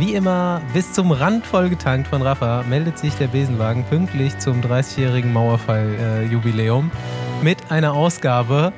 [0.00, 5.30] Wie immer, bis zum Rand vollgetankt von Rafa meldet sich der Besenwagen pünktlich zum 30-jährigen
[5.30, 6.90] Mauerfall-Jubiläum
[7.42, 8.72] mit einer Ausgabe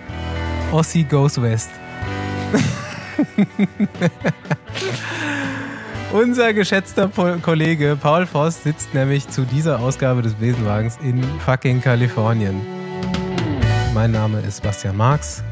[0.73, 1.71] Ossi Goes West.
[6.13, 11.81] Unser geschätzter po Kollege Paul Voss sitzt nämlich zu dieser Ausgabe des Besenwagens in fucking
[11.81, 12.61] Kalifornien.
[13.95, 15.45] Mein Name ist Bastian Marx.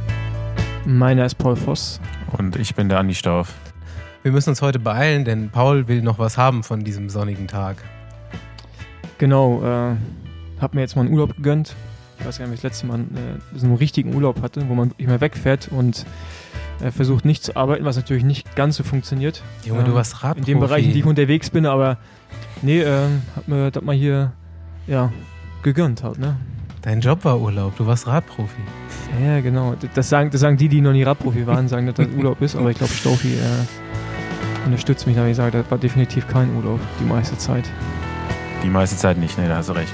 [0.85, 2.01] Meiner ist Paul Voss.
[2.37, 3.55] Und ich bin der Andi Stauf.
[4.23, 7.77] Wir müssen uns heute beeilen, denn Paul will noch was haben von diesem sonnigen Tag.
[9.17, 9.97] Genau, äh,
[10.61, 11.75] hab mir jetzt mal einen Urlaub gegönnt.
[12.19, 14.69] Ich weiß gar nicht, wie ich das letzte Mal äh, so einen richtigen Urlaub hatte,
[14.69, 16.05] wo man immer wegfährt und
[16.83, 19.43] äh, versucht nicht zu arbeiten, was natürlich nicht ganz so funktioniert.
[19.65, 20.51] Junge, du warst Radprofi.
[20.51, 21.97] In den Bereichen, in die ich unterwegs bin, aber
[22.61, 24.33] nee, äh, hab mir das mal hier,
[24.87, 25.11] ja,
[25.63, 26.37] gegönnt halt, ne?
[26.83, 28.61] Dein Job war Urlaub, du warst Radprofi.
[29.25, 29.77] Ja, genau.
[29.95, 32.55] Das sagen, das sagen die, die noch nie Radprofi waren, sagen, dass das Urlaub ist,
[32.55, 33.65] aber ich glaube, Staufi äh,
[34.65, 37.65] unterstützt mich da, ich sage, das war definitiv kein Urlaub, die meiste Zeit.
[38.63, 39.93] Die meiste Zeit nicht, ne, da hast du recht.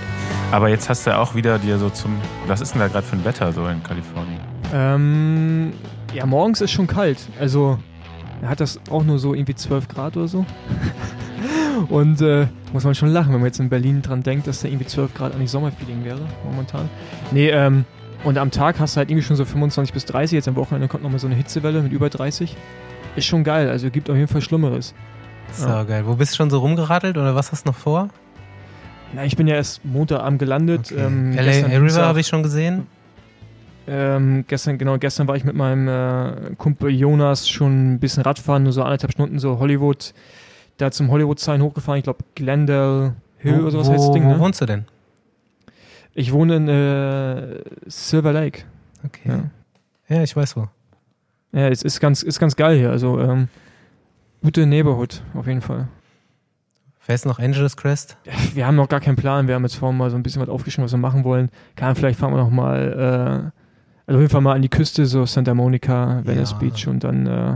[0.51, 2.17] Aber jetzt hast du auch wieder dir so zum.
[2.47, 4.41] Was ist denn da gerade für ein Wetter so in Kalifornien?
[4.73, 5.73] Ähm,
[6.13, 7.19] ja, morgens ist schon kalt.
[7.41, 7.79] Also,
[8.43, 10.45] er hat das auch nur so irgendwie 12 Grad oder so.
[11.89, 14.69] Und äh, muss man schon lachen, wenn man jetzt in Berlin dran denkt, dass da
[14.69, 16.89] irgendwie 12 Grad eigentlich Sommerfeeling wäre, momentan.
[17.33, 17.85] Nee, ähm,
[18.25, 20.37] und am Tag hast du halt irgendwie schon so 25 bis 30.
[20.37, 22.57] Jetzt am Wochenende kommt nochmal so eine Hitzewelle mit über 30.
[23.17, 24.95] Ist schon geil, also gibt auf jeden Fall Schlimmeres.
[25.53, 25.85] So ja.
[25.85, 26.07] geil.
[26.07, 28.09] Wo bist du schon so rumgeradelt oder was hast du noch vor?
[29.15, 30.93] Na, ich bin ja erst Montagabend gelandet.
[30.93, 31.05] Okay.
[31.07, 32.87] Ähm, LA River habe ich schon gesehen.
[33.89, 38.65] Ähm, gestern, genau, gestern war ich mit meinem äh, Kumpel Jonas schon ein bisschen Radfahren,
[38.65, 40.13] nur so anderthalb Stunden, so Hollywood.
[40.77, 44.25] Da zum Hollywood-Sign hochgefahren, ich glaube Glendale Hill wo, oder sowas wo, heißt das Ding.
[44.25, 44.41] Wo Ne?
[44.41, 44.85] wohnst du denn?
[46.15, 48.65] Ich wohne in äh, Silver Lake.
[49.05, 49.29] Okay.
[50.09, 50.17] Ja.
[50.17, 50.67] ja, ich weiß wo.
[51.53, 52.91] Ja, es ist ganz, ist ganz geil hier.
[52.91, 53.49] Also ähm,
[54.43, 55.89] gute Neighborhood auf jeden Fall.
[56.99, 58.17] Fährst du noch Angeles Crest?
[58.55, 59.47] Wir haben noch gar keinen Plan.
[59.47, 61.51] Wir haben jetzt vorhin mal so ein bisschen was aufgeschrieben, was wir machen wollen.
[61.77, 63.61] Kann, vielleicht fahren wir noch mal, äh,
[64.07, 66.59] also auf jeden Fall mal an die Küste, so Santa Monica, Venice Ja.
[66.59, 67.55] Beach und dann äh,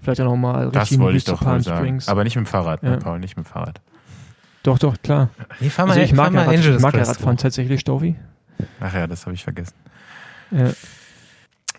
[0.00, 1.78] vielleicht auch noch mal Das wollte ich zu doch Palm sagen.
[1.78, 2.08] Springs.
[2.08, 2.90] Aber nicht mit dem Fahrrad, Ja.
[2.90, 3.80] ne, Paul, nicht mit dem Fahrrad.
[4.62, 5.30] doch, doch, klar.
[5.58, 7.10] Nee, fahr mal, Also ich fahr mag, mal ja, Rad, Angeles ich mag ja Crest
[7.10, 8.14] Radfahren tatsächlich, Staufi.
[8.80, 9.74] Ach ja, das habe ich vergessen.
[10.52, 10.70] Ja.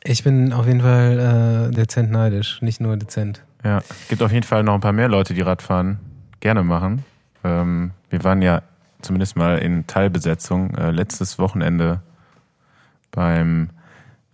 [0.03, 3.41] Ich bin auf jeden Fall äh, dezent neidisch, nicht nur dezent.
[3.63, 5.99] Ja, gibt auf jeden Fall noch ein paar mehr Leute, die Radfahren
[6.41, 7.05] gerne machen.
[7.43, 8.61] Ähm, wir waren ja
[9.01, 12.01] zumindest mal in Teilbesetzung äh, letztes Wochenende
[13.11, 13.69] beim,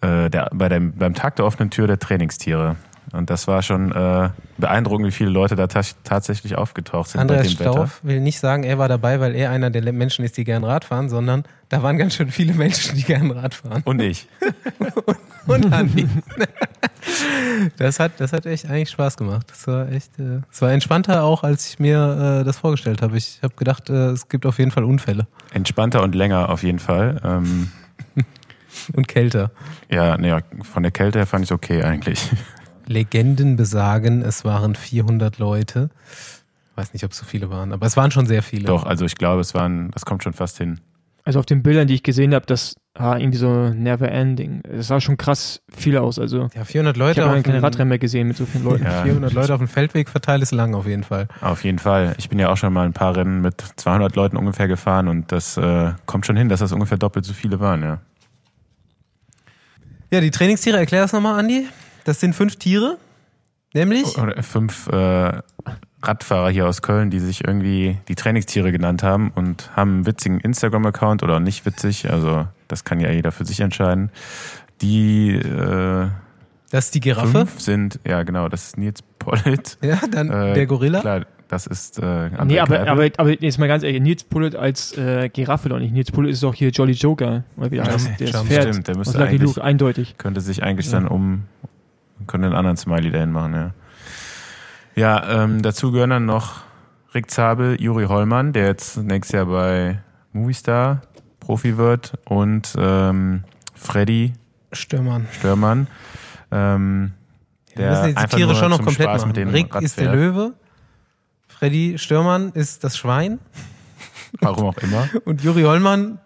[0.01, 2.75] äh, der, bei dem, beim Tag der offenen Tür der Trainingstiere.
[3.11, 7.43] Und das war schon äh, beeindruckend, wie viele Leute da ta tatsächlich aufgetaucht sind Andreas
[7.43, 7.71] bei dem Wetter.
[7.71, 10.63] Stauf will nicht sagen, er war dabei, weil er einer der Menschen ist, die gern
[10.63, 13.81] Rad fahren, sondern da waren ganz schön viele Menschen, die gern Rad fahren.
[13.85, 14.27] Und ich.
[15.47, 16.07] Und Andi.
[17.77, 19.47] Das hat, das hat echt eigentlich Spaß gemacht.
[19.49, 23.17] Das war echt, äh, es war entspannter auch, als ich mir äh, das vorgestellt habe.
[23.17, 26.79] Ich habe gedacht, äh, es gibt auf jeden Fall Unfälle Entspannter und länger auf jeden
[26.79, 27.19] Fall.
[27.23, 27.71] Ähm,
[28.93, 29.51] und kälter.
[29.89, 32.29] ja, nee, von der Kälte her fand ich okay eigentlich.
[32.89, 35.89] Legenden besagen, es waren 400 Leute.
[36.75, 38.65] Weiß nicht, ob es so viele waren, aber es waren schon sehr viele.
[38.65, 40.79] Doch, also ich glaube, es waren, das kommt schon fast hin.
[41.23, 44.63] Also auf den Bildern, die ich gesehen habe, das war irgendwie so never ending.
[44.63, 46.17] Es sah schon krass viel aus.
[46.17, 48.63] Also Ja, 400 ich Leute habe auf lange keine Radrennen mehr gesehen mit so vielen
[48.63, 48.85] Leuten.
[48.85, 49.03] Ja.
[49.03, 51.27] 400 Leute auf dem Feldweg verteilt ist lang auf jeden Fall.
[51.41, 52.15] Auf jeden Fall.
[52.17, 55.31] Ich bin ja auch schon mal ein paar Rennen mit 200 Leuten ungefähr gefahren und
[55.31, 57.99] das äh, kommt schon hin, dass das ungefähr doppelt so viele waren, ja.
[60.11, 61.67] Ja, die Trainingstiere, erklär das nochmal, Andi.
[62.05, 62.97] Das sind fünf Tiere,
[63.73, 65.41] nämlich Oder fünf äh,
[66.01, 70.39] Radfahrer hier aus Köln, die sich irgendwie die Trainingstiere genannt haben und haben einen witzigen
[70.39, 74.09] Instagram-Account oder nicht witzig, also das kann ja jeder für sich entscheiden.
[74.81, 76.07] Die äh,
[76.71, 77.27] das ist die Giraffe.
[77.27, 79.77] fünf sind, ja genau, das ist Nils Pollitt.
[79.83, 81.01] Ja, dann Äh, der Gorilla.
[81.01, 84.55] Klar, das ist äh, André Nee, aber, aber, aber jetzt mal ganz ehrlich, Nils Pullet
[84.55, 85.91] als äh, Giraffe doch nicht.
[85.91, 87.43] Nils Pullet ist doch hier Jolly Joker.
[87.57, 88.07] Oder wie der heißt.
[88.19, 88.67] Der ist Jump, Pferd.
[88.69, 90.15] stimmt, der müsste eigentlich- Luke, eindeutig.
[90.19, 90.93] könnte sich eigentlich Ja.
[90.99, 91.43] dann um,
[92.29, 93.71] könnte einen anderen Smiley dahin machen, ja.
[94.95, 96.61] Ja, ähm, dazu gehören dann noch
[97.13, 99.99] Rick Zabel, Juri Hollmann, der jetzt nächstes Jahr bei
[100.31, 101.01] Movistar
[101.39, 103.43] Profi wird und ähm,
[103.73, 104.33] Freddy
[104.71, 105.27] Stürmann.
[105.31, 105.87] Störmann.
[106.51, 107.13] Ähm,
[107.73, 109.27] Wir der müssen jetzt die Tiere schon noch komplett Spaß machen.
[109.29, 110.13] mit dem Rick Rad ist der.
[110.13, 110.53] Löwe.
[111.47, 113.39] Freddy Stürmann ist das Schwein.
[114.39, 115.09] Warum auch immer.
[115.25, 116.19] Und Juri Hollmann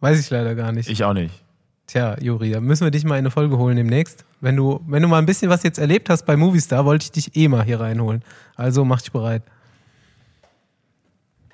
[0.00, 0.88] weiß ich leider gar nicht.
[0.88, 1.42] Ich auch nicht.
[1.88, 4.26] Tja, Juri, da müssen wir dich mal in eine Folge holen demnächst.
[4.42, 7.12] Wenn du, wenn du mal ein bisschen was jetzt erlebt hast bei Movistar, wollte ich
[7.12, 8.22] dich eh mal hier reinholen.
[8.56, 9.42] Also mach dich bereit.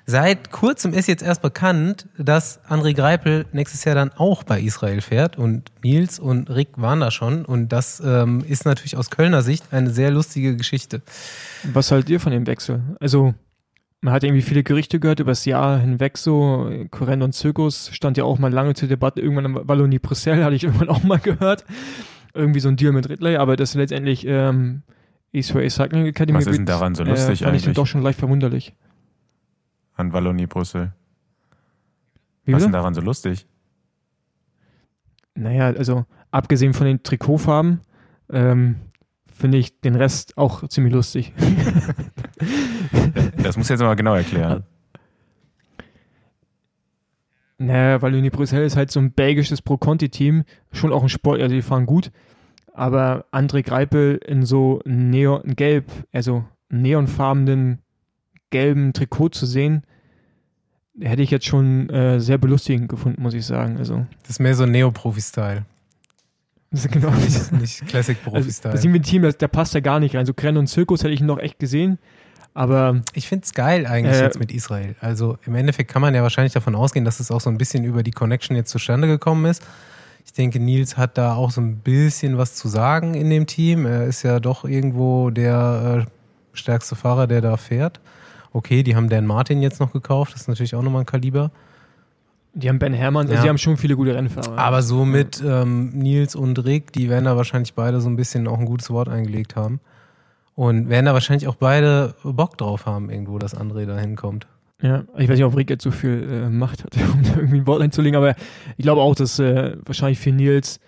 [0.05, 4.99] Seit kurzem ist jetzt erst bekannt, dass André Greipel nächstes Jahr dann auch bei Israel
[4.99, 9.41] fährt und Nils und Rick waren da schon und das ähm, ist natürlich aus Kölner
[9.41, 11.01] Sicht eine sehr lustige Geschichte.
[11.63, 12.83] Was haltet ihr von dem Wechsel?
[12.99, 13.33] Also
[14.05, 16.71] man hat irgendwie viele Gerüchte gehört über das Jahr hinweg so.
[16.91, 19.19] Koren und Zirkus stand ja auch mal lange zur Debatte.
[19.19, 21.65] Irgendwann Wallonie Brüssel hatte ich irgendwann auch mal gehört.
[22.35, 24.83] Irgendwie so ein Deal mit Ridley, aber das letztendlich ähm,
[25.31, 26.37] Israel Cycling Academy.
[26.37, 27.63] Was ist denn daran so lustig äh, fand ich eigentlich?
[27.63, 28.75] dann doch schon leicht verwunderlich.
[29.95, 30.93] An Wallonie Brüssel.
[32.43, 33.47] Wie Was ist denn daran so lustig?
[35.33, 37.81] Naja, also abgesehen von den Trikotfarben
[38.29, 38.75] ähm,
[39.25, 41.33] finde ich den Rest auch ziemlich lustig.
[43.45, 44.63] Das muss jetzt mal genau erklären.
[47.57, 50.43] Naja, Wallonie Brüssel ist halt so ein belgisches Pro-Conti-Team,
[50.73, 52.11] schon auch ein Sport, also die fahren gut,
[52.73, 57.79] aber André Greipel in so neon gelb, also neonfarbenen
[58.49, 59.83] gelben Trikot zu sehen,
[60.99, 63.77] hätte ich jetzt schon äh, sehr belustigend gefunden, muss ich sagen.
[63.77, 65.63] Also, Das ist mehr so Neo-Profi-Style,
[66.71, 68.73] das ist genau nicht, nicht Also, Classic-Profi-Style.
[68.73, 70.25] das sind wir ein Team, das, der passt da gar nicht rein.
[70.25, 71.99] So Krenn und Zirkus hätte ich ihn noch echt gesehen,
[72.55, 74.95] aber Ich finde es geil eigentlich Äh, jetzt mit Israel.
[74.99, 77.83] Also im Endeffekt kann man ja wahrscheinlich davon ausgehen, dass es auch so ein bisschen
[77.83, 79.61] über die Connection jetzt zustande gekommen ist.
[80.25, 83.85] Ich denke, Nils hat da auch so ein bisschen was zu sagen in dem Team.
[83.85, 87.99] Er ist ja doch irgendwo der äh, stärkste Fahrer, der da fährt.
[88.51, 90.33] Okay, die haben Dan Martin jetzt noch gekauft.
[90.33, 91.51] Das ist natürlich auch nochmal ein Kaliber.
[92.53, 93.43] die haben Ben Hermann, also Ja.
[93.43, 94.57] die haben schon viele gute Rennfahrer.
[94.57, 98.47] Aber so mit ähm, Nils und Rick, die werden da wahrscheinlich beide so ein bisschen
[98.47, 99.81] auch ein gutes Wort eingelegt haben.
[100.55, 104.47] Und werden da wahrscheinlich auch beide Bock drauf haben, irgendwo, dass André da hinkommt.
[104.81, 107.57] Ja, ich weiß nicht, ob Rick jetzt so viel äh, Macht hat, um da irgendwie
[107.59, 108.35] ein Wort einzulegen, aber
[108.77, 110.79] ich glaube auch, dass äh, wahrscheinlich für Nils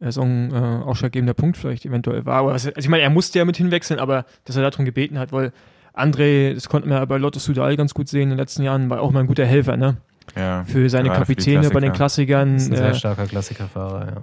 [0.00, 2.36] äh, so ein äh, ausschlaggebender Punkt vielleicht eventuell war.
[2.36, 5.18] Aber was, also ich meine, er musste ja mit hinwechseln, aber dass er darum gebeten
[5.18, 5.52] hat, weil
[5.94, 8.88] André, das konnten wir ja bei Lotto Sudal ganz gut sehen in den letzten Jahren,
[8.88, 9.96] war auch mal ein guter Helfer, ne?
[10.36, 10.64] Ja.
[10.64, 12.54] Für seine Gerade für Kapitäne bei den Klassikern.
[12.54, 14.22] Das ist ein sehr Äh, starker Klassikerfahrer, ja.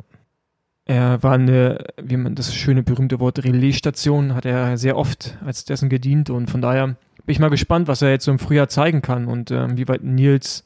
[0.87, 5.65] Er war eine, wie man das schöne berühmte Wort Relaisstation, hat er sehr oft als
[5.65, 6.95] dessen gedient und von daher bin
[7.33, 10.03] ich mal gespannt, was er jetzt so im Frühjahr zeigen kann und ähm, wie weit
[10.03, 10.63] Nils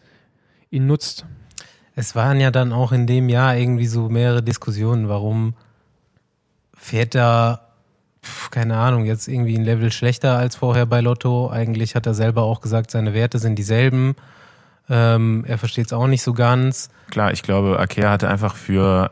[0.70, 1.26] ihn nutzt.
[1.96, 5.56] Es waren ja dann auch in dem Jahr irgendwie so mehrere Diskussionen, warum
[6.76, 7.70] fährt er,
[8.24, 11.50] pf, keine Ahnung, jetzt irgendwie ein Level schlechter als vorher bei Lotto.
[11.50, 14.16] Eigentlich hat er selber auch gesagt, seine Werte sind dieselben.
[14.88, 16.90] Ähm, er versteht es auch nicht so ganz.
[17.10, 19.12] Klar, ich glaube, Akea hatte einfach für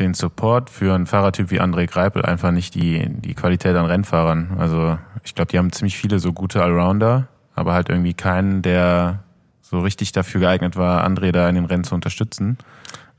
[0.00, 4.56] den Support für einen Fahrertyp wie André Greipel einfach nicht die, die Qualität an Rennfahrern.
[4.58, 9.22] Also ich glaube, die haben ziemlich viele so gute Allrounder, aber halt irgendwie keinen, der
[9.60, 12.58] so richtig dafür geeignet war, André da in den Rennen zu unterstützen.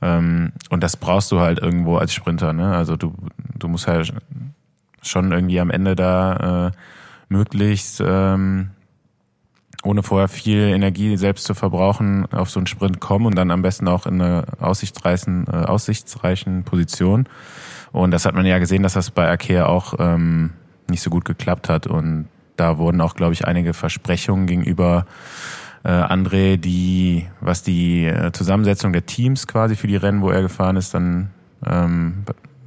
[0.02, 2.52] Ähm, und das brauchst du halt irgendwo als Sprinter.
[2.52, 2.76] Ne?
[2.76, 3.14] Also du,
[3.58, 4.14] du musst halt
[5.02, 6.72] schon irgendwie am Ende da äh,
[7.30, 8.72] möglichst ähm,
[9.84, 13.62] ohne vorher viel Energie selbst zu verbrauchen, auf so einen Sprint kommen und dann am
[13.62, 17.28] besten auch in einer aussichtsreichen, äh, aussichtsreichen Position.
[17.92, 20.52] Und das hat man ja gesehen, dass das bei Akea auch ähm,
[20.90, 21.88] nicht so gut geklappt hat.
[21.88, 25.06] Und da wurden auch, glaube ich, einige Versprechungen gegenüber
[25.84, 30.44] äh, André, die, was die äh, Zusammensetzung der Teams quasi für die Rennen, wo er
[30.44, 31.32] gefahren ist, dann
[31.66, 32.24] ähm,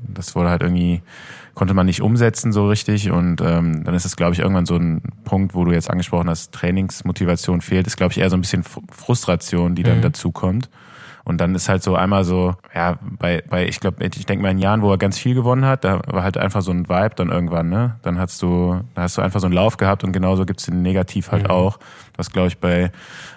[0.09, 1.03] das wurde halt irgendwie,
[1.55, 4.77] konnte man nicht umsetzen so richtig und ähm, dann ist es, glaube ich, irgendwann so
[4.77, 8.41] ein Punkt, wo du jetzt angesprochen hast, Trainingsmotivation fehlt, ist, glaube ich, eher so ein
[8.41, 10.03] bisschen Fr- Frustration, die dann Mhm.
[10.03, 10.69] dazu kommt.
[11.27, 14.51] Und dann ist halt so einmal so, ja, bei, bei ich glaube, ich denke mal
[14.51, 17.15] in Jahren, wo er ganz viel gewonnen hat, da war halt einfach so ein Vibe
[17.17, 17.97] dann irgendwann, ne?
[18.03, 20.83] Dann hast du, da hast du einfach so einen Lauf gehabt und genauso gibt's den
[20.83, 21.51] Negativ halt Mhm.
[21.51, 21.79] auch.
[22.19, 22.93] Was, glaube ich, bei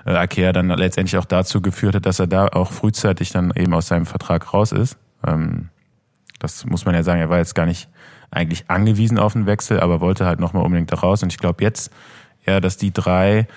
[0.05, 3.74] äh, Akea dann letztendlich auch dazu geführt hat, dass er da auch frühzeitig dann eben
[3.74, 4.97] aus seinem Vertrag raus ist.
[5.25, 5.69] Ähm,
[6.39, 7.88] das muss man ja sagen, er war jetzt gar nicht
[8.31, 11.24] eigentlich angewiesen auf einen Wechsel, aber wollte halt nochmal unbedingt da raus.
[11.24, 11.91] Und ich glaube jetzt
[12.46, 13.48] eher, dass die drei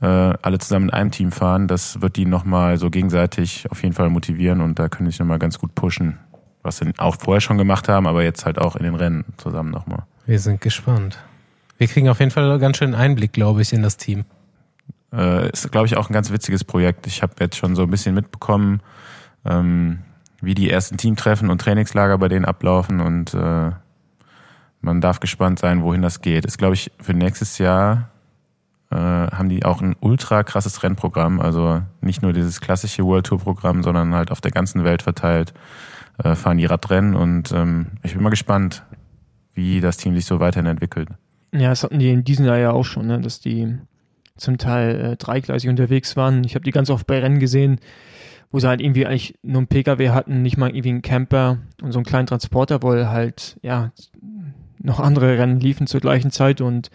[0.00, 3.94] äh, alle zusammen in einem Team fahren, das wird die nochmal so gegenseitig auf jeden
[3.94, 6.18] Fall motivieren und da können sie sich nochmal ganz gut pushen.
[6.62, 9.70] Was sie auch vorher schon gemacht haben, aber jetzt halt auch in den Rennen zusammen
[9.70, 10.04] nochmal.
[10.26, 11.18] Wir sind gespannt.
[11.78, 14.24] Wir kriegen auf jeden Fall ganz schön Einblick, glaube ich, in das Team.
[15.12, 17.06] Äh, ist, glaube ich, auch ein ganz witziges Projekt.
[17.06, 18.80] Ich habe jetzt schon so ein bisschen mitbekommen,
[19.44, 19.98] ähm,
[20.40, 23.72] wie die ersten Teamtreffen und Trainingslager bei denen ablaufen und äh,
[24.82, 26.44] man darf gespannt sein, wohin das geht.
[26.44, 28.10] Ist, glaube ich, für nächstes Jahr
[28.90, 31.40] äh, haben die auch ein ultra krasses Rennprogramm.
[31.40, 35.54] Also nicht nur dieses klassische World Tour Programm, sondern halt auf der ganzen Welt verteilt
[36.22, 38.84] äh, fahren die Radrennen und ähm, ich bin mal gespannt,
[39.54, 41.08] wie das Team sich so weiterhin entwickelt.
[41.52, 43.20] Ja, das hatten die in diesem Jahr ja auch schon, ne?
[43.20, 43.76] dass die
[44.36, 46.44] zum Teil äh, dreigleisig unterwegs waren.
[46.44, 47.78] Ich habe die ganz oft bei Rennen gesehen,
[48.50, 51.92] wo sie halt irgendwie eigentlich nur einen Pkw hatten, nicht mal irgendwie einen Camper und
[51.92, 53.92] so einen kleinen Transporter, weil halt, ja,
[54.82, 56.90] noch andere Rennen liefen zur gleichen Zeit und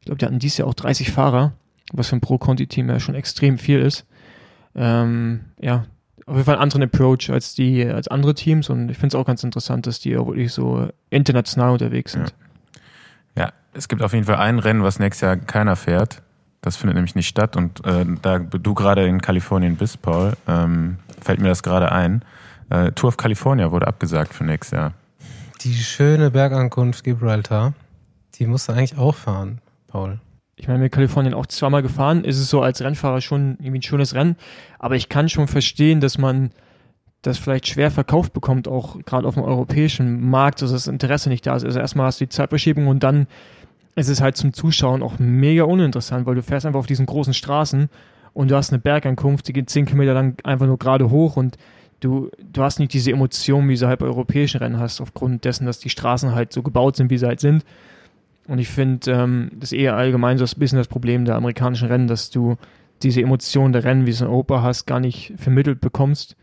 [0.00, 1.52] ich glaube, die hatten dieses Jahr auch 30 Fahrer.
[1.92, 4.04] was für ein Pro-Conti-Team ja schon extrem viel ist.
[4.74, 5.84] Ähm, ja,
[6.26, 9.20] auf jeden Fall einen anderen Approach als die, als andere Teams und ich finde es
[9.20, 12.34] auch ganz interessant, dass die auch wirklich so international unterwegs sind.
[13.36, 13.44] Ja.
[13.44, 16.22] ja, es gibt auf jeden Fall ein Rennen, was nächstes Jahr keiner fährt.
[16.60, 20.98] Das findet nämlich nicht statt und äh, da du gerade in Kalifornien bist, Paul, ähm,
[21.20, 22.22] fällt mir das gerade ein.
[22.68, 24.92] Äh, Tour of California wurde abgesagt für nächstes Jahr.
[25.60, 27.74] Die schöne Bergankunft Gibraltar,
[28.34, 30.20] die musst du eigentlich auch fahren, Paul
[30.58, 33.82] ich meine, mit Kalifornien auch zweimal gefahren, ist es so als Rennfahrer schon irgendwie ein
[33.82, 34.36] schönes Rennen.
[34.78, 36.50] Aber ich kann schon verstehen, dass man
[37.22, 41.46] das vielleicht schwer verkauft bekommt, auch gerade auf dem europäischen Markt, dass das Interesse nicht
[41.46, 41.64] da ist.
[41.64, 43.28] Also erstmal hast du die Zeitverschiebung und dann
[43.94, 47.34] ist es halt zum Zuschauen auch mega uninteressant, weil du fährst einfach auf diesen großen
[47.34, 47.88] Straßen
[48.32, 51.56] und du hast eine Bergankunft, die geht zehn Kilometer lang einfach nur gerade hoch und
[52.00, 55.78] du, du hast nicht diese Emotion, wie sie bei europäischen Rennen hast, aufgrund dessen, dass
[55.78, 57.64] die Straßen halt so gebaut sind, wie sie halt sind.
[58.46, 61.88] Und ich finde, ähm, das ist eher allgemein so ein bisschen das Problem der amerikanischen
[61.88, 62.56] Rennen, dass du
[63.02, 66.36] diese Emotionen der Rennen, wie es in Europa hast, gar nicht vermittelt bekommst.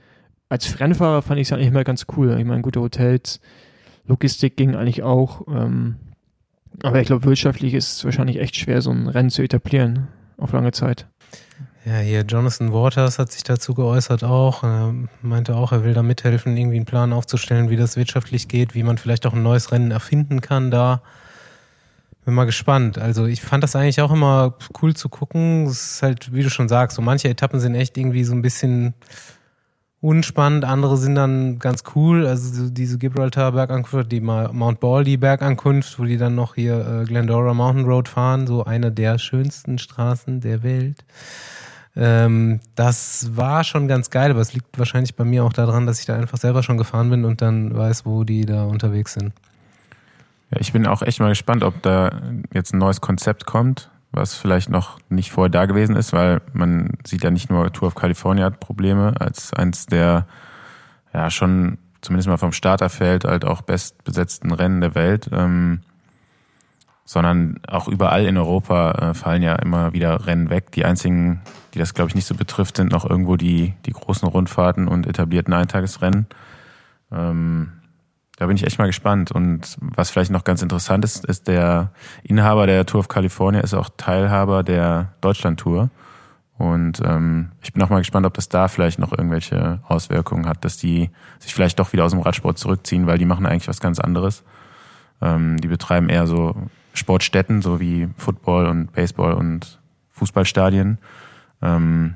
[0.48, 2.38] Als Rennfahrer fand ich es eigentlich immer ganz cool.
[2.40, 3.42] Ich meine, gute Hotels,
[4.08, 5.48] Logistik ging eigentlich auch.
[5.48, 5.96] Ähm,
[6.84, 10.08] aber ich glaube, wirtschaftlich ist es wahrscheinlich echt schwer, so ein Rennen zu etablieren
[10.38, 11.08] auf lange Zeit.
[11.86, 14.64] Ja, hier Jonathan Waters hat sich dazu geäußert auch.
[14.64, 18.74] Er meinte auch, er will da mithelfen, irgendwie einen Plan aufzustellen, wie das wirtschaftlich geht,
[18.74, 21.04] wie man vielleicht auch ein neues Rennen erfinden kann da.
[22.26, 22.98] Bin mal gespannt.
[22.98, 25.68] Also ich fand das eigentlich auch immer cool zu gucken.
[25.68, 28.42] Es ist halt, wie du schon sagst, so manche Etappen sind echt irgendwie so ein
[28.42, 28.96] bisschen
[30.02, 32.26] unspannend, andere sind dann ganz cool.
[32.26, 37.54] Also diese Gibraltar Bergankunft, die Mount Baldy Bergankunft, wo die dann noch hier äh, Glendora
[37.54, 41.06] Mountain Road fahren, so eine der schönsten Straßen der Welt.
[41.98, 46.00] Ähm, das war schon ganz geil, aber es liegt wahrscheinlich bei mir auch daran, dass
[46.00, 49.34] ich da einfach selber schon gefahren bin und dann weiß, wo die da unterwegs sind.
[50.52, 52.22] Ja, ich bin auch echt mal gespannt, ob da
[52.54, 56.98] jetzt ein neues Konzept kommt, was vielleicht noch nicht vorher da gewesen ist, weil man
[57.06, 60.28] sieht ja nicht nur Tour of California hat Probleme als eins der
[61.14, 65.82] ja schon zumindest mal vom Starterfeld halt auch bestbesetzten Rennen der Welt, ähm,
[67.06, 70.72] sondern auch überall in Europa äh, fallen ja immer wieder Rennen weg.
[70.72, 71.42] Die einzigen,
[71.74, 75.06] die das glaube ich nicht so betrifft, sind noch irgendwo die die großen Rundfahrten und
[75.06, 76.26] etablierten Eintagesrennen.
[77.12, 77.74] Ähm,
[78.38, 79.32] da bin ich echt mal gespannt.
[79.32, 81.92] Und was vielleicht noch ganz interessant ist, ist der
[82.24, 85.90] Inhaber der Tour of California ist auch Teilhaber der Deutschland Tour.
[86.58, 90.64] Und ähm, ich bin auch mal gespannt, ob das da vielleicht noch irgendwelche Auswirkungen hat,
[90.64, 91.10] dass die
[91.40, 94.44] sich vielleicht doch wieder aus dem Radsport zurückziehen, weil die machen eigentlich was ganz anderes.
[95.22, 96.56] Ähm, die betreiben eher so
[96.96, 99.80] Sportstätten, so wie Football und Baseball und
[100.12, 100.98] Fußballstadien.
[101.62, 102.16] Ähm,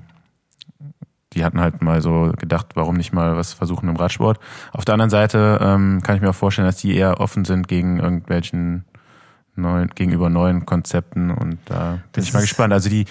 [1.34, 4.40] die hatten halt mal so gedacht, warum nicht mal was versuchen im Radsport.
[4.72, 7.68] Auf der anderen Seite ähm, kann ich mir auch vorstellen, dass die eher offen sind
[7.68, 8.86] gegen irgendwelchen
[9.56, 12.74] neuen, gegenüber neuen Konzepten und da bin das ich mal gespannt.
[12.74, 13.06] Also die,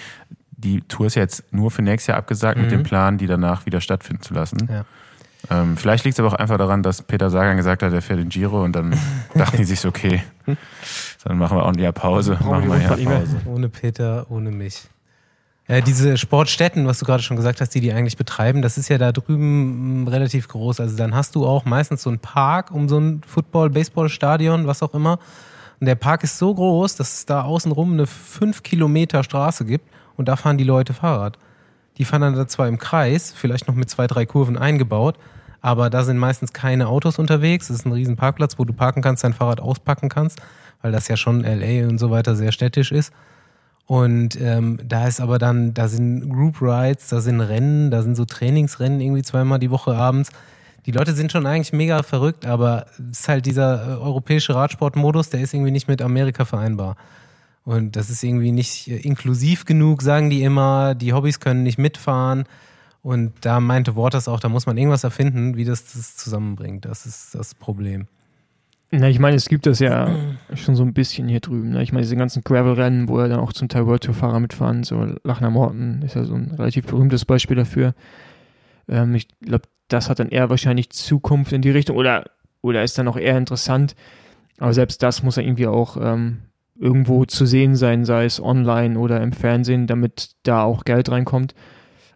[0.51, 2.63] die Tour ist ja jetzt nur für nächstes Jahr abgesagt mhm.
[2.63, 2.85] mit dem mhm.
[2.85, 4.67] Plan, die danach wieder stattfinden zu lassen.
[4.69, 4.85] Ja.
[5.49, 8.19] Ähm, vielleicht liegt es aber auch einfach daran, dass Peter Sagan gesagt hat, er fährt
[8.19, 8.93] den Giro und dann
[9.33, 10.21] dachten die sich so, okay,
[11.23, 12.37] dann machen wir Jahr Pause.
[12.43, 13.41] Machen wir Jahr Pause.
[13.45, 14.89] Ohne Peter, ohne mich.
[15.69, 18.89] Äh, diese Sportstätten, was du gerade schon gesagt hast, die die eigentlich betreiben, das ist
[18.89, 20.79] ja da drüben mm, relativ groß.
[20.79, 24.81] Also dann hast du auch meistens so einen Park um so ein Football, Baseball-Stadion, was
[24.81, 25.19] auch immer.
[25.79, 29.87] Und der Park ist so groß, dass es da außenrum eine fünf Kilometer Straße gibt
[30.17, 31.37] und da fahren die Leute Fahrrad.
[31.99, 35.17] Die fahren dann da zwar im Kreis, vielleicht noch mit zwei, drei Kurven eingebaut,
[35.61, 37.69] aber da sind meistens keine Autos unterwegs.
[37.69, 40.41] Es ist ein riesen Parkplatz, wo du parken kannst, dein Fahrrad auspacken kannst,
[40.81, 43.13] weil das ja schon LA und so weiter sehr städtisch ist.
[43.85, 48.15] Und ähm, da ist aber dann, da sind Group Rides, da sind Rennen, da sind
[48.15, 50.29] so Trainingsrennen irgendwie zweimal die Woche abends.
[50.85, 55.29] Die Leute sind schon eigentlich mega verrückt, aber es ist halt dieser äh, europäische Radsportmodus,
[55.29, 56.97] der ist irgendwie nicht mit Amerika vereinbar.
[57.65, 60.95] Und das ist irgendwie nicht äh, inklusiv genug, sagen die immer.
[60.95, 62.45] Die Hobbys können nicht mitfahren.
[63.01, 66.85] Und da meinte Waters auch, da muss man irgendwas erfinden, wie das das zusammenbringt.
[66.85, 68.07] Das ist das Problem.
[68.91, 70.09] Na, ich meine, es gibt das ja
[70.55, 71.69] schon so ein bisschen hier drüben.
[71.71, 71.83] Ne?
[71.83, 75.15] Ich meine, diese ganzen Gravel-Rennen, wo ja dann auch zum Teil World Tour-Fahrer mitfahren, so
[75.23, 77.93] Lachner Morten ist ja so ein relativ berühmtes Beispiel dafür.
[78.87, 82.25] Ähm, ich glaube, das hat dann eher wahrscheinlich Zukunft in die Richtung oder,
[82.61, 83.95] oder ist dann auch eher interessant.
[84.57, 86.39] Aber selbst das muss ja irgendwie auch ähm,
[86.79, 91.53] irgendwo zu sehen sein, sei es online oder im Fernsehen, damit da auch Geld reinkommt.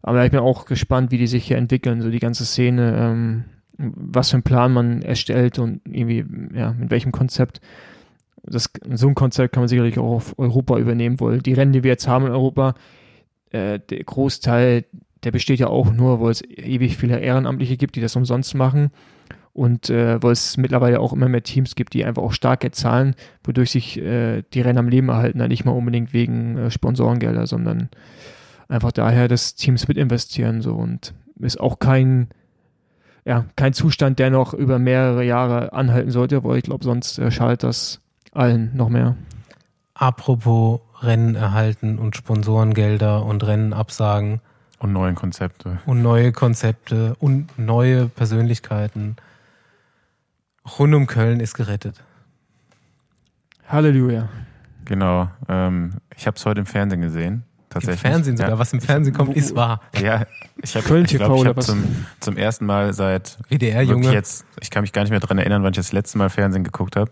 [0.01, 2.95] Aber ich bin auch gespannt, wie die sich hier entwickeln, so die ganze Szene.
[2.97, 3.43] Ähm,
[3.77, 6.25] was für einen Plan man erstellt und irgendwie,
[6.55, 7.61] ja, mit welchem Konzept.
[8.45, 11.83] Das, so ein Konzept kann man sicherlich auch auf Europa übernehmen, weil die Rennen, die
[11.83, 12.75] wir jetzt haben in Europa,
[13.51, 14.85] äh, der Großteil,
[15.23, 18.91] der besteht ja auch nur, weil es ewig viele Ehrenamtliche gibt, die das umsonst machen.
[19.53, 23.15] Und äh, wo es mittlerweile auch immer mehr Teams gibt, die einfach auch starke zahlen,
[23.43, 27.45] wodurch sich äh, die Rennen am Leben erhalten, ja, nicht mal unbedingt wegen äh, Sponsorengelder,
[27.45, 27.89] sondern
[28.67, 32.29] einfach daher, dass Teams mit investieren so und ist auch kein
[33.25, 37.31] ja, kein Zustand, der noch über mehrere Jahre anhalten sollte, weil ich glaube, sonst äh,
[37.31, 38.01] schadet das
[38.33, 39.15] allen noch mehr.
[39.93, 44.41] Apropos Rennen erhalten und Sponsorengelder und Rennen absagen
[44.79, 45.79] Und neuen Konzepte.
[45.85, 49.17] und neue Konzepte und neue Persönlichkeiten.
[50.79, 52.01] Rund um Köln ist gerettet.
[53.67, 54.29] Halleluja.
[54.85, 55.29] Genau.
[55.47, 57.43] Ähm, ich habe es heute im Fernsehen gesehen.
[57.73, 58.01] Im Tatsächlich.
[58.01, 58.51] Fernsehen sogar.
[58.51, 59.81] Ja, Was im Fernsehen kommt, ist wahr.
[59.99, 60.25] ja
[60.61, 64.11] ich habe ich glaub, hab zum, zum ersten Mal seit WDR, Junge.
[64.13, 66.63] jetzt, ich kann mich gar nicht mehr dran erinnern, wann ich das letzte Mal Fernsehen
[66.63, 67.11] geguckt habe.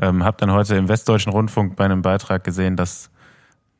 [0.00, 3.10] Ähm, habe dann heute im Westdeutschen Rundfunk bei einem Beitrag gesehen, dass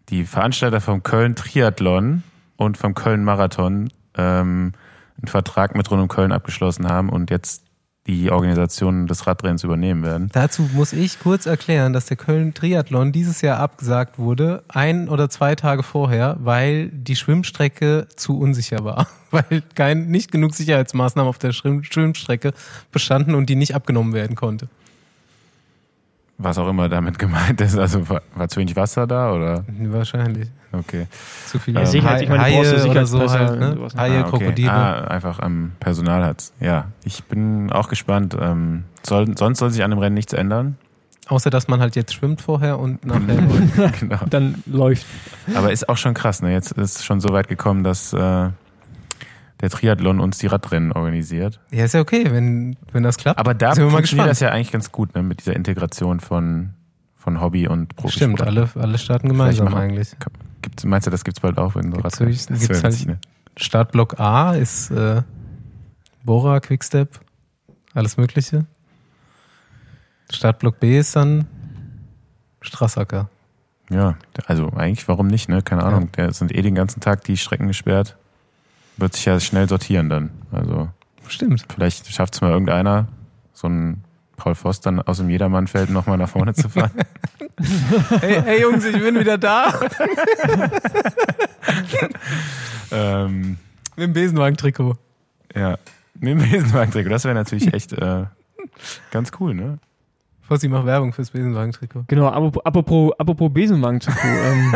[0.09, 2.23] die Veranstalter vom Köln Triathlon
[2.57, 4.73] und vom Köln Marathon ähm,
[5.19, 7.65] einen Vertrag mit Rund um Köln abgeschlossen haben und jetzt
[8.07, 10.29] die Organisation des Radrennens übernehmen werden.
[10.33, 15.31] Dazu muss ich kurz erklären, dass der Köln Triathlon dieses Jahr abgesagt wurde, ein oder
[15.31, 19.07] zwei Tage vorher, weil die Schwimmstrecke zu unsicher war.
[19.33, 22.53] Weil kein, nicht genug Sicherheitsmaßnahmen auf der Schwimm Schwimmstrecke
[22.91, 24.69] bestanden und die nicht abgenommen werden konnte.
[26.39, 27.79] Was auch immer damit gemeint ist.
[27.79, 29.65] Also war, war zu wenig Wasser da oder?
[29.69, 30.49] Wahrscheinlich.
[30.73, 31.07] Okay.
[31.47, 33.77] Zu viel Ja, Sicherheit, ich meine, Haie oder so halt, ne?
[33.97, 34.39] Haie, Ah, okay.
[34.39, 34.73] Krokodile.
[34.73, 36.53] Ah, einfach am Personal hat's.
[36.61, 38.37] Ja, ich bin auch gespannt.
[38.41, 40.79] Ähm, soll, sonst soll sich an dem Rennen nichts ändern.
[41.29, 43.91] Außer, dass man halt jetzt schwimmt vorher und nachher.
[44.01, 44.19] genau.
[44.29, 45.07] Dann läuft.
[45.55, 46.53] Aber ist auch schon krass, ne?
[46.53, 48.49] Jetzt ist schon so weit gekommen, dass äh,
[49.63, 51.61] der Triathlon uns die Radrennen organisiert.
[51.71, 53.39] ja, ist ja okay, wenn, wenn das klappt.
[53.41, 55.23] Aber da funktioniert das ja eigentlich ganz gut, ne?
[55.23, 56.75] Mit dieser Integration von,
[57.15, 58.13] von Hobby und Profisport.
[58.13, 60.11] Stimmt, alle, alle starten gemeinsam machen- eigentlich.
[60.61, 62.37] Gibt's, meinst du, das gibt's bald auch, wenn so Gibt's Radrennen?
[62.37, 63.19] gibt's wär halt- ne?
[63.57, 65.23] Startblock A ist äh,
[66.25, 67.21] Bora, Quickstep,
[67.95, 68.67] alles Mögliche.
[70.31, 71.47] Startblock B ist dann
[72.61, 73.29] Strassacker.
[73.91, 74.17] Ja,
[74.47, 75.63] also eigentlich, warum nicht, ne?
[75.63, 76.11] Keine Ahnung.
[76.13, 78.17] Der sind eh den ganzen Tag die Strecken gesperrt.
[78.97, 80.31] Wird sich ja schnell sortieren dann.
[80.51, 80.89] Also
[81.29, 81.65] Stimmt.
[81.75, 83.09] vielleicht schafft es mal irgendeiner,
[83.53, 84.05] so ein
[84.37, 86.91] Paul Voss dann aus dem Jedermannfeld nochmal nach vorne zu fahren.
[88.21, 89.73] Hey, hey Jungs, ich bin wieder da.
[92.91, 93.59] ähm,
[93.97, 94.97] Mit dem Besenwagen-Trikot.
[95.55, 95.79] ja,
[96.15, 97.11] mit dem Besenwagen-Trikot.
[97.11, 98.25] Das wäre natürlich echt äh,
[99.11, 99.79] ganz cool, ne?
[100.43, 102.05] Fossi macht Werbung fürs Besenwagen-Trikot.
[102.09, 104.19] Genau, apropos, apropos, Besenwagen-Trikot.
[104.27, 104.75] ähm,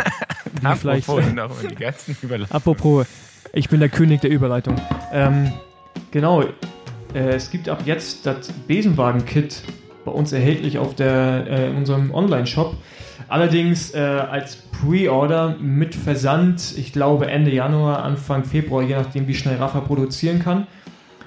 [0.77, 2.57] vielleicht, Apropos noch in die ganzen Überleitungen.
[2.57, 3.07] apropos,
[3.53, 4.77] ich bin der König der Überleitung.
[5.13, 5.53] Ähm,
[6.11, 6.49] genau, äh,
[7.15, 9.63] es gibt ab jetzt das Besenwagen-Kit
[10.05, 12.77] bei uns erhältlich auf der, äh, in unserem Online-Shop.
[13.29, 19.35] Allerdings äh, als Pre-Order mit Versand, ich glaube Ende Januar, Anfang Februar, je nachdem wie
[19.35, 20.67] schnell Rafa produzieren kann.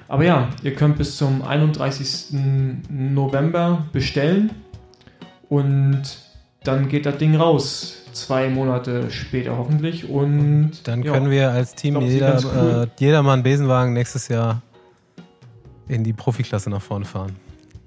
[0.08, 2.34] Aber ja, ihr könnt bis zum 31.
[2.88, 4.50] November bestellen
[5.48, 6.02] und
[6.64, 7.99] dann geht das Ding raus.
[8.20, 10.08] Zwei Monate später hoffentlich.
[10.08, 12.86] Und Dann ja, können wir als Team glaub, jeder, cool.
[12.86, 14.62] äh, jedermann Besenwagen nächstes Jahr
[15.88, 17.36] in die Profiklasse nach vorne fahren.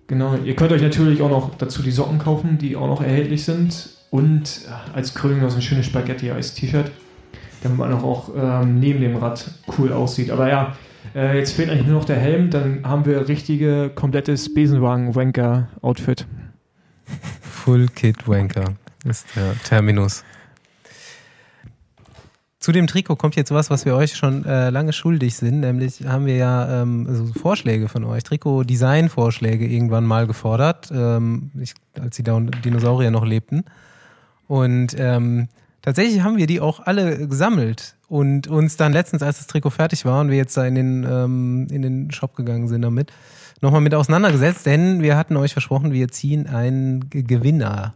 [0.08, 3.46] Genau, ihr könnt euch natürlich auch noch dazu die Socken kaufen, die auch noch erhältlich
[3.46, 3.90] sind.
[4.10, 6.92] Und äh, als Krönung noch so ein schönes Spaghetti als T-Shirt,
[7.62, 10.32] damit man auch ähm, neben dem Rad cool aussieht.
[10.32, 10.76] Aber ja,
[11.16, 16.28] äh, jetzt fehlt eigentlich nur noch der Helm, dann haben wir richtige, komplettes Besenwagen-Wanker-Outfit.
[17.42, 20.24] Full Kit Wanker ist der Terminus.
[22.64, 25.60] Zu dem Trikot kommt jetzt was, was wir euch schon äh, lange schuldig sind.
[25.60, 31.74] Nämlich haben wir ja ähm, so Vorschläge von euch, Trikot-Design-Vorschläge irgendwann mal gefordert, ähm, ich,
[32.00, 33.66] als die Dinosaurier noch lebten.
[34.48, 35.50] Und ähm,
[35.82, 40.06] tatsächlich haben wir die auch alle gesammelt und uns dann letztens, als das Trikot fertig
[40.06, 43.12] war und wir jetzt da in den, ähm, in den Shop gegangen sind damit,
[43.60, 47.96] nochmal mit auseinandergesetzt, denn wir hatten euch versprochen, wir ziehen einen Gewinner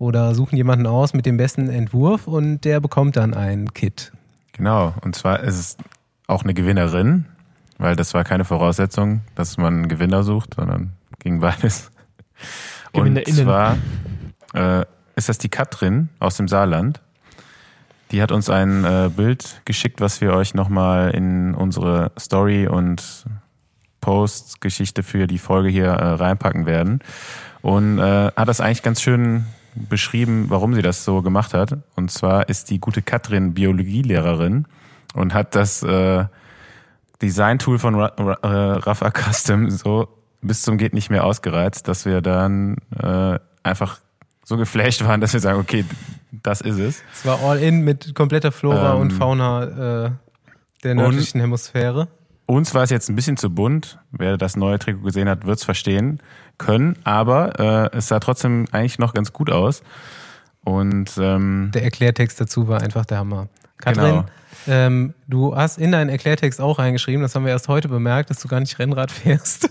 [0.00, 4.12] oder suchen jemanden aus mit dem besten Entwurf und der bekommt dann ein Kit.
[4.52, 5.76] Genau, und zwar ist es
[6.26, 7.26] auch eine Gewinnerin,
[7.76, 11.90] weil das war keine Voraussetzung, dass man einen Gewinner sucht, sondern ging beides.
[12.92, 13.76] Und zwar
[14.54, 14.86] äh,
[15.16, 17.02] ist das die Katrin aus dem Saarland.
[18.10, 23.26] Die hat uns ein äh, Bild geschickt, was wir euch nochmal in unsere Story und
[24.00, 27.00] Post-Geschichte für die Folge hier äh, reinpacken werden.
[27.60, 29.44] Und äh, hat das eigentlich ganz schön
[29.88, 31.78] beschrieben, warum sie das so gemacht hat.
[31.96, 34.66] Und zwar ist die gute Katrin Biologielehrerin
[35.14, 36.24] und hat das äh,
[37.22, 40.08] Design-Tool von Ra Ra äh, Rafa Custom so
[40.42, 44.00] bis zum geht nicht mehr ausgereizt, dass wir dann äh, einfach
[44.44, 45.84] so geflasht waren, dass wir sagen, okay,
[46.32, 47.02] das ist es.
[47.12, 50.10] Es war all in mit kompletter Flora Ähm, und Fauna äh,
[50.82, 52.08] der nördlichen Hemisphäre.
[52.46, 53.98] uns war es jetzt ein bisschen zu bunt.
[54.12, 56.20] Wer das neue Trikot gesehen hat, wird es verstehen
[56.60, 56.96] können.
[57.04, 59.82] Aber äh, es sah trotzdem eigentlich noch ganz gut aus.
[60.62, 63.48] Und ähm, Der Erklärtext dazu war einfach der Hammer.
[63.78, 64.24] Katrin, Genau.
[64.68, 68.40] ähm, du hast in deinen Erklärtext auch reingeschrieben, das haben wir erst heute bemerkt, dass
[68.40, 69.70] du gar nicht Rennrad fährst.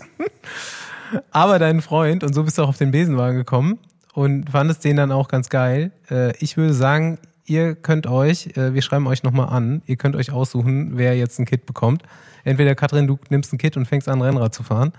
[1.31, 3.77] Aber dein Freund, und so bist du auch auf den Besenwagen gekommen
[4.13, 5.91] und fandest den dann auch ganz geil.
[6.09, 10.15] Äh, ich würde sagen, ihr könnt euch, äh, wir schreiben euch nochmal an, ihr könnt
[10.15, 12.01] euch aussuchen, wer jetzt ein Kit bekommt.
[12.43, 14.91] Entweder Katrin, du nimmst ein Kit und fängst an, Rennrad zu fahren.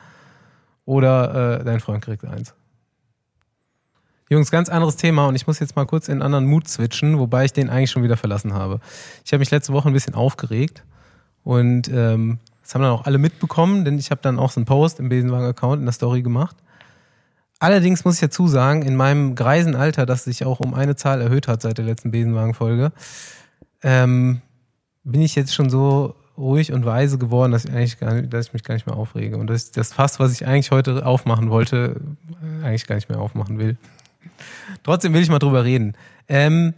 [0.91, 2.53] Oder äh, dein Freund kriegt eins.
[4.29, 7.21] Jungs, ganz anderes Thema und ich muss jetzt mal kurz in einen anderen Mut switchen,
[7.21, 8.81] wobei ich den eigentlich schon wieder verlassen habe.
[9.25, 10.83] Ich habe mich letzte Woche ein bisschen aufgeregt
[11.45, 14.65] und ähm, das haben dann auch alle mitbekommen, denn ich habe dann auch so einen
[14.65, 16.57] Post im Besenwagen-Account in der Story gemacht.
[17.61, 21.21] Allerdings muss ich dazu sagen, in meinem greisen Alter, das sich auch um eine Zahl
[21.21, 22.91] erhöht hat seit der letzten Besenwagen-Folge,
[23.85, 24.43] ähm,
[25.05, 28.47] bin ich jetzt schon so ruhig und weise geworden, dass ich eigentlich gar nicht, dass
[28.47, 31.07] ich mich gar nicht mehr aufrege und dass ich das Fass, was ich eigentlich heute
[31.07, 32.01] aufmachen wollte,
[32.43, 33.77] äh, eigentlich gar nicht mehr aufmachen will.
[34.83, 35.95] Trotzdem will ich mal drüber reden.
[36.29, 36.75] Ähm,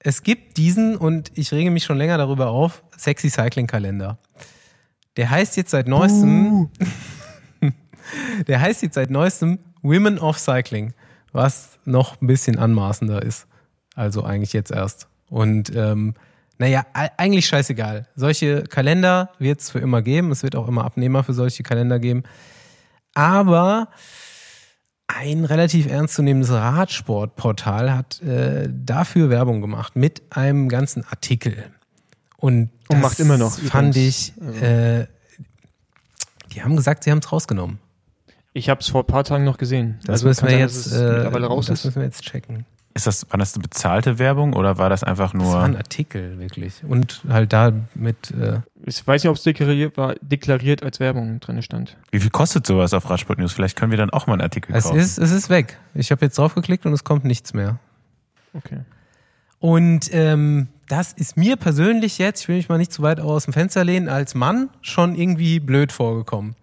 [0.00, 4.18] es gibt diesen, und ich rege mich schon länger darüber auf, Sexy Cycling Kalender.
[5.16, 6.70] Der heißt jetzt seit neuestem,
[8.48, 10.94] der heißt jetzt seit neuestem Women of Cycling,
[11.32, 13.46] was noch ein bisschen anmaßender ist.
[13.94, 15.08] Also eigentlich jetzt erst.
[15.28, 16.14] Und ähm,
[16.60, 18.06] naja, eigentlich scheißegal.
[18.16, 20.30] Solche Kalender wird es für immer geben.
[20.30, 22.22] Es wird auch immer Abnehmer für solche Kalender geben.
[23.14, 23.88] Aber
[25.06, 31.64] ein relativ ernstzunehmendes Radsportportal hat äh, dafür Werbung gemacht mit einem ganzen Artikel.
[32.36, 34.32] Und, das Und macht immer noch, Fand übrigens.
[34.36, 35.06] ich, äh,
[36.52, 37.78] die haben gesagt, sie haben es rausgenommen.
[38.52, 39.98] Ich habe es vor ein paar Tagen noch gesehen.
[40.02, 41.84] Das Also müssen wir sein, jetzt, äh, mittlerweile raus das ist.
[41.86, 42.66] müssen wir jetzt checken.
[42.94, 45.62] Ist das, war das eine bezahlte Werbung oder war das einfach Das war nur.
[45.62, 46.82] ein Artikel, wirklich.
[46.82, 51.38] Und halt da mit, äh, Ich weiß nicht, ob es deklariert war, deklariert als Werbung
[51.40, 51.96] drin stand.
[52.10, 53.52] Wie viel kostet sowas auf Radsport News?
[53.52, 54.98] Vielleicht können wir dann auch mal einen Artikel es kaufen.
[54.98, 55.78] ist, es ist weg.
[55.94, 57.78] Ich habe jetzt draufgeklickt und es kommt nichts mehr.
[58.54, 58.80] Okay.
[59.60, 63.44] Und ähm, das ist mir persönlich jetzt, ich will mich mal nicht zu weit aus
[63.44, 66.56] dem Fenster lehnen, als Mann schon irgendwie blöd vorgekommen.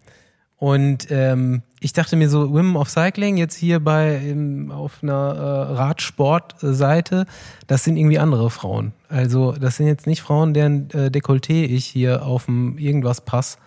[0.58, 5.14] Und ähm, ich dachte mir so, Women of Cycling, jetzt hier bei im, auf einer
[5.14, 7.26] äh, Radsportseite,
[7.68, 8.94] das sind irgendwie andere Frauen.
[9.10, 13.60] Also das sind jetzt nicht Frauen, deren äh, Dekolleté ich hier auf dem irgendwas Pass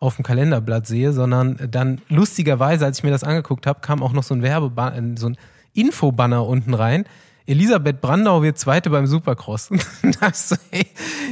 [0.00, 4.12] auf dem Kalenderblatt sehe, sondern dann lustigerweise, als ich mir das angeguckt habe, kam auch
[4.12, 5.36] noch so ein Werbebanner, so ein
[5.74, 7.04] Infobanner unten rein.
[7.48, 9.70] Elisabeth Brandau wird Zweite beim Supercross.
[10.02, 10.58] Dann dachte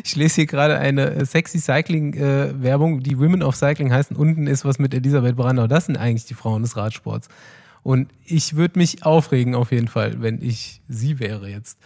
[0.02, 4.12] ich lese hier gerade eine äh, sexy Cycling-Werbung, die Women of Cycling heißt.
[4.12, 5.66] Und unten ist was mit Elisabeth Brandau.
[5.66, 7.28] Das sind eigentlich die Frauen des Radsports.
[7.82, 11.78] Und ich würde mich aufregen auf jeden Fall, wenn ich sie wäre jetzt.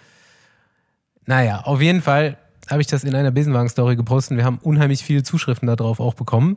[1.27, 2.39] Naja, auf jeden Fall
[2.71, 4.37] habe ich das in einer Besenwagen-Story gepostet.
[4.37, 6.57] Wir haben unheimlich viele Zuschriften darauf auch bekommen.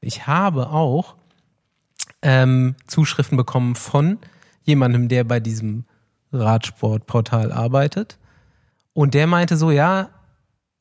[0.00, 1.14] Ich habe auch
[2.20, 4.18] ähm, Zuschriften bekommen von
[4.64, 5.84] jemandem, der bei diesem
[6.32, 8.18] Radsportportal arbeitet.
[8.94, 10.10] Und der meinte so, ja,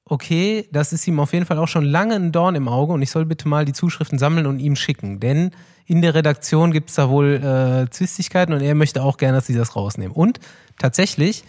[0.05, 3.01] okay, das ist ihm auf jeden Fall auch schon lange ein Dorn im Auge und
[3.01, 5.19] ich soll bitte mal die Zuschriften sammeln und ihm schicken.
[5.19, 5.51] Denn
[5.85, 9.47] in der Redaktion gibt es da wohl äh, Zwistigkeiten und er möchte auch gerne, dass
[9.47, 10.13] sie das rausnehmen.
[10.13, 10.39] Und
[10.77, 11.43] tatsächlich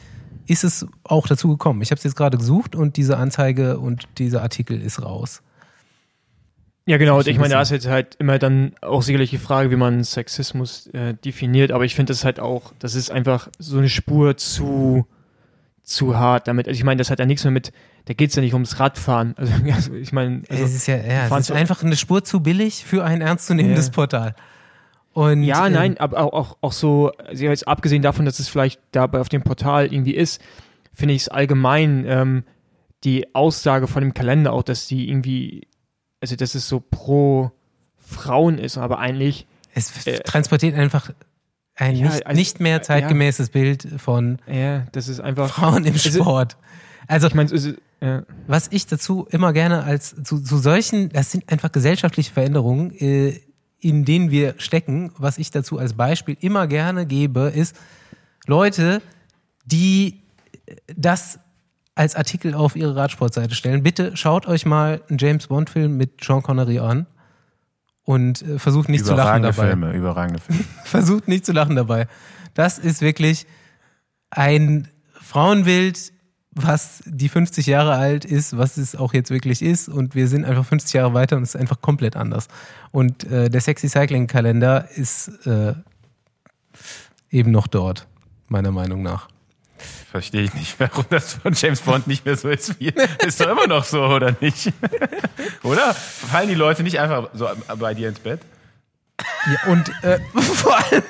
[0.47, 1.83] ist es auch dazu gekommen.
[1.83, 5.43] Ich habe es jetzt gerade gesucht und diese Anzeige und dieser Artikel ist raus.
[6.85, 7.19] Ja, genau.
[7.19, 10.03] Und Ich meine, da ist jetzt halt immer dann auch sicherlich die Frage, wie man
[10.03, 11.71] Sexismus äh, definiert.
[11.71, 15.07] Aber ich finde das halt auch, das ist einfach so eine Spur zu,
[15.83, 16.67] zu hart damit.
[16.67, 17.73] Also ich meine, das hat ja nichts mehr mit,
[18.07, 19.35] da geht's ja nicht ums Radfahren.
[19.39, 22.41] Also, also ich meine, also, es ist ja, ja es ist einfach eine Spur zu
[22.41, 23.93] billig für ein ernstzunehmendes Ja.
[23.93, 24.35] Portal.
[25.13, 28.49] Und, Ja, ähm, nein, aber auch, auch, auch so, also jetzt abgesehen davon, dass es
[28.49, 30.43] vielleicht dabei auf dem Portal irgendwie ist,
[30.95, 32.45] finde ich es allgemein ähm,
[33.05, 35.67] die Aussage von dem Kalender auch, dass die irgendwie,
[36.23, 37.51] also dass es so pro
[37.99, 41.11] Frauen ist, aber eigentlich, Es Äh, transportiert einfach
[41.75, 45.85] ein ja, nicht, also, nicht mehr äh, zeitgemäßes Bild von ja, das ist einfach, Frauen
[45.85, 46.57] im Also, Sport.
[47.09, 51.09] Also, ich meine, es ist, ja, was ich dazu immer gerne als zu, zu solchen,
[51.09, 53.41] das sind einfach gesellschaftliche Veränderungen, äh,
[53.81, 55.13] in denen wir stecken.
[55.19, 57.75] Was ich dazu als Beispiel immer gerne gebe, ist
[58.47, 59.03] Leute,
[59.65, 60.23] die
[60.95, 61.41] das
[61.95, 63.83] als Artikel auf ihre Radsportseite stellen.
[63.83, 67.07] Bitte schaut euch mal einen James Bond Film mit Sean Connery an
[68.05, 69.69] und äh, versucht nicht zu lachen dabei.
[69.69, 70.65] Filme, überragende Filme.
[70.85, 72.09] versucht nicht zu lachen dabei.
[72.55, 73.47] Das ist wirklich
[74.31, 76.13] ein Frauenbild,
[76.55, 79.89] was die 50 Jahre alt ist, was es auch jetzt wirklich ist.
[79.89, 82.49] Und wir sind einfach 50 Jahre weiter und es ist einfach komplett anders.
[82.91, 85.75] Und äh, der Sexy Cycling Kalender ist äh,
[87.31, 88.07] eben noch dort,
[88.49, 89.29] meiner Meinung nach.
[90.13, 92.93] Verstehe ich nicht, warum das von James Bond nicht mehr so ist wie.
[93.27, 94.71] Ist doch immer noch so, oder nicht?
[95.63, 95.95] oder?
[95.95, 97.49] Fallen die Leute nicht einfach so
[97.79, 98.41] bei dir ins Bett?
[99.47, 101.03] Ja, und äh, vor allem.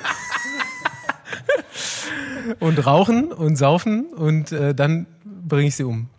[2.61, 6.09] und rauchen und saufen und äh, dann bringe ich sie um.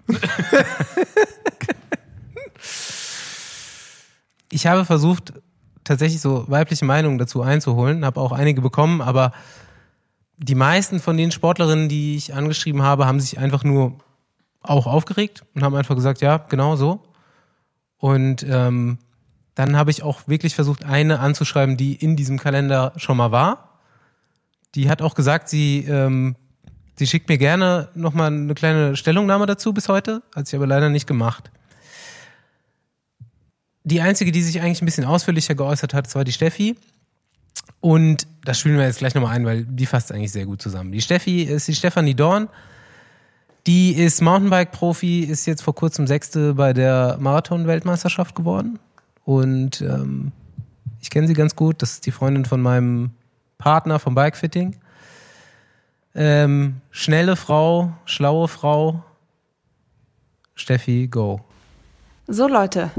[4.51, 5.33] ich habe versucht,
[5.85, 9.33] tatsächlich so weibliche Meinungen dazu einzuholen, habe auch einige bekommen, aber
[10.45, 13.99] die meisten von den Sportlerinnen, die ich angeschrieben habe, haben sich einfach nur
[14.61, 17.03] auch aufgeregt und haben einfach gesagt, ja, genau so.
[17.97, 18.99] Und ähm,
[19.55, 23.81] dann habe ich auch wirklich versucht, eine anzuschreiben, die in diesem Kalender schon mal war.
[24.75, 26.37] Die hat auch gesagt, sie, ähm,
[26.97, 30.91] sie schickt mir gerne nochmal eine kleine Stellungnahme dazu bis heute, hat sie aber leider
[30.91, 31.51] nicht gemacht.
[33.85, 36.77] Die einzige, die sich eigentlich ein bisschen ausführlicher geäußert hat, war die Steffi.
[37.81, 40.93] Und das spielen wir jetzt gleich nochmal ein, weil die fasst eigentlich sehr gut zusammen.
[40.93, 42.49] Die Steffi ist die Stefanie Dorn.
[43.67, 48.79] Die ist Mountainbike-Profi, ist jetzt vor kurzem Sechste bei der Marathon-Weltmeisterschaft geworden.
[49.25, 50.33] Und ähm,
[51.01, 51.81] ich kenne sie ganz gut.
[51.81, 53.11] Das ist die Freundin von meinem
[53.59, 54.77] Partner vom Bikefitting.
[56.15, 59.03] Ähm, schnelle Frau, schlaue Frau.
[60.55, 61.41] Steffi, go.
[62.27, 62.91] So Leute,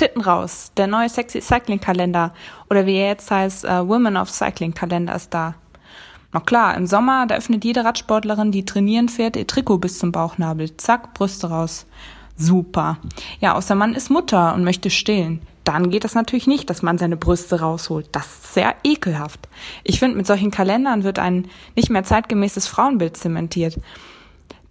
[0.00, 0.72] Titten raus.
[0.78, 2.32] Der neue Sexy Cycling Kalender
[2.70, 5.54] oder wie er jetzt heißt, uh, Women of Cycling Kalender ist da.
[6.32, 10.10] Na klar, im Sommer, da öffnet jede Radsportlerin, die trainieren fährt, ihr Trikot bis zum
[10.10, 10.74] Bauchnabel.
[10.78, 11.84] Zack, Brüste raus.
[12.36, 12.96] Super.
[13.40, 16.98] Ja, außer man ist Mutter und möchte stillen dann geht das natürlich nicht, dass man
[16.98, 18.08] seine Brüste rausholt.
[18.12, 19.48] Das ist sehr ekelhaft.
[19.84, 23.78] Ich finde, mit solchen Kalendern wird ein nicht mehr zeitgemäßes Frauenbild zementiert,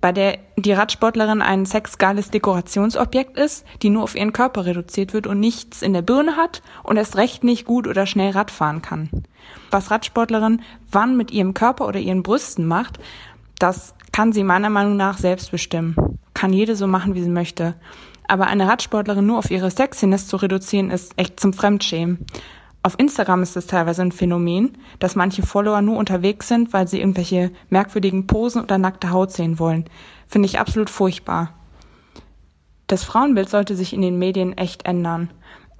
[0.01, 5.27] bei der die Radsportlerin ein sexgeiles Dekorationsobjekt ist, die nur auf ihren Körper reduziert wird
[5.27, 9.09] und nichts in der Birne hat und erst recht nicht gut oder schnell Radfahren kann.
[9.71, 12.99] Was Radsportlerin wann mit ihrem Körper oder ihren Brüsten macht,
[13.57, 15.95] das kann sie meiner Meinung nach selbst bestimmen.
[16.33, 17.75] Kann jede so machen, wie sie möchte.
[18.27, 22.25] Aber eine Radsportlerin nur auf ihre Sexiness zu reduzieren, ist echt zum Fremdschämen.
[22.81, 26.99] Auf Instagram ist es teilweise ein Phänomen, dass manche Follower nur unterwegs sind, weil sie
[26.99, 29.85] irgendwelche merkwürdigen Posen oder nackte Haut sehen wollen.
[30.27, 31.53] Finde ich absolut furchtbar.
[32.87, 35.29] Das Frauenbild sollte sich in den Medien echt ändern.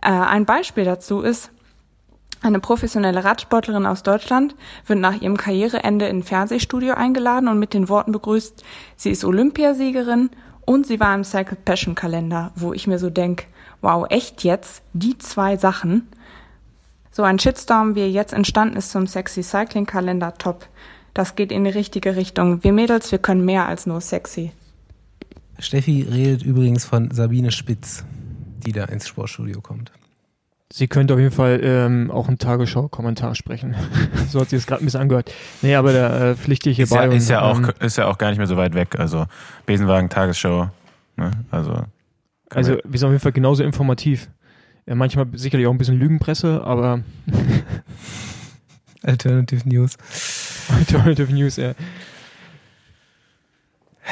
[0.01, 1.51] Äh, ein Beispiel dazu ist,
[2.41, 7.73] eine professionelle Radsportlerin aus Deutschland wird nach ihrem Karriereende in ein Fernsehstudio eingeladen und mit
[7.73, 8.63] den Worten begrüßt,
[8.95, 10.29] sie ist Olympiasiegerin
[10.65, 13.45] und sie war im Cycle Passion Kalender, wo ich mir so denke,
[13.81, 14.83] wow, echt jetzt?
[14.93, 16.07] Die zwei Sachen?
[17.11, 20.67] So ein Shitstorm, wie er jetzt entstanden ist zum Sexy Cycling Kalender, top.
[21.13, 22.63] Das geht in die richtige Richtung.
[22.63, 24.51] Wir Mädels, wir können mehr als nur sexy.
[25.57, 28.05] Steffi redet übrigens von Sabine Spitz,
[28.65, 29.91] die da ins Sportstudio kommt.
[30.71, 33.75] Sie könnte auf jeden Fall ähm, auch einen Tagesschau-Kommentar sprechen.
[34.29, 35.33] so hat sie es gerade ein bisschen angehört.
[35.63, 37.07] Nee, aber da äh, pflichte ich hier ist bei.
[37.07, 38.99] Ja, ist, ja ähm, auch, ist ja auch gar nicht mehr so weit weg.
[38.99, 39.25] Also
[39.65, 40.69] Besenwagen, Tagesschau.
[41.17, 41.31] Ne?
[41.49, 41.83] Also,
[42.51, 44.29] also wir sind auf jeden Fall genauso informativ.
[44.89, 47.03] Ja, manchmal sicherlich auch ein bisschen Lügenpresse, aber.
[49.03, 49.95] Alternative News.
[50.75, 51.75] Alternative News, ja.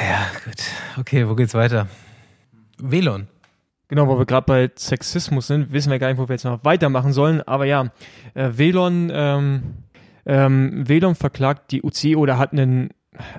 [0.00, 0.62] Ja, gut.
[0.96, 1.88] Okay, wo geht's weiter?
[2.78, 3.26] Velon.
[3.88, 6.64] Genau, wo wir gerade bei Sexismus sind, wissen wir gar nicht, wo wir jetzt noch
[6.64, 7.42] weitermachen sollen.
[7.42, 7.90] Aber ja,
[8.34, 9.62] äh, Velon, ähm,
[10.26, 12.90] ähm, Velon verklagt die UCI oder hat einen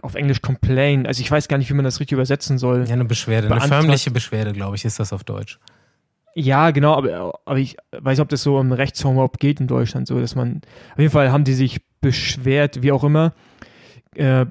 [0.02, 2.84] auf Englisch Complain, also ich weiß gar nicht, wie man das richtig übersetzen soll.
[2.86, 3.72] Ja, eine Beschwerde, Beantragt.
[3.72, 5.58] eine förmliche Beschwerde, glaube ich, ist das auf Deutsch.
[6.36, 9.68] Ja, genau, aber, aber ich weiß nicht, ob das so im Rechtsraum überhaupt geht in
[9.68, 10.62] Deutschland, so dass man,
[10.94, 13.34] auf jeden Fall haben die sich beschwert, wie auch immer,
[14.16, 14.46] äh,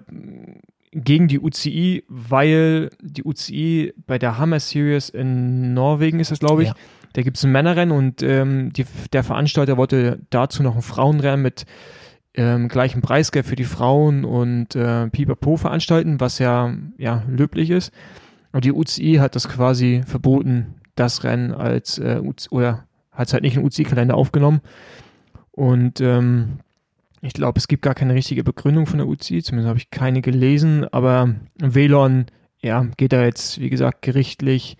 [0.92, 6.62] gegen die UCI, weil die UCI bei der Hammer Series in Norwegen ist das, glaube
[6.62, 6.68] ich.
[6.68, 6.74] Ja.
[7.12, 11.42] Da gibt es ein Männerrennen und ähm, die, der Veranstalter wollte dazu noch ein Frauenrennen
[11.42, 11.64] mit
[12.34, 17.92] ähm, gleichem Preisgeld für die Frauen und äh, Pipapo veranstalten, was ja, ja löblich ist.
[18.52, 23.42] Und die UCI hat das quasi verboten, das Rennen als äh, oder hat es halt
[23.42, 24.60] nicht in UCI-Kalender aufgenommen.
[25.50, 26.60] Und ähm,
[27.20, 30.20] ich glaube, es gibt gar keine richtige Begründung von der UCI, zumindest habe ich keine
[30.22, 32.26] gelesen, aber Velon,
[32.60, 34.76] ja, geht da jetzt, wie gesagt, gerichtlich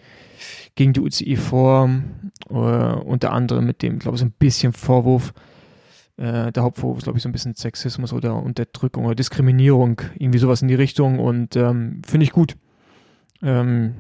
[0.77, 1.91] gegen die UCI vor,
[2.49, 5.35] äh, unter anderem mit dem, glaube ich, so ein bisschen Vorwurf,
[6.17, 10.39] äh, der Hauptvorwurf ist, glaube ich, so ein bisschen Sexismus oder Unterdrückung oder Diskriminierung, irgendwie
[10.39, 12.57] sowas in die Richtung und ähm, finde ich gut.
[13.43, 13.95] Ähm,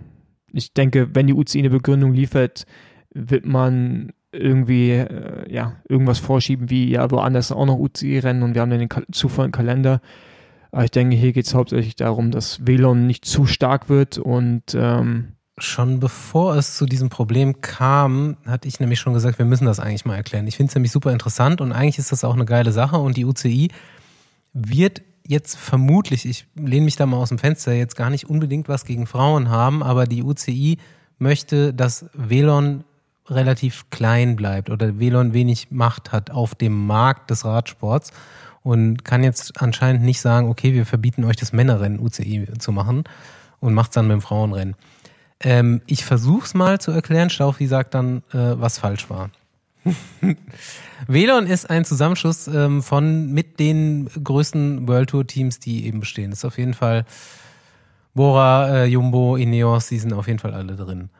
[0.52, 2.66] ich denke, wenn die UCI eine Begründung liefert,
[3.12, 8.62] wird man irgendwie äh, ja irgendwas vorschieben wie ja woanders auch noch UCI-Rennen und wir
[8.62, 10.00] haben dann den zuvor Kalender.
[10.70, 14.74] Aber ich denke, hier geht es hauptsächlich darum, dass Velon nicht zu stark wird und
[14.74, 19.66] ähm, Schon bevor es zu diesem Problem kam, hatte ich nämlich schon gesagt, wir müssen
[19.66, 20.46] das eigentlich mal erklären.
[20.46, 23.16] Ich finde es nämlich super interessant und eigentlich ist das auch eine geile Sache und
[23.16, 23.70] die UCI
[24.52, 28.68] wird jetzt vermutlich, ich lehne mich da mal aus dem Fenster, jetzt gar nicht unbedingt
[28.68, 30.78] was gegen Frauen haben, aber die UCI
[31.18, 32.84] möchte, dass Velon
[33.26, 38.10] relativ klein bleibt oder Velon wenig Macht hat auf dem Markt des Radsports
[38.62, 43.04] und kann jetzt anscheinend nicht sagen, okay, wir verbieten euch das Männerrennen UCI zu machen
[43.60, 44.76] und macht es dann mit dem Frauenrennen.
[45.40, 47.28] Ähm, ich versuche es mal zu erklären.
[47.28, 49.30] Staufi sagt dann, äh, was falsch war.
[51.06, 56.30] Velon ist ein Zusammenschluss ähm, von mit den größten World Tour Teams, die eben bestehen.
[56.30, 57.04] Das ist auf jeden Fall
[58.14, 61.10] Bora, äh, Jumbo, Ineos, die sind auf jeden Fall alle drin.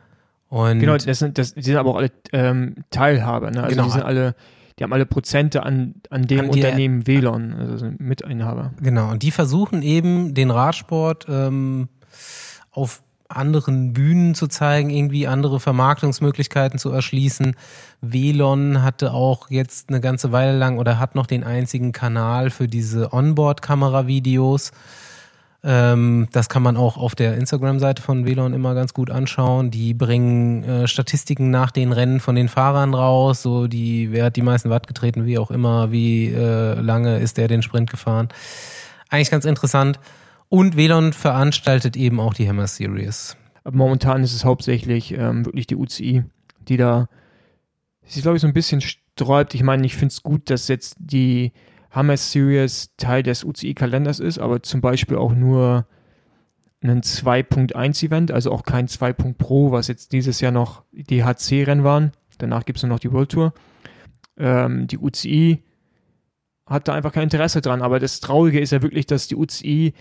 [0.49, 3.63] Und Genau, das sind, das, die sind aber auch alle ähm, Teilhaber, ne?
[3.63, 3.85] Also Genau.
[3.85, 4.35] die sind alle,
[4.77, 8.73] die haben alle Prozente an, an dem An Unternehmen Velon, also sind Mitinhaber.
[8.81, 11.87] Genau, und die versuchen eben den Radsport ähm,
[12.71, 17.55] auf anderen Bühnen zu zeigen, irgendwie andere Vermarktungsmöglichkeiten zu erschließen.
[18.01, 22.67] Velon hatte auch jetzt eine ganze Weile lang oder hat noch den einzigen Kanal für
[22.67, 24.71] diese Onboard-Kamera-Videos.
[25.61, 29.71] Ähm, das kann man auch auf der Instagram-Seite von Velon immer ganz gut anschauen.
[29.71, 34.37] Die bringen äh, Statistiken nach den Rennen von den Fahrern raus, so die, wer hat
[34.37, 38.29] die meisten Watt getreten, wie auch immer, wie äh, lange ist der den Sprint gefahren.
[39.09, 39.99] Eigentlich ganz interessant.
[40.49, 43.37] Und Velon veranstaltet eben auch die Hammer Series.
[43.71, 46.23] Momentan ist es hauptsächlich ähm, wirklich die UCI,
[46.67, 47.07] die da
[48.03, 49.53] sich, glaube ich, so ein bisschen sträubt.
[49.53, 51.51] Ich meine, ich finde es gut, dass jetzt die
[51.91, 55.85] Hammer Series Teil des UCI-Kalenders ist, aber zum Beispiel auch nur
[56.81, 59.13] ein 2.1-Event, also auch kein 2.
[59.13, 62.11] Pro, was jetzt dieses Jahr noch die HC-Rennen waren.
[62.39, 63.53] Danach gibt es nur noch die World Tour.
[64.37, 65.61] Ähm, die UCI
[66.65, 69.93] hat da einfach kein Interesse dran, aber das Traurige ist ja wirklich, dass die UCI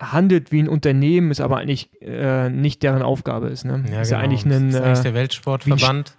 [0.00, 3.64] handelt wie ein Unternehmen, ist aber eigentlich äh, nicht deren Aufgabe ist.
[3.64, 3.84] Ne?
[4.00, 4.78] ist ja eigentlich ein, genau.
[4.84, 6.16] das ist äh, der Weltsportverband.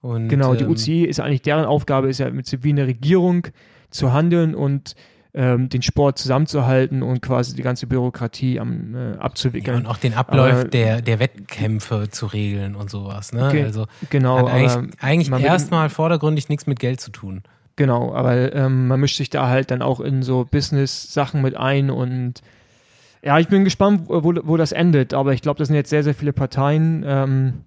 [0.00, 3.46] Und, genau, die ähm, UCI ist eigentlich deren Aufgabe, ist ja wie eine Regierung
[3.90, 4.96] zu handeln und
[5.34, 9.76] ähm, den Sport zusammenzuhalten und quasi die ganze Bürokratie am, äh, Ja, abzuwickeln.
[9.78, 13.32] und auch den Ablauf Aber- der, der Wettkämpfe zu regeln und sowas.
[13.32, 13.48] Ne?
[13.52, 17.42] Ge- also genau, eigentlich, eigentlich erstmal vordergründig nichts mit Geld zu tun.
[17.76, 21.90] Genau, aber ähm, man mischt sich da halt dann auch in so Business-Sachen mit ein
[21.90, 22.42] und
[23.24, 26.02] ja, ich bin gespannt, wo, wo das endet, aber ich glaube, das sind jetzt sehr,
[26.02, 27.64] sehr viele Parteien, ähm,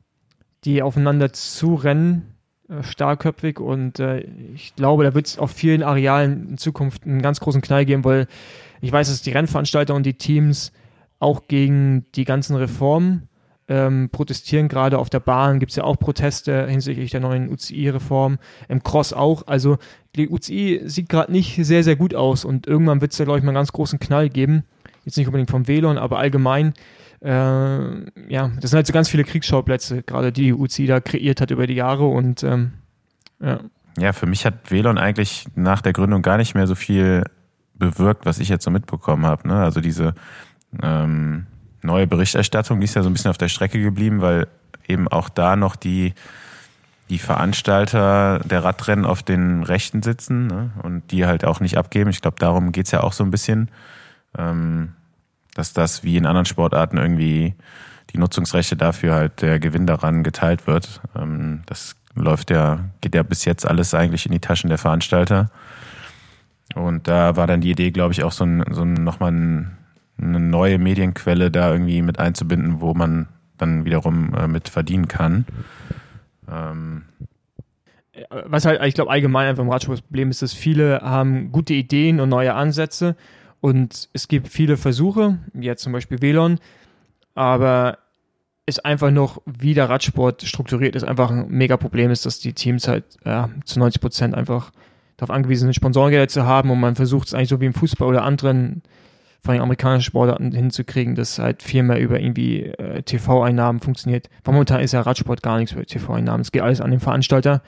[0.65, 2.35] die aufeinander zurennen,
[2.67, 4.21] äh, starkköpfig und äh,
[4.53, 8.03] ich glaube, da wird es auf vielen Arealen in Zukunft einen ganz großen Knall geben,
[8.03, 8.27] weil
[8.81, 10.73] ich weiß, dass die Rennveranstalter und die Teams
[11.19, 13.29] auch gegen die ganzen Reformen
[13.67, 14.67] ähm, protestieren.
[14.67, 18.37] Gerade auf der Bahn gibt es ja auch Proteste hinsichtlich der neuen UCI-Reform,
[18.67, 19.47] im Cross auch.
[19.47, 19.77] Also
[20.15, 23.39] die UCI sieht gerade nicht sehr, sehr gut aus und irgendwann wird es da, glaube
[23.39, 24.65] ich, mal einen ganz großen Knall geben.
[25.05, 26.73] Jetzt nicht unbedingt vom Velon, aber allgemein.
[27.21, 31.51] Äh, ja, das sind halt so ganz viele Kriegsschauplätze, gerade die UCI da kreiert hat
[31.51, 32.73] über die Jahre und ähm,
[33.41, 33.59] ja.
[33.97, 37.23] Ja, für mich hat Velon eigentlich nach der Gründung gar nicht mehr so viel
[37.75, 39.47] bewirkt, was ich jetzt so mitbekommen habe.
[39.47, 39.55] Ne?
[39.55, 40.15] Also diese
[40.83, 41.45] ähm,
[41.81, 44.47] neue Berichterstattung, die ist ja so ein bisschen auf der Strecke geblieben, weil
[44.87, 46.13] eben auch da noch die,
[47.09, 50.71] die Veranstalter der Radrennen auf den Rechten sitzen ne?
[50.83, 52.09] und die halt auch nicht abgeben.
[52.09, 53.69] Ich glaube, darum geht's ja auch so ein bisschen,
[54.35, 57.55] dass das wie in anderen Sportarten irgendwie
[58.13, 61.01] die Nutzungsrechte dafür halt der Gewinn daran geteilt wird.
[61.17, 65.49] Ähm, das läuft ja, geht ja bis jetzt alles eigentlich in die Taschen der Veranstalter.
[66.73, 69.77] Und da war dann die Idee, glaube ich, auch so, ein, so ein, nochmal ein,
[70.17, 75.45] eine neue Medienquelle da irgendwie mit einzubinden, wo man dann wiederum äh, mit verdienen kann.
[76.49, 77.03] Ähm,
[78.45, 81.73] was halt, ich glaube, allgemein einfach im Radsport das Problem ist, dass viele haben gute
[81.73, 83.15] Ideen und neue Ansätze
[83.65, 86.59] und es gibt viele Versuche, wie jetzt zum Beispiel Velon,
[87.33, 87.97] aber
[88.67, 92.53] ist einfach noch, wie der Radsport strukturiert ist, einfach ein mega Problem ist, dass die
[92.53, 94.71] Teams halt ja, zu 90 Prozent einfach
[95.17, 98.07] darauf angewiesen sind, Sponsorengelder zu haben und man versucht es eigentlich so wie im Fußball
[98.07, 98.83] oder anderen,
[99.41, 104.29] vor allem amerikanischen Sportarten hinzukriegen, dass halt viel mehr über irgendwie äh, TV-Einnahmen funktioniert.
[104.43, 106.41] Weil momentan ist ja Radsport gar nichts über TV-Einnahmen.
[106.41, 107.63] Es geht alles an den Veranstalter.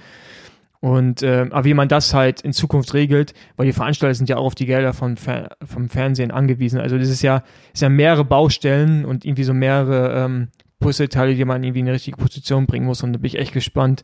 [0.79, 4.37] Und äh, aber wie man das halt in Zukunft regelt, weil die Veranstalter sind ja
[4.37, 6.79] auch auf die Gelder von Fer vom Fernsehen angewiesen.
[6.79, 11.45] Also das ist ja, ist ja mehrere Baustellen und irgendwie so mehrere ähm, Puzzleteile, die
[11.45, 13.01] man irgendwie in eine richtige Position bringen muss.
[13.01, 14.03] Und da bin ich echt gespannt,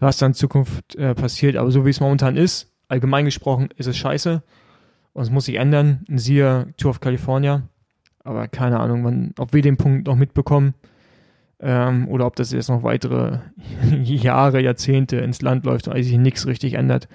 [0.00, 1.56] was dann in Zukunft äh, passiert.
[1.56, 4.42] Aber so wie es momentan ist, allgemein gesprochen, ist es scheiße.
[5.12, 6.04] Und es muss sich ändern.
[6.08, 7.62] Siehe Tour of California.
[8.24, 10.74] Aber keine Ahnung, wann, ob wir den Punkt noch mitbekommen.
[11.62, 13.38] Ähm, oder ob das jetzt noch weitere
[14.02, 17.08] Jahre, Jahrzehnte ins Land läuft und sich nichts richtig ändert.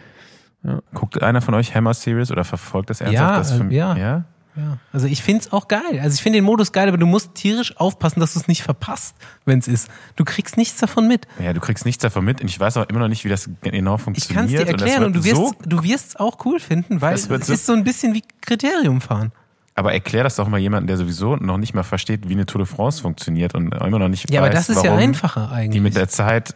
[0.94, 3.32] guckt einer von euch Hammer Series oder verfolgt das ernsthaft?
[3.32, 3.96] Ja, das für, ja.
[3.98, 4.24] ja?
[4.58, 4.78] Ja.
[4.94, 5.82] Also ich find's auch geil.
[6.02, 8.64] Also ich finde den Modus geil, aber du musst tierisch aufpassen, dass du es nicht
[8.64, 9.90] verpasst, wenn's ist.
[10.16, 11.28] Du kriegst nichts davon mit.
[11.44, 13.50] Ja, du kriegst nichts davon mit und ich weiß auch immer noch nicht, wie das
[13.62, 14.36] genau Ich funktioniert.
[14.38, 17.16] kann es dir erklären und, wird du wirst so, du wirst's auch cool finden, weil
[17.16, 19.34] es so- ist so ein bisschen wie Kriterium fahren.
[19.76, 22.60] Aber erklär das doch mal jemandem, der sowieso noch nicht mal versteht, wie eine Tour
[22.60, 25.54] de France funktioniert und immer noch nicht Ja, weiß, aber das ist ja einfacher die
[25.56, 25.82] eigentlich.
[25.84, 26.52] mit der Zeit,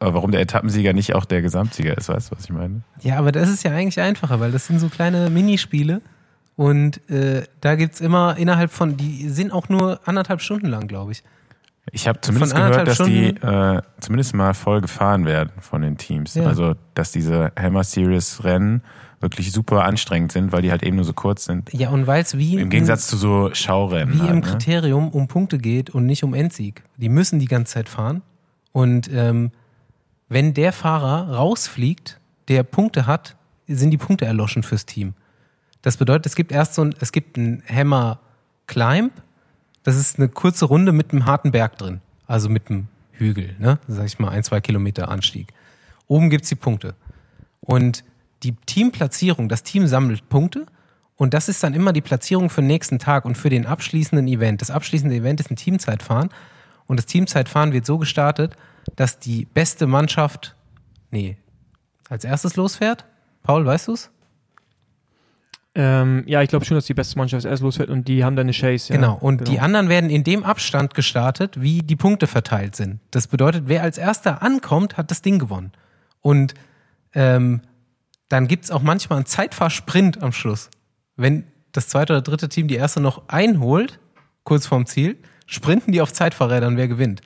[0.00, 2.82] äh, warum der Etappensieger nicht auch der Gesamtsieger ist, weißt du, was ich meine?
[3.00, 6.00] Ja, aber das ist ja eigentlich einfacher, weil das sind so kleine Minispiele
[6.54, 11.12] und äh, da gibt's immer innerhalb von, die sind auch nur anderthalb Stunden lang, glaube
[11.12, 11.24] ich.
[11.92, 15.96] Ich habe zumindest gehört, dass anderthalb die äh, zumindest mal voll gefahren werden von den
[15.96, 16.34] Teams.
[16.34, 16.44] Ja.
[16.46, 18.82] Also, dass diese Hammer Series Rennen
[19.20, 21.72] wirklich super anstrengend sind, weil die halt eben nur so kurz sind.
[21.72, 24.14] Ja, und weil es wie Im Gegensatz zu so Schaurennen.
[24.14, 24.42] wie halt, im ne?
[24.42, 26.82] Kriterium um Punkte geht und nicht um Endsieg.
[26.96, 28.22] Die müssen die ganze Zeit fahren.
[28.72, 29.52] Und ähm,
[30.28, 33.36] wenn der Fahrer rausfliegt, der Punkte hat,
[33.66, 35.14] sind die Punkte erloschen fürs Team.
[35.82, 38.20] Das bedeutet, es gibt erst so ein, es gibt einen Hammer
[38.66, 39.12] Climb.
[39.82, 42.00] Das ist eine kurze Runde mit einem harten Berg drin.
[42.26, 43.78] Also mit einem Hügel, ne?
[43.88, 45.52] Sag ich mal, ein, zwei Kilometer Anstieg.
[46.08, 46.94] Oben gibt's die Punkte.
[47.60, 48.04] Und
[48.46, 50.66] die Teamplatzierung, das Team sammelt Punkte
[51.16, 54.28] und das ist dann immer die Platzierung für den nächsten Tag und für den abschließenden
[54.28, 54.60] Event.
[54.60, 56.30] Das abschließende Event ist ein Teamzeitfahren
[56.86, 58.56] und das Teamzeitfahren wird so gestartet,
[58.94, 60.54] dass die beste Mannschaft,
[61.10, 61.36] nee,
[62.08, 63.04] als erstes losfährt.
[63.42, 64.10] Paul, weißt du's?
[65.74, 68.46] Ähm, ja, ich glaube schon, dass die beste Mannschaft erst losfährt und die haben dann
[68.46, 68.92] eine Chase.
[68.92, 68.96] Ja.
[68.98, 69.18] Genau.
[69.20, 73.00] Und die anderen werden in dem Abstand gestartet, wie die Punkte verteilt sind.
[73.10, 75.72] Das bedeutet, wer als erster ankommt, hat das Ding gewonnen.
[76.22, 76.54] Und
[77.14, 77.60] ähm,
[78.28, 80.70] dann gibt's auch manchmal einen Zeitfahrsprint am Schluss.
[81.16, 84.00] Wenn das zweite oder dritte Team die erste noch einholt,
[84.44, 87.20] kurz vorm Ziel, sprinten die auf Zeitfahrrädern, wer gewinnt.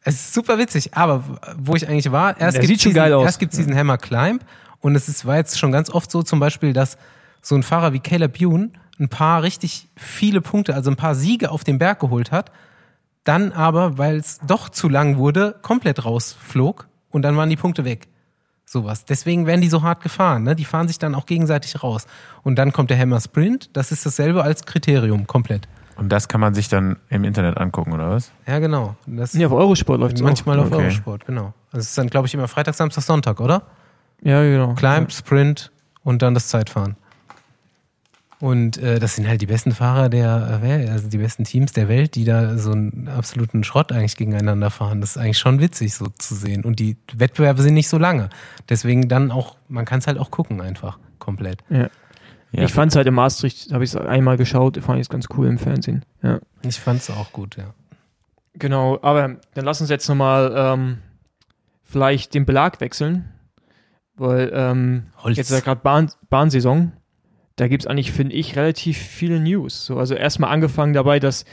[0.00, 1.22] Es ist super witzig, aber
[1.58, 3.24] wo ich eigentlich war, erst sieht schon diesen, geil aus.
[3.24, 4.44] erst gibt's diesen Hammer Climb
[4.80, 6.96] und es ist, war jetzt schon ganz oft so zum Beispiel, dass
[7.42, 11.50] so ein Fahrer wie Caleb Ewan ein paar richtig viele Punkte, also ein paar Siege
[11.50, 12.50] auf den Berg geholt hat,
[13.24, 17.84] dann aber, weil es doch zu lang wurde, komplett rausflog und dann waren die Punkte
[17.84, 18.08] weg.
[18.70, 19.06] Sowas.
[19.06, 20.42] Deswegen werden die so hart gefahren.
[20.42, 20.54] Ne?
[20.54, 22.06] Die fahren sich dann auch gegenseitig raus.
[22.42, 23.70] Und dann kommt der Hammer Sprint.
[23.72, 25.66] Das ist dasselbe als Kriterium, komplett.
[25.96, 28.30] Und das kann man sich dann im Internet angucken, oder was?
[28.46, 28.94] Ja, genau.
[29.06, 30.66] Das Ja, auf Eurosport läuft es manchmal auch.
[30.66, 30.82] auf Okay.
[30.84, 31.54] Eurosport, genau.
[31.72, 33.62] Also es ist dann, glaube ich, immer Freitag, Samstag, Sonntag, oder?
[34.22, 34.74] Ja, genau.
[34.74, 35.72] Climb, Sprint
[36.04, 36.96] und dann das Zeitfahren.
[38.40, 41.88] Und äh, das sind halt die besten Fahrer der, äh, also die besten Teams der
[41.88, 45.00] Welt, die da so einen absoluten Schrott eigentlich gegeneinander fahren.
[45.00, 46.64] Das ist eigentlich schon witzig so zu sehen.
[46.64, 48.30] Und die Wettbewerbe sind nicht so lange.
[48.68, 51.64] Deswegen dann auch, man kann es halt auch gucken einfach komplett.
[51.68, 51.88] Ja.
[52.52, 52.62] Ja.
[52.62, 55.26] Ich fand es halt in Maastricht, habe ich es einmal geschaut, fand ich es ganz
[55.36, 56.04] cool im Fernsehen.
[56.22, 56.40] Ja.
[56.62, 57.74] Ich fand es auch gut, ja.
[58.54, 60.98] Genau, aber dann lass uns jetzt nochmal ähm,
[61.84, 63.28] vielleicht den Belag wechseln,
[64.16, 66.92] weil ähm, jetzt ist ja gerade Bahn, Bahnsaison.
[67.58, 69.84] Da gibt es eigentlich, finde ich, relativ viele News.
[69.84, 71.44] So, also erstmal angefangen dabei, dass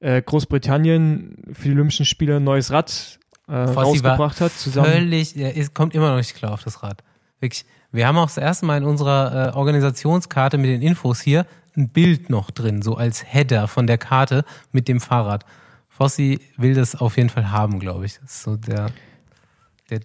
[0.00, 4.52] äh, Großbritannien für die Olympischen Spiele ein neues Rad äh, Fossi rausgebracht hat.
[4.52, 4.90] Zusammen.
[4.90, 7.02] Völlig, er ist, kommt immer noch nicht klar auf das Rad.
[7.40, 7.64] Wirklich.
[7.92, 11.46] Wir haben auch das erste Mal in unserer äh, Organisationskarte mit den Infos hier
[11.76, 15.46] ein Bild noch drin, so als Header von der Karte mit dem Fahrrad.
[15.88, 18.18] Fossi will das auf jeden Fall haben, glaube ich.
[18.20, 18.90] Das ist so der,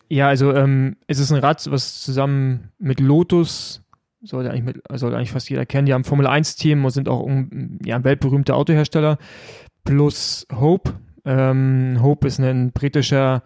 [0.07, 3.81] Ja, also ähm, es ist ein Rad, was zusammen mit Lotus,
[4.21, 7.21] sollte eigentlich, mit, sollte eigentlich fast jeder kennen, die haben Formel 1-Team und sind auch
[7.21, 9.17] um, ja, ein weltberühmter Autohersteller,
[9.83, 10.93] plus Hope.
[11.25, 13.43] Ähm, Hope ist ein britischer,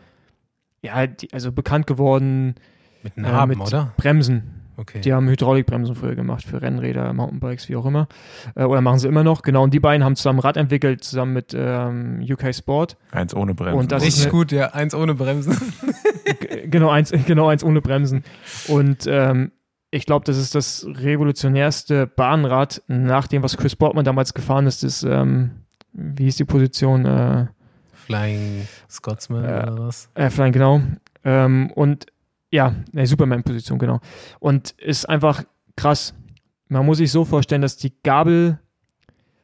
[0.82, 2.55] ja, die, also bekannt geworden
[3.03, 3.93] mit äh, mit oder?
[3.97, 4.63] Bremsen.
[4.76, 5.01] Okay.
[5.01, 8.07] Die haben Hydraulikbremsen früher gemacht für Rennräder, Mountainbikes, wie auch immer.
[8.55, 9.43] Äh, oder machen sie immer noch.
[9.43, 12.97] Genau, und die beiden haben zusammen Rad entwickelt, zusammen mit ähm, UK Sport.
[13.11, 13.80] Eins ohne Bremsen.
[13.80, 14.74] Und das ist Richtig gut, ja.
[14.74, 15.55] Eins ohne Bremsen.
[16.65, 18.24] Genau eins, genau eins ohne Bremsen.
[18.67, 19.51] Und ähm,
[19.94, 24.84] ich glaube, das ist das revolutionärste Bahnrad nach dem, was Chris Boardman damals gefahren ist.
[24.84, 25.52] ist ähm,
[25.94, 27.06] wie hieß die Position?
[27.06, 27.46] Äh,
[27.94, 29.72] Flying Scotsman Ja.
[29.72, 30.10] oder was?
[30.16, 30.82] äh, Flying, genau.
[31.24, 32.08] Ähm, und
[32.52, 34.00] ja, ne, Superman-Position, genau.
[34.39, 35.44] Und ist einfach
[35.76, 36.16] krass.
[36.70, 38.60] Man muss sich so vorstellen, dass die Gabel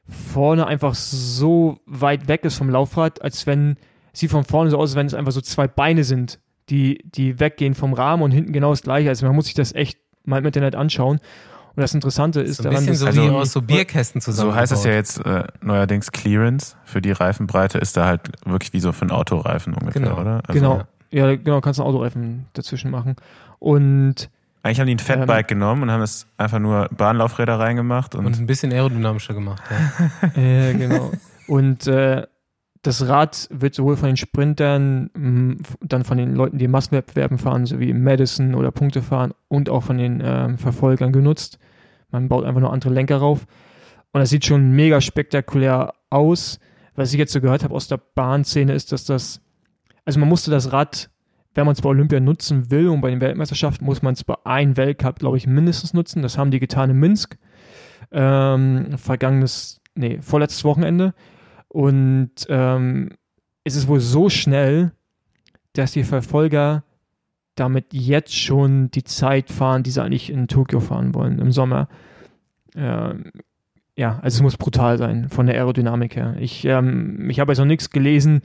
[0.08, 3.78] vorne einfach so weit weg ist vom Laufrad, als wenn
[4.14, 6.40] sieht von vorne so aus, als wenn es einfach so zwei Beine sind,
[6.70, 9.10] die, die weggehen vom Rahmen und hinten genau das gleiche.
[9.10, 11.20] Also man muss sich das echt mal im Internet anschauen.
[11.76, 14.22] Und das Interessante ist So ein daran, bisschen dass so also- wie aus so Bierkästen
[14.22, 14.52] zusammen.
[14.52, 16.76] so heißt es ja jetzt äh, neuerdings Clearance.
[16.86, 20.20] Für die Reifenbreite ist da halt wirklich wie so für einen Autoreifen ungefähr, Genau.
[20.20, 20.42] oder?
[20.48, 23.16] Also, genau, ja, genau, kannst du einen Autoreifen dazwischen machen.
[23.60, 24.30] Und
[24.62, 28.26] Eigentlich haben die ein Fatbike Ähm, genommen und haben es einfach nur Bahnlaufräder reingemacht und,
[28.26, 29.62] Und ein bisschen aerodynamischer gemacht.
[29.70, 30.30] Ja.
[30.42, 31.12] Äh, genau.
[31.48, 32.26] Und äh,
[32.82, 37.66] das Rad wird sowohl von den Sprintern, f- dann von den Leuten, die Massenwettbewerben fahren,
[37.66, 41.60] so wie im Madison oder Punkte fahren, und auch von den ähm, Verfolgern genutzt.
[42.10, 43.46] Man baut einfach nur andere Lenker rauf.
[44.12, 46.60] Und das sieht schon mega spektakulär aus.
[46.96, 49.42] Was ich jetzt so gehört habe aus der Bahnszene ist, dass das,
[50.06, 51.10] also man musste das Rad,
[51.54, 54.36] wenn man es bei Olympia nutzen will und bei den Weltmeisterschaften, muss man es bei
[54.46, 56.22] einem Weltcup, glaube ich, mindestens nutzen.
[56.22, 57.38] Das haben die getan in Minsk.
[58.12, 61.14] Ähm, vergangenes, nee, vorletztes Wochenende.
[61.70, 63.12] Und ähm,
[63.64, 64.92] es ist wohl so schnell,
[65.74, 66.84] dass die Verfolger
[67.56, 71.88] damit jetzt schon die Zeit fahren, die sie eigentlich in Tokio fahren wollen im Sommer.
[72.76, 73.32] Ähm,
[73.96, 76.36] ja, also es muss brutal sein von der Aerodynamik her.
[76.40, 78.42] Ich, ähm, ich habe jetzt noch nichts gelesen,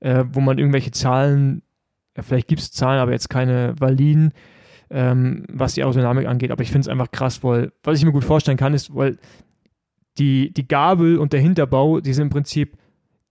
[0.00, 1.62] äh, wo man irgendwelche Zahlen,
[2.16, 4.32] ja, vielleicht gibt es Zahlen, aber jetzt keine validen,
[4.90, 6.50] ähm, was die Aerodynamik angeht.
[6.50, 9.18] Aber ich finde es einfach krass, weil, was ich mir gut vorstellen kann, ist, weil
[10.18, 12.76] die, die Gabel und der Hinterbau, die sind im Prinzip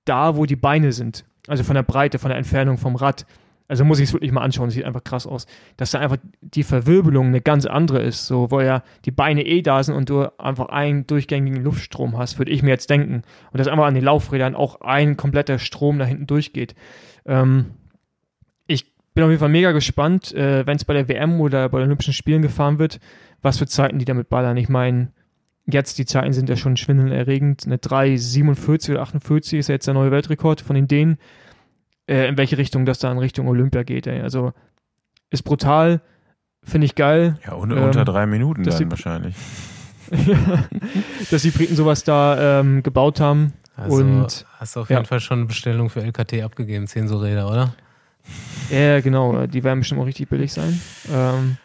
[0.05, 1.25] da, wo die Beine sind.
[1.47, 3.25] Also von der Breite, von der Entfernung vom Rad.
[3.67, 5.45] Also muss ich es wirklich mal anschauen, sieht einfach krass aus.
[5.77, 9.61] Dass da einfach die Verwirbelung eine ganz andere ist, so wo ja die Beine eh
[9.61, 13.23] da sind und du einfach einen durchgängigen Luftstrom hast, würde ich mir jetzt denken.
[13.51, 16.75] Und dass einfach an den Laufrädern auch ein kompletter Strom da hinten durchgeht.
[17.25, 17.71] Ähm,
[18.67, 21.79] ich bin auf jeden Fall mega gespannt, äh, wenn es bei der WM oder bei
[21.79, 22.99] den Olympischen Spielen gefahren wird,
[23.41, 24.57] was für Zeiten die damit ballern.
[24.57, 25.11] Ich meine,
[25.65, 27.65] jetzt die Zeiten sind ja schon schwindelerregend.
[27.65, 31.17] Eine 3,47 oder 48 ist ja jetzt der neue Weltrekord von den Dänen
[32.07, 34.07] äh, in welche Richtung das da in Richtung Olympia geht.
[34.07, 34.21] Ey.
[34.21, 34.53] Also
[35.29, 36.01] ist brutal,
[36.63, 37.39] finde ich geil.
[37.45, 39.35] Ja, un ähm, unter drei Minuten dann die, wahrscheinlich.
[41.31, 43.53] dass die Briten sowas da ähm, gebaut haben.
[43.75, 47.17] Also und, hast du auf jeden Fall schon eine Bestellung für LKT abgegeben, 10 so
[47.17, 47.73] Räder, oder?
[48.69, 49.47] Ja, genau.
[49.47, 50.79] Die werden bestimmt auch richtig billig sein.
[51.11, 51.57] Ähm,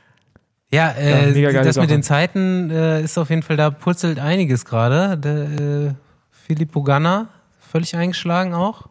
[0.70, 1.82] ja, äh, ja das Sache.
[1.82, 5.16] mit den Zeiten äh, ist auf jeden Fall, da purzelt einiges gerade.
[5.18, 5.94] Der äh,
[6.30, 7.28] Filippo Ganna,
[7.60, 8.88] völlig eingeschlagen auch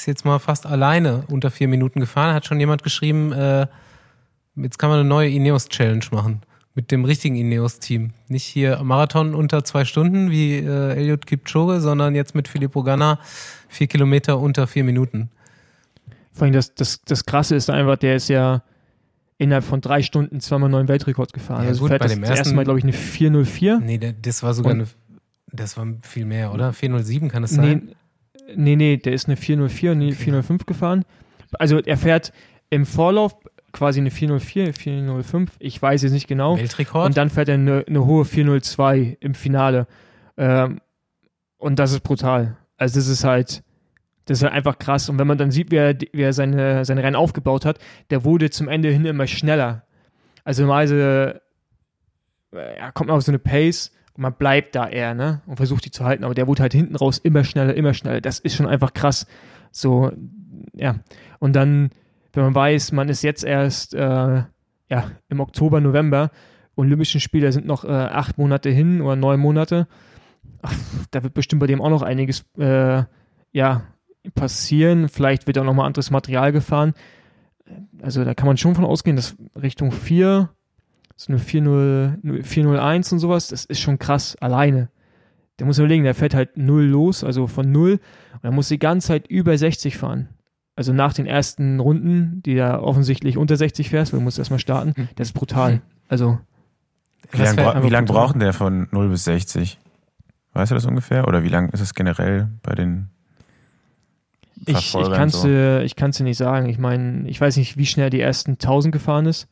[0.00, 2.34] ist jetzt mal fast alleine unter vier Minuten gefahren.
[2.34, 3.66] Hat schon jemand geschrieben, äh,
[4.56, 6.42] jetzt kann man eine neue Ineos-Challenge machen.
[6.74, 8.12] Mit dem richtigen Ineos-Team.
[8.28, 13.18] Nicht hier Marathon unter zwei Stunden wie äh, Elliot Kipchoge, sondern jetzt mit Filippo Ganna
[13.68, 15.30] vier Kilometer unter vier Minuten.
[16.32, 18.62] Vor allem das, das, das Krasse ist einfach, der ist ja
[19.40, 21.62] innerhalb von drei Stunden zweimal neuen Weltrekord gefahren.
[21.62, 23.80] Ja, also gut, fährt bei das, dem ersten, das erste Mal, glaube ich, eine 404.
[23.80, 24.88] Nee, das war sogar Und, eine,
[25.52, 26.72] das war viel mehr, oder?
[26.72, 27.82] 407 kann es sein?
[27.86, 27.94] Nee,
[28.56, 31.04] Nee, nee, der ist eine 404 und eine 405 gefahren.
[31.58, 32.32] Also er fährt
[32.68, 33.36] im Vorlauf
[33.72, 36.58] quasi eine 404, 405, ich weiß jetzt nicht genau.
[36.58, 37.06] Weltrekord?
[37.06, 39.86] Und dann fährt er eine, eine hohe 402 im Finale.
[40.36, 40.80] Ähm,
[41.58, 42.56] und das ist brutal.
[42.76, 43.62] Also das ist halt,
[44.30, 45.08] das ist halt einfach krass.
[45.08, 48.24] Und wenn man dann sieht, wie er, wie er seine, seine Rennen aufgebaut hat, der
[48.24, 49.82] wurde zum Ende hin immer schneller.
[50.44, 51.40] Also normalerweise
[52.52, 55.42] ja, kommt man auf so eine Pace und man bleibt da eher, ne?
[55.46, 56.22] Und versucht die zu halten.
[56.22, 58.20] Aber der wurde halt hinten raus immer schneller, immer schneller.
[58.20, 59.26] Das ist schon einfach krass.
[59.72, 60.12] So,
[60.74, 61.00] ja.
[61.40, 61.90] Und dann,
[62.32, 66.30] wenn man weiß, man ist jetzt erst äh, ja, im Oktober, November,
[66.76, 69.88] Olympischen Spiele sind noch äh, acht Monate hin oder neun Monate.
[70.62, 70.72] Ach,
[71.10, 73.02] da wird bestimmt bei dem auch noch einiges äh,
[73.50, 73.82] ja,
[74.34, 75.08] passieren.
[75.08, 76.94] Vielleicht wird auch noch mal anderes Material gefahren.
[78.02, 80.50] Also da kann man schon von ausgehen, dass Richtung 4
[81.16, 84.88] so eine 401 und sowas, das ist schon krass, alleine.
[85.58, 88.00] Der muss überlegen, der fährt halt null los, also von null,
[88.32, 90.30] und er muss die ganze Zeit über 60 fahren.
[90.76, 94.60] Also nach den ersten Runden, die da offensichtlich unter 60 fährst, weil du musst erstmal
[94.60, 95.08] starten, hm.
[95.16, 95.74] das ist brutal.
[95.74, 95.80] Hm.
[96.08, 96.38] Also.
[97.32, 99.78] Wie lange lang braucht der von 0 bis 60?
[100.54, 101.28] Weißt du das ungefähr?
[101.28, 103.10] Oder wie lang ist es generell bei den
[104.70, 105.48] ich, ich kann es so?
[105.48, 106.68] dir, dir nicht sagen.
[106.68, 109.48] Ich meine, ich weiß nicht, wie schnell die ersten 1000 gefahren ist.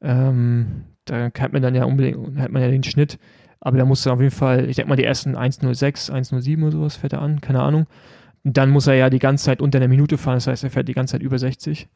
[0.00, 3.18] Ähm, da hat man dann ja unbedingt, hat man ja den Schnitt.
[3.60, 6.72] Aber da muss er auf jeden Fall, ich denke mal, die ersten 106, 107 oder
[6.72, 7.86] sowas fährt er an, keine Ahnung.
[8.44, 10.70] Und dann muss er ja die ganze Zeit unter einer Minute fahren, das heißt, er
[10.70, 11.88] fährt die ganze Zeit über 60.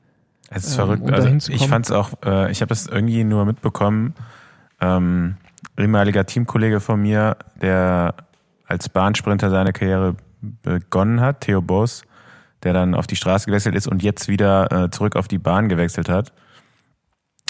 [0.50, 1.02] Es ist ähm, verrückt.
[1.02, 4.14] Um also ich fand es auch, äh, ich habe das irgendwie nur mitbekommen.
[4.80, 5.36] Ähm,
[5.76, 8.14] ehemaliger Teamkollege von mir, der
[8.66, 12.02] als Bahnsprinter seine Karriere begonnen hat, Theo Boss,
[12.66, 15.68] der dann auf die Straße gewechselt ist und jetzt wieder äh, zurück auf die Bahn
[15.68, 16.32] gewechselt hat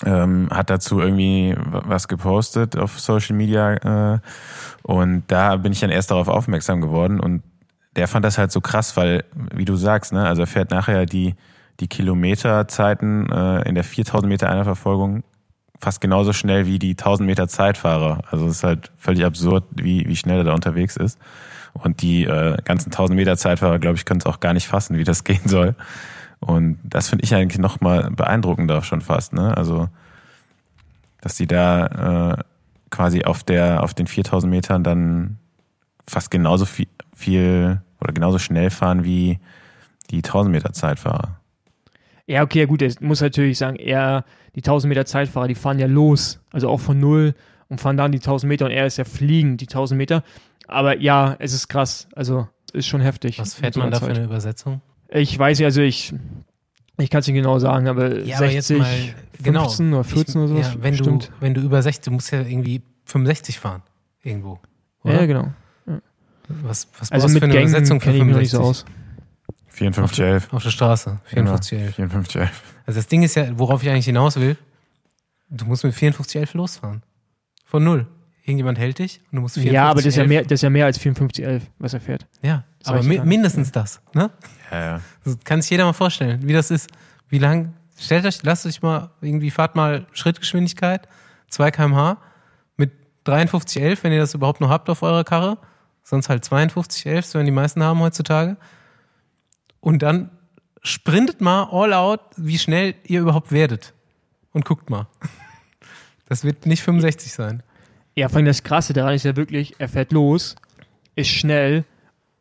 [0.05, 4.19] ähm, hat dazu irgendwie was gepostet auf Social Media äh,
[4.83, 7.43] und da bin ich dann erst darauf aufmerksam geworden und
[7.97, 11.07] der fand das halt so krass, weil, wie du sagst, ne, also er fährt nachher
[11.07, 11.35] die,
[11.81, 15.25] die Kilometerzeiten äh, in der 4000 Meter Einerverfolgung
[15.81, 18.21] fast genauso schnell wie die 1000 Meter Zeitfahrer.
[18.31, 21.19] Also es ist halt völlig absurd, wie, wie schnell er da unterwegs ist.
[21.83, 24.97] Und die äh, ganzen 1000 Meter Zeitfahrer, glaube ich, können es auch gar nicht fassen,
[24.99, 25.75] wie das gehen soll.
[26.41, 29.57] Und das finde ich eigentlich noch mal beeindruckender schon fast, ne?
[29.57, 29.89] Also,
[31.21, 32.43] dass die da äh,
[32.91, 35.39] quasi auf der, auf den 4000 Metern dann
[36.07, 39.39] fast genauso viel, viel oder genauso schnell fahren wie
[40.11, 41.41] die 1000 Meter Zeitfahrer.
[42.27, 44.25] Ja, okay, gut, ich muss natürlich sagen, er,
[44.55, 47.35] die 1000 Meter Zeitfahrer, die fahren ja los, also auch von null
[47.69, 50.23] und fahren dann die 1000 Meter und er ist ja fliegend, die 1000 Meter.
[50.67, 52.09] Aber ja, es ist krass.
[52.15, 53.39] Also ist schon heftig.
[53.39, 54.81] Was fährt so man da für eine Übersetzung?
[55.09, 56.13] Ich weiß nicht, also ich,
[56.99, 59.61] ich kann es nicht genau sagen, aber Ja, aber 60, jetzt mal, genau.
[59.69, 60.75] 15 oder 14 ich, oder sowas.
[60.75, 61.33] Ja, wenn, du, Stimmt.
[61.41, 63.83] wenn du über 60, du musst ja irgendwie 65 fahren.
[64.23, 64.59] Irgendwo.
[65.05, 65.21] Ja, Oder?
[65.21, 65.53] ja, genau.
[66.49, 67.69] Was, was Also brauchst du mit für eine Genau.
[67.69, 68.85] Übersetzung für kenne ich mich noch nicht 65?
[68.85, 68.97] so aus.
[69.69, 70.53] 5411.
[70.53, 71.21] Auf der Straße.
[71.25, 71.95] 5411.
[71.97, 72.63] 5411.
[72.87, 74.57] Also das Ding ist ja, worauf ich eigentlich hinaus will,
[75.51, 77.03] du musst mit 5411 losfahren.
[77.65, 78.07] Von null.
[78.47, 80.63] Irgendjemand hält dich und du musst 54 Ja, aber das ist ja, mehr, das ist
[80.63, 82.27] ja mehr als 5411, was er fährt.
[82.43, 84.01] Ja, Das aber mi mindestens das.
[84.15, 84.31] Ne?
[84.71, 85.01] Ja, ja.
[85.25, 86.89] Das kann sich jeder mal vorstellen, wie das ist.
[87.29, 91.09] Wie lang, stellt euch, lasst euch mal irgendwie, fahrt mal Schrittgeschwindigkeit,
[91.49, 92.19] 2 kmh
[92.77, 92.93] mit
[93.25, 95.59] 5311, wenn ihr das überhaupt noch habt auf eurer Karre.
[96.05, 98.57] Sonst halt 5211, so wenn die meisten haben heutzutage.
[99.81, 100.31] Und dann
[100.83, 103.93] sprintet mal all out, wie schnell ihr überhaupt werdet.
[104.53, 105.09] Und guckt mal.
[106.29, 107.65] Das wird nicht 65 sein.
[108.17, 110.57] Ja, vor allem das Krasse daran ist ja wirklich, er fährt los,
[111.17, 111.85] ist schnell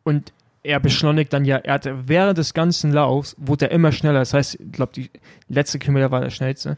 [0.03, 0.32] und
[0.63, 4.19] er beschleunigt dann ja, er hatte während des ganzen Laufs, wurde er immer schneller.
[4.19, 5.11] Das heißt, ich glaube, die
[5.49, 6.78] letzte Kilometer war der schnellste.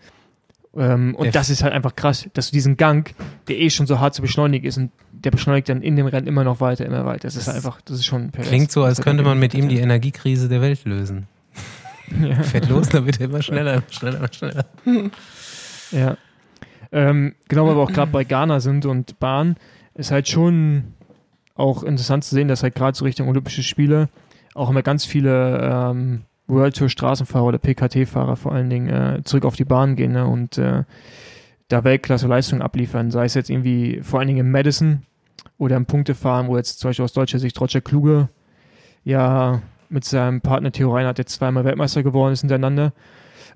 [0.76, 3.16] Ähm, und Der- das ist halt einfach krass, dass du diesen Gang,
[3.48, 6.28] der eh schon so hart zu beschleunigen ist, und der beschleunigt dann in dem Rennen
[6.28, 7.22] immer noch weiter, immer weiter.
[7.28, 8.50] Das ist Das einfach, das ist schon pervers.
[8.50, 11.28] Klingt so, als könnte man mit ihm die Energiekrise der Welt lösen.
[12.22, 12.36] ja.
[12.44, 14.66] Fährt los, dann wird er immer schneller, immer schneller, immer schneller.
[15.92, 16.18] Ja.
[16.92, 19.56] Ähm, genau, weil wir auch gerade bei Ghana sind und Bahn,
[19.96, 20.94] ist halt schon
[21.56, 24.10] auch interessant zu sehen, dass halt gerade so Richtung Olympische Spiele
[24.54, 29.46] auch immer ganz viele ähm, World Tour Straßenfahrer oder PKT-Fahrer vor allen Dingen äh, zurück
[29.46, 30.84] auf die Bahn gehen ne, und äh,
[31.68, 35.04] da Weltklasse Leistungen abliefern, sei es jetzt irgendwie vor allen Dingen im Madison
[35.58, 38.30] oder im Punktefahren, wo jetzt zum Beispiel aus deutscher Sicht Roger Kluge
[39.04, 42.94] ja mit seinem Partner Theo Reinhardt, der zweimal Weltmeister geworden ist hintereinander,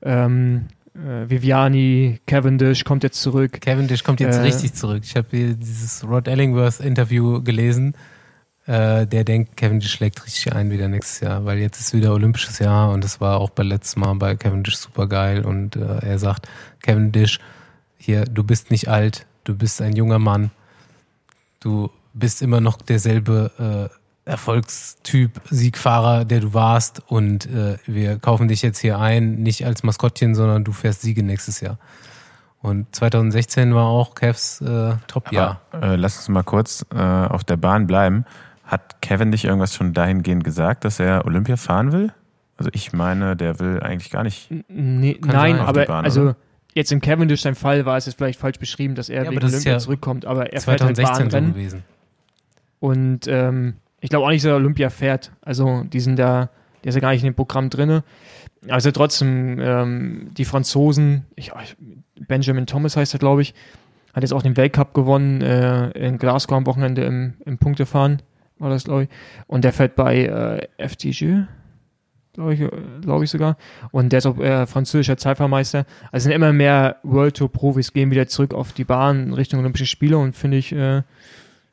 [0.01, 3.61] ähm, äh, Viviani, Cavendish kommt jetzt zurück.
[3.61, 5.03] Cavendish kommt jetzt Äh, richtig zurück.
[5.03, 7.95] Ich habe hier dieses Rod Ellingworth-Interview gelesen.
[8.67, 12.59] Äh, der denkt, Cavendish schlägt richtig ein wieder nächstes Jahr, weil jetzt ist wieder Olympisches
[12.59, 15.43] Jahr und das war auch bei letztem Mal bei Cavendish super geil.
[15.45, 16.47] Und äh, er sagt,
[16.81, 17.39] Cavendish,
[17.97, 20.51] hier, du bist nicht alt, du bist ein junger Mann,
[21.59, 24.00] du bist immer noch derselbe äh,
[24.31, 29.83] Erfolgstyp, Siegfahrer, der du warst und äh, wir kaufen dich jetzt hier ein, nicht als
[29.83, 31.77] Maskottchen, sondern du fährst Siege nächstes Jahr.
[32.61, 35.59] Und 2016 war auch Cavs äh, Top-Jahr.
[35.73, 38.23] Äh, lass uns mal kurz äh, auf der Bahn bleiben.
[38.63, 42.13] Hat Kevin dich irgendwas schon dahingehend gesagt, dass er Olympia fahren will?
[42.55, 44.49] Also ich meine, der will eigentlich gar nicht.
[44.69, 46.35] Nee, nein, aber Bahn, also oder?
[46.73, 49.43] jetzt im Cavendish sein Fall war es jetzt vielleicht falsch beschrieben, dass er Ja, wegen
[49.43, 51.83] Olympia ja zurückkommt, aber er fährt halt 2016 so Bahnrennen gewesen.
[52.79, 55.31] und ähm, ich glaube auch nicht, dass Olympia fährt.
[55.41, 56.49] Also die sind da,
[56.83, 58.03] der ist ja gar nicht in dem Programm drinne.
[58.67, 61.77] Also trotzdem, ähm, die Franzosen, ich, ich-
[62.27, 63.53] Benjamin Thomas heißt er, glaube ich,
[64.13, 68.21] hat jetzt auch den Weltcup gewonnen äh, in Glasgow am Wochenende im, im Punktefahren,
[68.59, 69.09] war das, glaube ich.
[69.47, 71.43] Und der fährt bei äh, FDG,
[72.33, 72.61] glaube ich,
[73.01, 73.57] glaube ich sogar.
[73.91, 75.85] Und der ist auch äh, französischer Zeitfahrmeister.
[76.11, 79.85] Also sind immer mehr World Tour Profis gehen wieder zurück auf die Bahn Richtung Olympische
[79.87, 80.95] Spiele und finde ich, äh,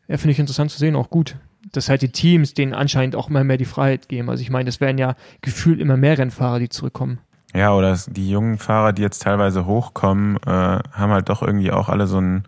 [0.08, 1.36] ja, finde ich interessant zu sehen, auch gut.
[1.72, 4.30] Dass halt die Teams denen anscheinend auch immer mehr die Freiheit geben.
[4.30, 7.18] Also ich meine, das werden ja gefühlt immer mehr Rennfahrer, die zurückkommen.
[7.54, 11.72] Ja, oder es- die jungen Fahrer, die jetzt teilweise hochkommen, äh, haben halt doch irgendwie
[11.72, 12.44] auch alle so ein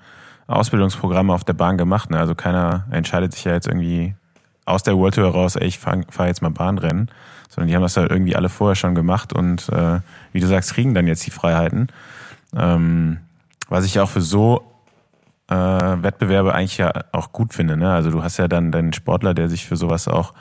[0.46, 2.10] Ausbildungsprogramm auf der Bahn gemacht.
[2.10, 2.18] Ne?
[2.18, 4.14] Also keiner entscheidet sich ja jetzt irgendwie
[4.64, 7.10] aus der World Tour heraus, ey, ich fahre fahr jetzt mal Bahnrennen,
[7.48, 10.00] sondern die haben das halt irgendwie alle vorher schon gemacht und äh,
[10.32, 11.88] wie du sagst, kriegen dann jetzt die Freiheiten.
[12.56, 13.18] Ähm,
[13.68, 14.62] was ich auch für so
[15.51, 17.76] äh, Wettbewerbe eigentlich ja auch gut finde.
[17.76, 17.92] Ne?
[17.92, 20.32] Also du hast ja dann deinen Sportler, der sich für sowas auch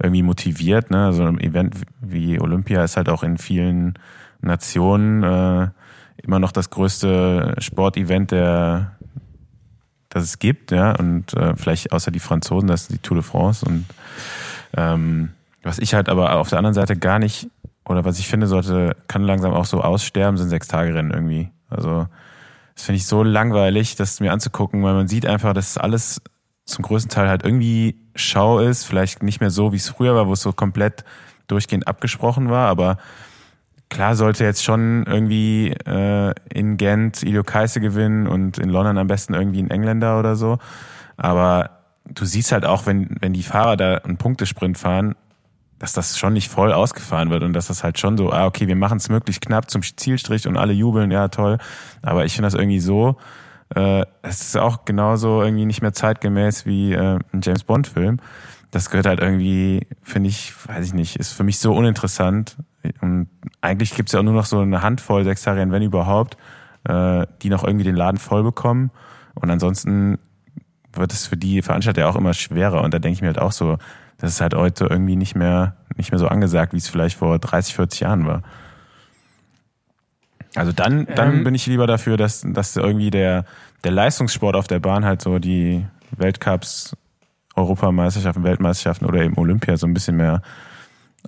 [0.00, 0.90] irgendwie motiviert.
[0.90, 1.12] Ne?
[1.12, 3.98] So ein Event wie Olympia ist halt auch in vielen
[4.40, 5.68] Nationen äh,
[6.22, 8.92] immer noch das größte Sportevent, der
[10.08, 13.24] das es gibt, ja, und äh, vielleicht außer die Franzosen, das ist die Tour de
[13.24, 13.64] France.
[13.64, 13.86] Und
[14.76, 15.30] ähm,
[15.62, 17.48] was ich halt aber auf der anderen Seite gar nicht,
[17.86, 21.50] oder was ich finde, sollte, kann langsam auch so aussterben, sind Sechstagerennen irgendwie.
[21.70, 22.08] Also
[22.74, 26.22] das finde ich so langweilig, das mir anzugucken, weil man sieht einfach, dass alles
[26.64, 30.28] zum größten Teil halt irgendwie Schau ist, vielleicht nicht mehr so, wie es früher war,
[30.28, 31.04] wo es so komplett
[31.48, 32.98] durchgehend abgesprochen war, aber
[33.88, 39.06] klar sollte jetzt schon irgendwie äh, in Gent Ilio Kaise gewinnen und in London am
[39.06, 40.58] besten irgendwie ein Engländer oder so,
[41.16, 41.70] aber
[42.06, 45.14] du siehst halt auch, wenn, wenn die Fahrer da einen Punktesprint fahren,
[45.82, 48.68] dass das schon nicht voll ausgefahren wird und dass das halt schon so, ah, okay,
[48.68, 51.58] wir machen es möglichst knapp zum Zielstrich und alle jubeln, ja, toll.
[52.02, 53.16] Aber ich finde das irgendwie so,
[53.74, 58.20] äh, es ist auch genauso irgendwie nicht mehr zeitgemäß wie äh, ein James Bond-Film.
[58.70, 62.58] Das gehört halt irgendwie, finde ich, weiß ich nicht, ist für mich so uninteressant.
[63.00, 63.28] Und
[63.60, 66.36] eigentlich gibt's ja auch nur noch so eine Handvoll Sechstarien, wenn überhaupt,
[66.84, 68.92] äh, die noch irgendwie den Laden voll bekommen.
[69.34, 70.20] Und ansonsten
[70.92, 72.82] wird es für die Veranstalter auch immer schwerer.
[72.82, 73.78] Und da denke ich mir halt auch so,
[74.22, 77.40] das ist halt heute irgendwie nicht mehr, nicht mehr so angesagt, wie es vielleicht vor
[77.40, 78.42] 30, 40 Jahren war.
[80.54, 81.44] Also dann, dann Ähm.
[81.44, 83.44] bin ich lieber dafür, dass, dass irgendwie der,
[83.82, 86.96] der Leistungssport auf der Bahn halt so die Weltcups,
[87.56, 90.40] Europameisterschaften, Weltmeisterschaften oder eben Olympia so ein bisschen mehr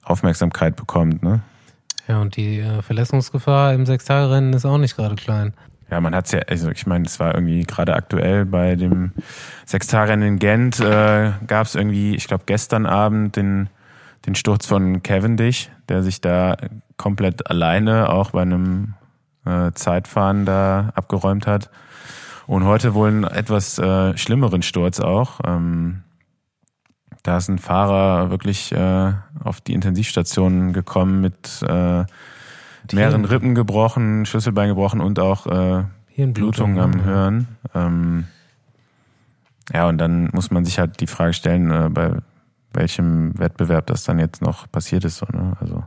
[0.05, 1.21] Aufmerksamkeit bekommt.
[1.25, 1.41] Ne?
[2.07, 5.53] Ja, und die äh, Verletzungsgefahr im Sechstagerennen ist auch nicht gerade klein.
[5.95, 9.13] Ja, man hat's ja, also ich meine, es war irgendwie gerade aktuell bei dem
[9.65, 13.69] Sechstagerennen in Gent, äh, gab es irgendwie, ich glaube gestern Abend den,
[14.27, 16.57] den Sturz von Cavendish, der sich da
[16.97, 18.95] komplett alleine auch bei einem
[19.45, 21.71] äh, Zeitfahren da abgeräumt hat.
[22.49, 25.39] Und heute wohl einen etwas äh, schlimmeren Sturz auch.
[25.47, 26.03] Ähm,
[27.23, 29.13] da ist ein Fahrer wirklich äh,
[29.45, 32.05] auf die Intensivstation gekommen mit äh,
[32.93, 37.49] mehreren Rippen gebrochen, Schlüsselbein gebrochen und auch äh, Hirnblutung Blutung am Hirn.
[37.75, 38.25] Ähm,
[39.73, 42.17] ja, und dann muss man sich halt die Frage stellen, äh, bei
[42.73, 45.19] welchem Wettbewerb das dann jetzt noch passiert ist.
[45.19, 45.57] So, ne?
[45.61, 45.85] Also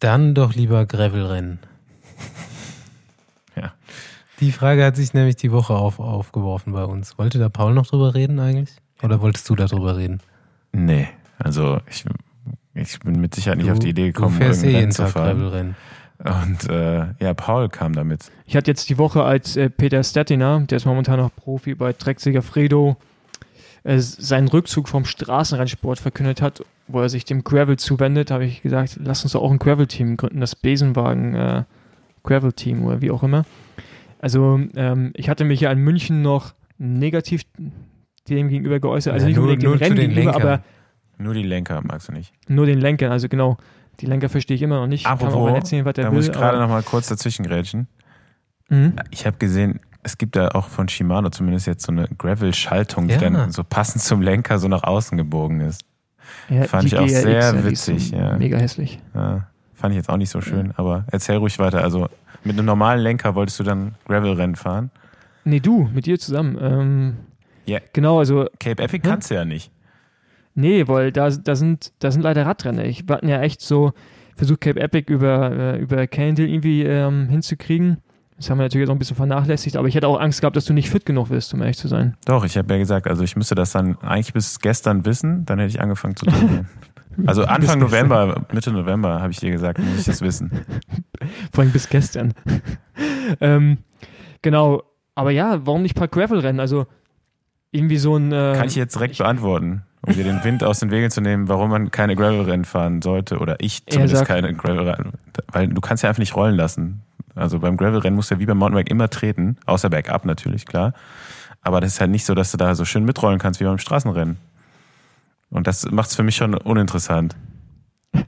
[0.00, 1.58] Dann doch lieber Gravelrennen.
[3.54, 3.74] Ja.
[4.40, 7.18] Die Frage hat sich nämlich die Woche auf, aufgeworfen bei uns.
[7.18, 8.74] Wollte da Paul noch drüber reden eigentlich?
[9.02, 10.22] Oder wolltest du darüber reden?
[10.72, 11.06] nee,
[11.38, 12.06] also ich,
[12.74, 15.74] ich bin mit Sicherheit nicht auf die Idee gekommen, du fährst eh jeden zu fahren.
[16.18, 18.30] Und äh, ja, Paul kam damit.
[18.46, 21.92] Ich hatte jetzt die Woche, als äh, Peter Stettiner, der ist momentan noch Profi bei
[21.92, 22.96] Trek Segafredo,
[23.82, 28.62] äh, seinen Rückzug vom Straßenrennsport verkündet hat, wo er sich dem Gravel zuwendet, habe ich
[28.62, 31.64] gesagt, lass uns doch auch ein Gravel-Team gründen, das Besenwagen äh,
[32.22, 33.44] Gravel-Team oder wie auch immer.
[34.20, 37.42] Also ähm, ich hatte mich ja in München noch negativ
[38.28, 40.48] dem gegenüber geäußert, also Ja, nicht nur- unbedingt nur dem Rennen den gegenüber, Lenkern.
[40.52, 40.62] aber
[41.22, 42.32] Nur die Lenker magst du nicht.
[42.48, 43.56] nur den Lenkern, also genau.
[44.00, 45.04] Die Lenker verstehe ich immer noch nicht.
[45.04, 46.16] Kann auch Apropos, mal erzählen, was der da will.
[46.16, 47.86] muss ich gerade aber- noch mal kurz dazwischen grätschen.
[48.68, 48.94] Mhm.
[49.10, 53.14] Ich habe gesehen, es gibt da auch von Shimano zumindest jetzt so eine Gravel-Schaltung, die
[53.14, 53.20] Ja.
[53.20, 55.82] dann so passend zum Lenker so nach außen gebogen ist.
[56.48, 58.36] Ja, Fand ich auch GRX, sehr witzig, so ja.
[58.36, 58.98] Mega hässlich.
[59.14, 61.82] Ja, fand ich jetzt auch nicht so schön, aber erzähl ruhig weiter.
[61.82, 62.08] Also
[62.44, 64.90] mit einem normalen Lenker wolltest du dann Gravel-Rennen fahren?
[65.44, 66.56] Nee, du, mit dir zusammen.
[66.60, 67.16] Ähm,
[67.66, 67.78] Ja.
[67.92, 69.10] Genau, also, Cape Epic Hm?
[69.10, 69.70] kannst du ja nicht.
[70.54, 72.84] Nee, weil da, da, sind, da sind leider Radrennen.
[72.84, 73.92] Ich wir hatten ja echt so
[74.36, 77.98] versucht, Cape Epic über, äh, über Cannondale irgendwie ähm, hinzukriegen.
[78.36, 80.56] Das haben wir natürlich jetzt auch ein bisschen vernachlässigt, aber ich hätte auch Angst gehabt,
[80.56, 82.16] dass du nicht fit genug wirst, um ehrlich zu sein.
[82.24, 85.58] Doch, ich habe ja gesagt, also ich müsste das dann eigentlich bis gestern wissen, dann
[85.60, 86.68] hätte ich angefangen zu trainieren.
[87.26, 87.78] Also Anfang.
[87.78, 90.50] November, Mitte November habe ich dir gesagt, muss ich das wissen.
[91.52, 92.32] Vor allem bis gestern.
[93.42, 93.76] ähm,
[94.40, 94.82] genau,
[95.14, 96.58] aber ja, warum nicht ein paar Gravel-Rennen?
[96.58, 96.86] Also
[97.70, 98.32] irgendwie so ein.
[98.32, 101.48] Äh, Kann ich jetzt direkt beantworten, um dir den Wind aus den Wegeln zu nehmen,
[101.48, 105.12] warum man keine Gravel-Rennen fahren sollte oder ich zumindest sagt- keine Gravel-Rennen,
[105.52, 107.02] weil du kannst ja einfach nicht rollen lassen.
[107.34, 110.92] Also beim Gravel-Rennen musst du ja wie beim Mountainbike immer treten, außer bergab natürlich, klar.
[111.62, 113.78] Aber das ist halt nicht so, dass du da so schön mitrollen kannst wie beim
[113.78, 114.36] Straßenrennen.
[115.50, 117.36] Und das macht es für mich schon uninteressant.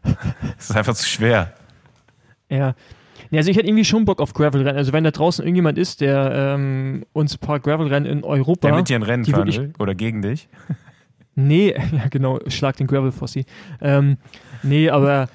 [0.58, 1.52] Es ist einfach zu schwer.
[2.48, 2.74] Ja.
[3.32, 4.76] Also ich hätte irgendwie schon Bock auf Gravel-Rennen.
[4.78, 8.68] Also wenn da draußen irgendjemand ist, der ähm, uns ein paar Gravel-Rennen in Europa.
[8.68, 10.48] Der mit dir ein Rennen fahren will oder gegen dich.
[11.35, 13.47] Nee, ja genau, schlag den Gravel-Fossi.
[13.80, 14.18] Ähm,
[14.62, 15.28] nee, aber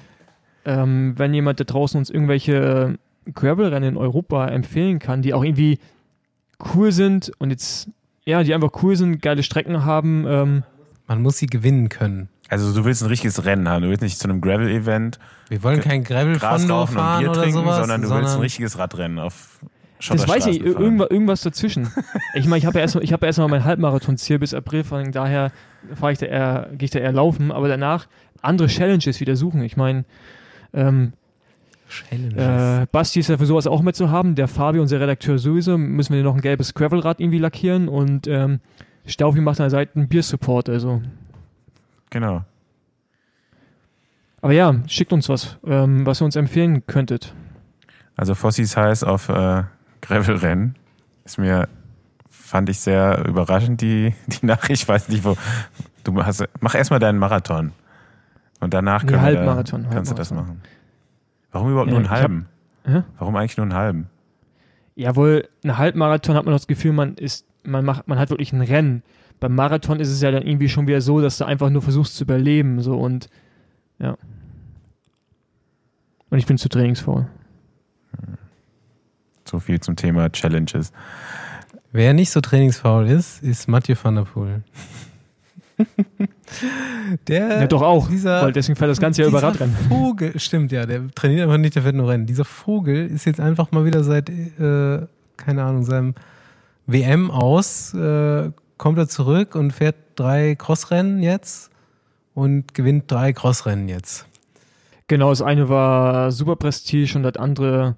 [0.64, 2.98] ähm, wenn jemand da draußen uns irgendwelche
[3.32, 5.78] Gravel-Rennen in Europa empfehlen kann, die auch irgendwie
[6.74, 7.88] cool sind und jetzt,
[8.24, 10.62] ja, die einfach cool sind, geile Strecken haben, ähm,
[11.06, 12.28] Man muss sie gewinnen können.
[12.48, 13.82] Also du willst ein richtiges Rennen haben.
[13.82, 17.30] Du willst nicht zu einem Gravel-Event Wir wollen kein Gravel Gras raufen und fahren Bier
[17.30, 19.60] oder trinken, sowas, sondern du willst ein richtiges Radrennen auf
[20.08, 21.90] das weiß ich irgendwas, irgendwas dazwischen.
[22.34, 25.50] Ich meine, ich habe ja erstmal hab ja erstmal mein Halbmarathon-Ziel bis April, von daher
[25.94, 28.06] fahre ich da eher, gehe ich da eher laufen, aber danach
[28.40, 29.62] andere Challenges wieder suchen.
[29.62, 30.04] Ich meine,
[30.72, 31.12] ähm,
[31.88, 32.82] Challenges.
[32.82, 34.36] Äh, Basti ist ja für sowas auch mit zu haben.
[34.36, 38.60] Der Fabi, unser Redakteur sowieso, müssen wir noch ein gelbes Gravelrad irgendwie lackieren und ähm,
[39.06, 40.68] Staufi macht an der Seite einen Biersupport.
[40.68, 41.02] Also.
[42.10, 42.44] Genau.
[44.40, 47.34] Aber ja, schickt uns was, ähm, was ihr uns empfehlen könntet.
[48.16, 49.64] Also Fossis heiß auf äh,
[50.02, 50.76] Gravelrennen.
[51.24, 51.68] Ist mir,
[52.28, 54.82] fand ich sehr überraschend, die, die Nachricht.
[54.82, 55.36] Ich weiß nicht, wo.
[56.04, 57.72] Du hast, mach erstmal deinen Marathon.
[58.60, 60.56] Und danach Nee, können wir da, Halbmarathon, kannst du das Halbmarathon.
[60.58, 60.68] machen.
[61.52, 62.46] Warum überhaupt Ja, nur einen hab- halben?
[62.84, 63.02] Hä?
[63.18, 64.10] Warum eigentlich nur einen halben?
[64.96, 68.60] Jawohl, ein Halbmarathon hat man das Gefühl, man ist, man macht, man hat wirklich ein
[68.60, 69.02] Rennen.
[69.40, 72.16] Beim Marathon ist es ja dann irgendwie schon wieder so, dass du einfach nur versuchst
[72.16, 73.28] zu überleben, so und
[73.98, 74.16] ja.
[76.30, 77.26] Und ich bin zu trainingsfaul.
[79.50, 80.92] So viel zum Thema Challenges.
[81.90, 84.62] Wer nicht so trainingsfaul ist, ist Mathieu van der Poel.
[87.26, 89.74] der, Ja, doch auch, dieser, weil deswegen fällt das Ganze ja über dieser Radrennen.
[89.88, 92.26] Vogel, stimmt ja, der trainiert einfach nicht, der fährt nur Rennen.
[92.26, 95.00] Dieser Vogel ist jetzt einfach mal wieder seit, äh,
[95.36, 96.14] keine Ahnung, seinem
[96.86, 101.72] WM aus äh, kommt er zurück und fährt drei Crossrennen jetzt
[102.34, 104.26] und gewinnt drei Crossrennen jetzt.
[105.08, 107.96] Genau, das eine war Super Prestige und das andere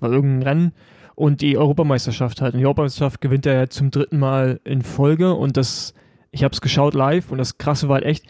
[0.00, 0.72] war irgendein Rennen
[1.14, 2.54] und die Europameisterschaft halt.
[2.54, 5.94] Und die Europameisterschaft gewinnt er ja zum dritten Mal in Folge und das,
[6.30, 8.24] ich habe es geschaut live und das Krasse war halt echt,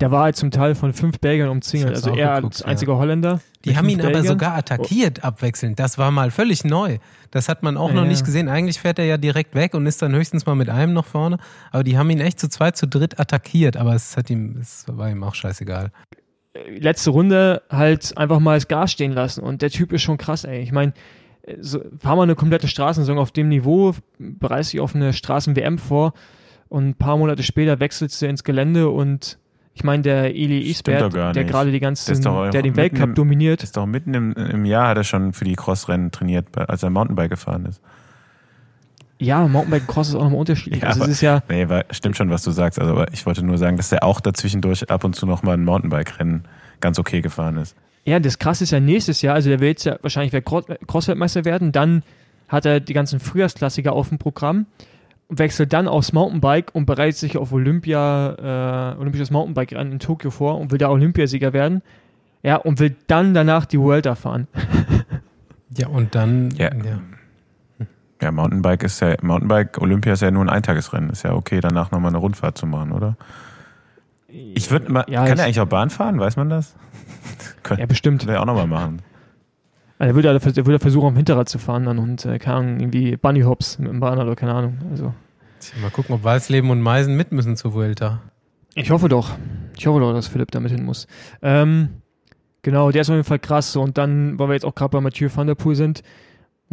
[0.00, 1.94] der war halt zum Teil von fünf Belgiern umzingelt.
[1.94, 2.98] Also er geguckt, als einziger ja.
[2.98, 3.40] Holländer.
[3.64, 4.26] Die haben ihn aber Belgiern.
[4.34, 5.78] sogar attackiert abwechselnd.
[5.78, 6.98] Das war mal völlig neu.
[7.30, 8.08] Das hat man auch noch Ja.
[8.08, 8.48] nicht gesehen.
[8.48, 11.38] Eigentlich fährt er ja direkt weg und ist dann höchstens mal mit einem noch vorne.
[11.70, 13.76] Aber die haben ihn echt zu zweit, zu dritt attackiert.
[13.76, 15.92] Aber es hat ihm, es war ihm auch scheißegal.
[16.78, 19.42] Letzte Runde halt einfach mal das Gas stehen lassen.
[19.42, 20.60] Und der Typ ist schon krass, ey.
[20.60, 20.92] Ich meine,
[21.60, 26.14] so, fahr mal eine komplette Straßensaison auf dem Niveau, bereist dich auf eine Straßen-WM vor
[26.68, 29.38] und ein paar Monate später wechselst du ins Gelände und
[29.76, 33.14] ich meine, der Eli Isbert, der gerade die Der ganzen, auch der den Weltcup im-
[33.14, 33.62] dominiert.
[33.64, 36.90] Ist doch mitten im, im Jahr hat er schon für die Crossrennen trainiert, als er
[36.90, 37.82] Mountainbike gefahren ist.
[39.24, 40.82] Ja, Mountainbike Cross ist auch nochmal unterschiedlich.
[40.82, 42.78] Ja, also es aber- ist ja, Nee, war, stimmt schon, was du sagst.
[42.78, 45.52] Also, aber ich wollte nur sagen, dass er auch dazwischendurch ab und zu noch mal
[45.54, 46.44] ein Mountainbike-Rennen
[46.80, 47.74] ganz okay gefahren ist.
[48.04, 51.72] Ja, das krasse ist ja nächstes Jahr, also der will jetzt ja wahrscheinlich Cross-Weltmeister werden,
[51.72, 52.02] dann
[52.48, 54.66] hat er die ganzen Frühjahrsklassiker auf dem Programm
[55.28, 60.30] und wechselt dann aufs Mountainbike und bereitet sich auf Olympia, äh, Olympisches Mountainbike-Rennen in Tokio
[60.30, 61.80] vor und will da Olympiasieger werden.
[62.42, 64.48] Ja, und will dann danach die Vuelta fahren.
[65.76, 66.66] Ja, und dann, Ja.
[66.74, 67.00] Ja,
[68.22, 71.10] Mountainbike ist ja, Mountainbike, Olympia ist ja nur ein Eintagesrennen.
[71.10, 73.16] Ist ja okay, danach nochmal eine Rundfahrt zu machen, oder?
[74.28, 76.18] Ich würde mal, Ja, kann er eigentlich auch Bahn fahren?
[76.18, 76.74] Weiß man das?
[77.62, 78.20] Könnte Ja, bestimmt.
[78.20, 79.02] könnte er auch nochmal machen.
[79.98, 82.80] Also er würde, er würde versuchen, am Hinterrad zu fahren dann und, äh, keine Ahnung,
[82.80, 84.78] irgendwie Bunny Hops mit dem Bahn oder keine Ahnung.
[84.90, 85.14] Also,
[85.80, 88.20] mal gucken, ob Walsleben und Meisen mit müssen zur Vuelta.
[88.74, 89.30] Ich hoffe doch.
[89.78, 91.06] Ich hoffe doch, dass Philipp damit hin muss.
[91.42, 91.90] Ähm,
[92.62, 93.76] genau, der ist auf jeden Fall krass.
[93.76, 96.02] Und dann, weil wir jetzt auch gerade bei Mathieu van der Poel sind,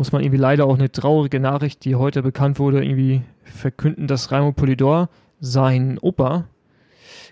[0.01, 4.31] muss man irgendwie leider auch eine traurige Nachricht, die heute bekannt wurde, irgendwie verkünden, dass
[4.31, 6.45] Raimo Polidor, sein Opa,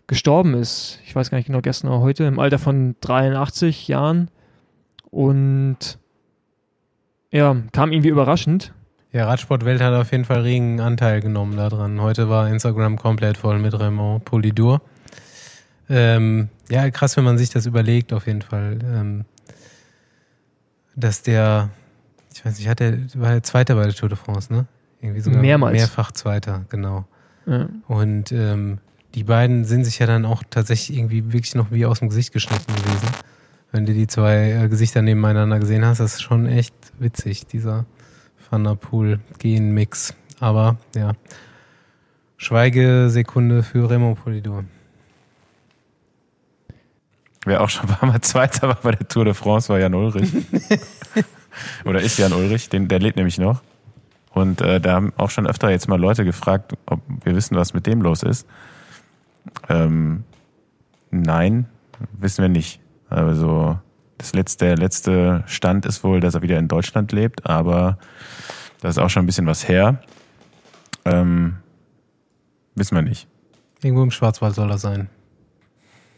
[0.05, 0.99] gestorben ist.
[1.03, 4.29] Ich weiß gar nicht genau, gestern oder heute, im Alter von 83 Jahren.
[5.09, 5.97] Und
[7.31, 8.71] ja, kam irgendwie überraschend.
[9.11, 11.99] Ja, Radsportwelt hat auf jeden Fall regen Anteil genommen daran.
[11.99, 14.83] Heute war Instagram komplett voll mit Raymond Polidur.
[15.89, 18.77] Ähm, ja, krass, wenn man sich das überlegt, auf jeden Fall.
[18.83, 19.25] Ähm,
[20.95, 21.71] dass der,
[22.39, 24.65] ich weiß nicht, hat der, war der Zweiter bei der Tour de France, ne?
[25.01, 25.73] Irgendwie sogar Mehrmals.
[25.73, 27.05] mehrfach Zweiter, genau.
[27.45, 27.67] Ja.
[27.89, 28.77] Und ähm,
[29.13, 32.31] die beiden sind sich ja dann auch tatsächlich irgendwie wirklich noch wie aus dem Gesicht
[32.31, 33.09] geschnitten gewesen.
[33.73, 37.85] Wenn du die zwei äh, Gesichter nebeneinander gesehen hast, das ist schon echt witzig, dieser
[38.49, 40.13] Van der Poel-Gen-Mix.
[40.39, 41.11] Aber ja,
[42.37, 44.63] Schweigesekunde für Raymond Polidur.
[47.43, 49.93] Wer auch schon ein paar Mal Zweiter war bei der Tour de France, war Jan
[49.93, 50.31] Ulrich.
[51.85, 53.61] Oder ist Jan Ulrich, den, der lebt nämlich noch.
[54.31, 57.73] Und äh, da haben auch schon öfter jetzt mal Leute gefragt, ob wir wissen, was
[57.73, 58.47] mit dem los ist.
[59.67, 60.23] Ähm,
[61.11, 61.65] nein,
[62.13, 62.79] wissen wir nicht.
[63.09, 63.79] Also
[64.17, 67.97] das letzte, der letzte Stand ist wohl, dass er wieder in Deutschland lebt, aber
[68.81, 70.01] das ist auch schon ein bisschen was her.
[71.05, 71.55] Ähm,
[72.75, 73.27] wissen wir nicht.
[73.81, 75.09] Irgendwo im Schwarzwald soll er sein.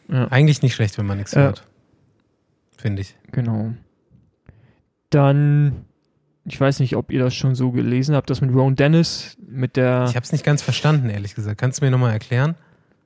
[0.09, 0.27] Ja.
[0.29, 1.41] Eigentlich nicht schlecht, wenn man nichts Ja.
[1.41, 1.67] hört.
[2.77, 3.15] Finde ich.
[3.32, 3.73] Genau.
[5.12, 5.86] Dann,
[6.45, 9.76] ich weiß nicht, ob ihr das schon so gelesen habt, das mit Ron Dennis, mit
[9.76, 10.05] der.
[10.09, 11.59] Ich habe es nicht ganz verstanden, ehrlich gesagt.
[11.59, 12.55] Kannst du mir nochmal erklären?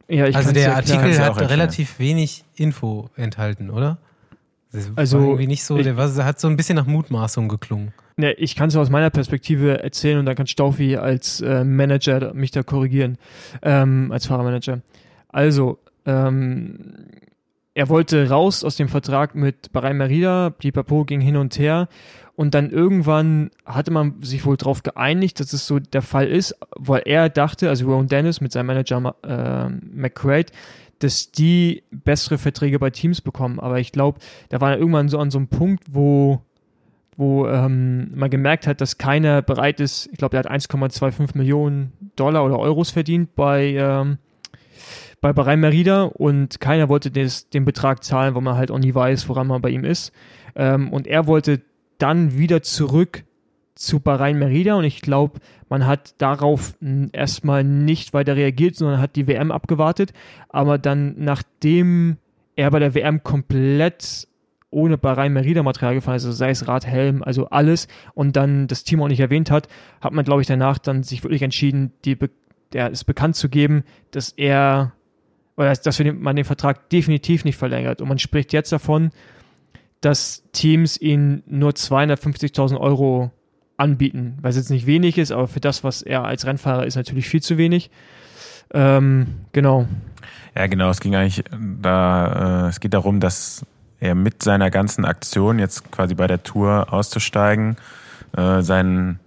[0.07, 0.75] ja, ich also der.
[0.75, 3.97] Artikel hat relativ wenig Info enthalten, oder?
[4.71, 7.93] Das Also, irgendwie nicht so, ich- der war, hat so ein bisschen nach Mutmaßung geklungen.
[8.17, 12.33] Ne, ich kann es aus meiner Perspektive erzählen und dann kann Staufi als äh, Manager
[12.33, 13.17] mich da korrigieren,
[13.61, 14.81] ähm, als Fahrermanager.
[15.29, 16.95] Also, ähm,
[17.75, 21.87] er wollte raus aus dem Vertrag mit Bahrain Merida, Pipapo ging hin und her
[22.35, 26.55] und dann irgendwann hatte man sich wohl darauf geeinigt, dass es so der Fall ist,
[26.75, 30.51] weil er dachte, also Ron Dennis mit seinem Manager Ma- äh, McQuaid,
[30.99, 33.59] dass die bessere Verträge bei Teams bekommen.
[33.59, 34.19] Aber ich glaube,
[34.49, 36.41] da war er irgendwann so an so einem Punkt, wo
[37.17, 41.93] wo ähm, man gemerkt hat, dass keiner bereit ist, ich glaube, er hat 1,25 Millionen
[42.17, 44.17] Dollar oder Euros verdient bei, ähm,
[45.25, 48.93] bei Bahrain Merida und keiner wollte des, den Betrag zahlen, weil man halt auch nie
[48.93, 50.13] weiß, woran man bei ihm ist.
[50.55, 51.61] Ähm, und er wollte
[51.97, 53.23] dann wieder zurück
[53.73, 56.77] zu Bahrain Merida und ich glaube, man hat darauf
[57.11, 60.13] erstmal nicht weiter reagiert, sondern hat die WM abgewartet.
[60.49, 62.17] Aber dann, nachdem
[62.55, 64.27] er bei der WM komplett
[64.69, 68.67] ohne Bahrain Merida Material gefahren ist, also sei es Rad, Helm, also alles und dann
[68.67, 69.69] das Team auch nicht erwähnt hat,
[70.01, 72.29] hat man, glaube ich, danach dann sich wirklich entschieden, die Be
[72.73, 74.91] der es bekannt zu geben, dass er
[75.57, 78.01] oder dass, man den Vertrag definitiv nicht verlängert.
[78.01, 79.11] Und man spricht jetzt davon,
[80.01, 83.31] dass Teams ihn nur 250.000 Euro
[83.77, 86.95] anbieten, weil es jetzt nicht wenig ist, aber für das, was er als Rennfahrer ist,
[86.95, 87.89] natürlich viel zu wenig.
[88.73, 89.87] Ähm, genau.
[90.55, 90.89] Ja, genau.
[90.89, 91.43] Es ging eigentlich
[91.81, 93.65] da, äh, es geht darum, dass
[93.99, 97.77] er mit seiner ganzen Aktion jetzt quasi bei der Tour auszusteigen,
[98.35, 99.19] äh, seinen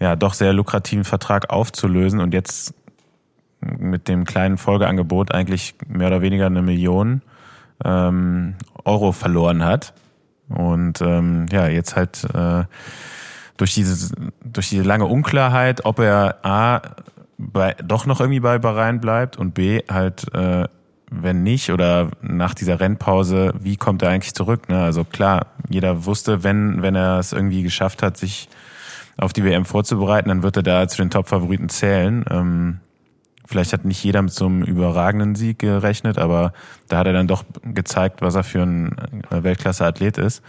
[0.00, 2.74] ja doch sehr lukrativen Vertrag aufzulösen und jetzt
[3.78, 7.22] mit dem kleinen Folgeangebot eigentlich mehr oder weniger eine Million
[7.84, 8.54] ähm,
[8.84, 9.94] Euro verloren hat.
[10.48, 12.64] Und ähm, ja, jetzt halt äh,
[13.56, 16.82] durch diese, durch diese lange Unklarheit, ob er A
[17.38, 20.64] bei, doch noch irgendwie bei Bahrain bleibt und B halt, äh,
[21.10, 24.68] wenn nicht oder nach dieser Rennpause, wie kommt er eigentlich zurück?
[24.68, 24.82] Ne?
[24.82, 28.48] Also klar, jeder wusste, wenn, wenn er es irgendwie geschafft hat, sich
[29.16, 32.24] auf die WM vorzubereiten, dann wird er da zu den Top-Favoriten zählen.
[32.30, 32.80] Ähm,
[33.44, 36.52] vielleicht hat nicht jeder mit so einem überragenden Sieg gerechnet, aber
[36.88, 38.96] da hat er dann doch gezeigt, was er für ein
[39.30, 40.42] Weltklasse-Athlet ist.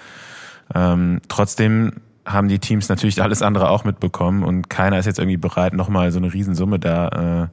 [0.73, 1.93] Ähm, trotzdem
[2.25, 6.11] haben die Teams natürlich alles andere auch mitbekommen und keiner ist jetzt irgendwie bereit, nochmal
[6.11, 7.47] so eine Riesensumme da äh,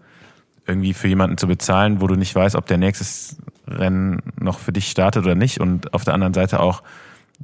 [0.66, 3.36] irgendwie für jemanden zu bezahlen, wo du nicht weißt, ob der nächstes
[3.66, 5.60] Rennen noch für dich startet oder nicht.
[5.60, 6.82] Und auf der anderen Seite auch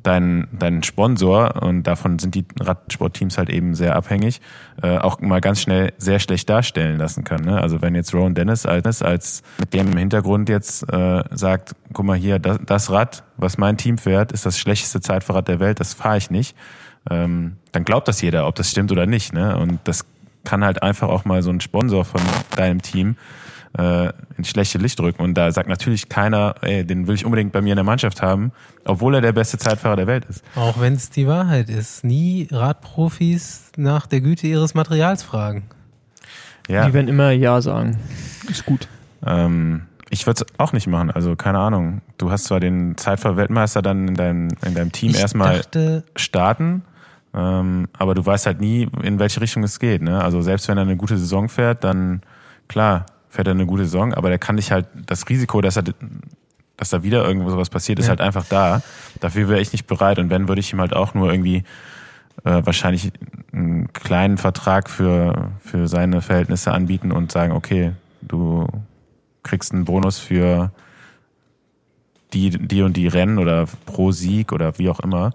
[0.03, 4.41] dein, dein Sponsor, und davon sind die Radsportteams halt eben sehr abhängig,
[4.83, 7.43] äh, auch mal ganz schnell sehr schlecht darstellen lassen kann.
[7.43, 7.61] Ne?
[7.61, 12.17] Also wenn jetzt Rowan Dennis als, als mit dem Hintergrund jetzt äh, sagt, guck mal
[12.17, 15.95] hier, das, das Rad, was mein Team fährt, ist das schlechteste Zeitfahrrad der Welt, das
[15.95, 16.57] fahre ich nicht
[17.11, 19.33] ähm, dann glaubt das jeder, ob das stimmt oder nicht.
[19.33, 19.57] Ne?
[19.57, 20.05] Und das
[20.45, 22.21] kann halt einfach auch mal so ein Sponsor von
[22.57, 23.17] deinem Team
[23.77, 25.23] äh, ins schlechte Licht drücken.
[25.23, 28.23] Und da sagt natürlich keiner, ey, den will ich unbedingt bei mir in der Mannschaft
[28.23, 28.53] haben,
[28.85, 30.45] obwohl er der beste Zeitfahrer der Welt ist.
[30.55, 32.05] Auch wenn es die Wahrheit ist.
[32.05, 35.65] Nie Radprofis nach der Güte ihres Materials fragen.
[36.69, 36.87] Ja.
[36.87, 37.99] Die werden immer Ja sagen.
[38.49, 38.89] Ist gut.
[39.27, 41.11] Ähm, ich würde es auch nicht machen.
[41.11, 42.03] Also keine Ahnung.
[42.19, 45.63] Du hast zwar den Zeitfahr-Weltmeister dann in, dein, in deinem Team ich erstmal
[46.17, 46.83] starten,
[47.35, 50.03] ähm, aber du weißt halt nie, in welche Richtung es geht.
[50.03, 50.23] Ne?
[50.23, 52.23] Also selbst wenn er eine gute Saison fährt, dann
[52.69, 55.85] klar fährt er eine gute Saison, aber der kann dich halt das Risiko, dass er
[56.77, 58.11] dass da wieder irgendwo sowas passiert, ist ja.
[58.11, 58.83] halt einfach da.
[59.21, 61.65] Dafür wäre ich nicht bereit und wenn, würde ich ihm halt auch nur irgendwie
[62.45, 63.13] äh, wahrscheinlich
[63.53, 68.67] einen kleinen Vertrag für, für seine Verhältnisse anbieten und sagen, okay, du
[69.43, 70.71] kriegst einen Bonus für
[72.33, 75.33] die, die und die Rennen oder pro Sieg oder wie auch immer,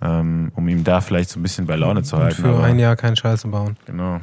[0.00, 2.42] ähm, um ihm da vielleicht so ein bisschen bei Laune zu halten.
[2.42, 3.76] Und für ein Jahr keinen Scheiße bauen.
[3.84, 4.20] Genau.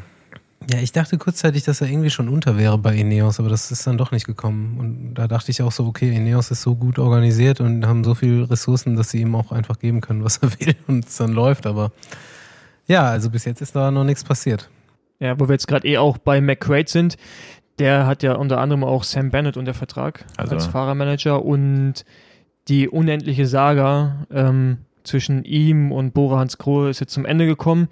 [0.72, 3.86] Ja, ich dachte kurzzeitig, dass er irgendwie schon unter wäre bei Ineos, aber das ist
[3.86, 4.78] dann doch nicht gekommen.
[4.80, 8.16] Und da dachte ich auch so, okay, Ineos ist so gut organisiert und haben so
[8.16, 11.34] viele Ressourcen, dass sie ihm auch einfach geben können, was er will und es dann
[11.34, 11.66] läuft.
[11.66, 11.92] Aber
[12.88, 14.70] ja, also bis jetzt ist da noch nichts passiert.
[15.20, 17.18] Ja, wo wir jetzt gerade eh auch bei McQuaid sind,
[17.80, 20.56] der hat ja unter anderem auch Sam Bennett unter Vertrag also.
[20.56, 22.06] als Fahrermanager und
[22.68, 27.90] die unendliche Saga ähm, zwischen ihm und Bora Hans Grohe ist jetzt zum Ende gekommen.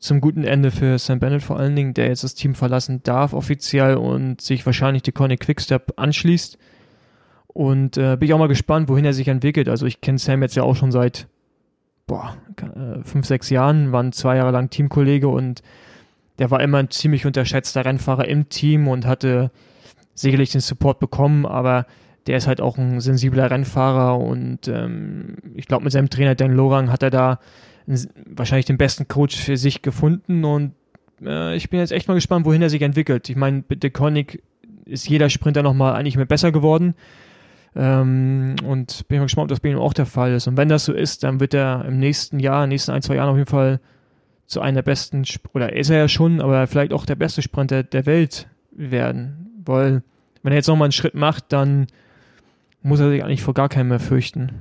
[0.00, 3.34] Zum guten Ende für Sam Bennett vor allen Dingen, der jetzt das Team verlassen darf
[3.34, 6.58] offiziell und sich wahrscheinlich die Conny Quickstep anschließt.
[7.48, 9.68] Und äh, bin ich auch mal gespannt, wohin er sich entwickelt.
[9.68, 11.28] Also ich kenne Sam jetzt ja auch schon seit
[12.06, 15.62] boah, äh, fünf, sechs Jahren, waren zwei Jahre lang Teamkollege und
[16.40, 19.52] der war immer ein ziemlich unterschätzter Rennfahrer im Team und hatte
[20.14, 21.86] sicherlich den Support bekommen, aber
[22.26, 26.52] der ist halt auch ein sensibler Rennfahrer und ähm, ich glaube, mit seinem Trainer Dan
[26.52, 27.38] Lorang hat er da
[27.86, 30.72] wahrscheinlich den besten Coach für sich gefunden und
[31.24, 33.28] äh, ich bin jetzt echt mal gespannt, wohin er sich entwickelt.
[33.28, 34.42] Ich meine, mit De Konig
[34.84, 36.94] ist jeder Sprinter nochmal eigentlich mehr besser geworden.
[37.76, 40.48] Ähm, und bin mal gespannt, ob das bei ihm auch der Fall ist.
[40.48, 43.02] Und wenn das so ist, dann wird er im nächsten Jahr, in den nächsten ein,
[43.02, 43.80] zwei Jahren auf jeden Fall
[44.46, 45.24] zu einer der besten,
[45.54, 49.62] oder ist er ja schon, aber vielleicht auch der beste Sprinter der Welt werden.
[49.64, 50.02] Weil,
[50.42, 51.86] wenn er jetzt nochmal einen Schritt macht, dann
[52.82, 54.52] muss er sich eigentlich vor gar keinem mehr fürchten.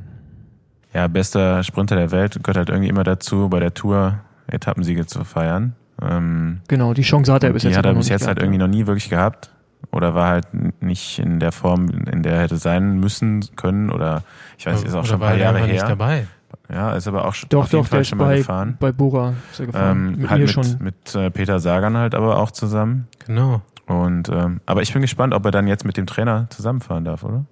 [0.93, 5.23] Ja, bester Sprinter der Welt gehört halt irgendwie immer dazu, bei der Tour Etappensiege zu
[5.23, 5.75] feiern.
[6.01, 7.75] Ähm, genau, die Chance hat er bis die jetzt.
[7.75, 9.51] Die hat er bis jetzt halt irgendwie noch nie wirklich gehabt.
[9.91, 10.47] Oder war halt
[10.81, 13.89] nicht in der Form, in der er hätte sein müssen können.
[13.89, 14.23] Oder
[14.57, 15.67] ich weiß, ist auch schon ein paar Jahre her.
[15.67, 16.27] Nicht dabei.
[16.71, 18.77] Ja, ist aber auch schon doch, auf jeden doch, Fall schon mal bei, gefahren.
[18.79, 19.97] Bei Bora ist er gefahren.
[19.97, 20.77] Ähm, mit halt mir mit, schon.
[20.79, 23.07] Mit äh, Peter Sagan halt aber auch zusammen.
[23.25, 23.61] Genau.
[23.87, 27.23] Und ähm, aber ich bin gespannt, ob er dann jetzt mit dem Trainer zusammenfahren darf,
[27.23, 27.45] oder?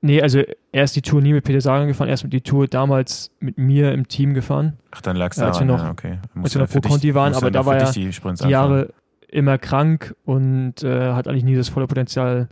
[0.00, 0.42] Nee, also
[0.72, 3.56] er ist die Tour nie mit Peter Sagan gefahren, er ist die Tour damals mit
[3.56, 4.74] mir im Team gefahren.
[4.90, 5.48] Ach, dann lag es da.
[5.48, 6.18] Als wir noch, ja, okay.
[6.42, 8.92] als wir noch pro Conti waren, aber da war er die, die Jahre
[9.28, 12.48] immer krank und äh, hat eigentlich nie das volle Potenzial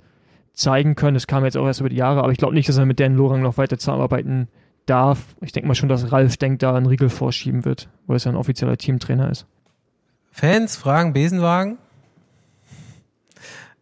[0.52, 1.14] zeigen können.
[1.14, 3.00] Das kam jetzt auch erst über die Jahre, aber ich glaube nicht, dass er mit
[3.00, 4.48] Dan Lorang noch weiter zusammenarbeiten
[4.86, 5.36] darf.
[5.40, 8.32] Ich denke mal schon, dass Ralf denkt, da einen Riegel vorschieben wird, weil es ja
[8.32, 9.46] ein offizieller Teamtrainer ist.
[10.30, 11.78] Fans fragen Besenwagen.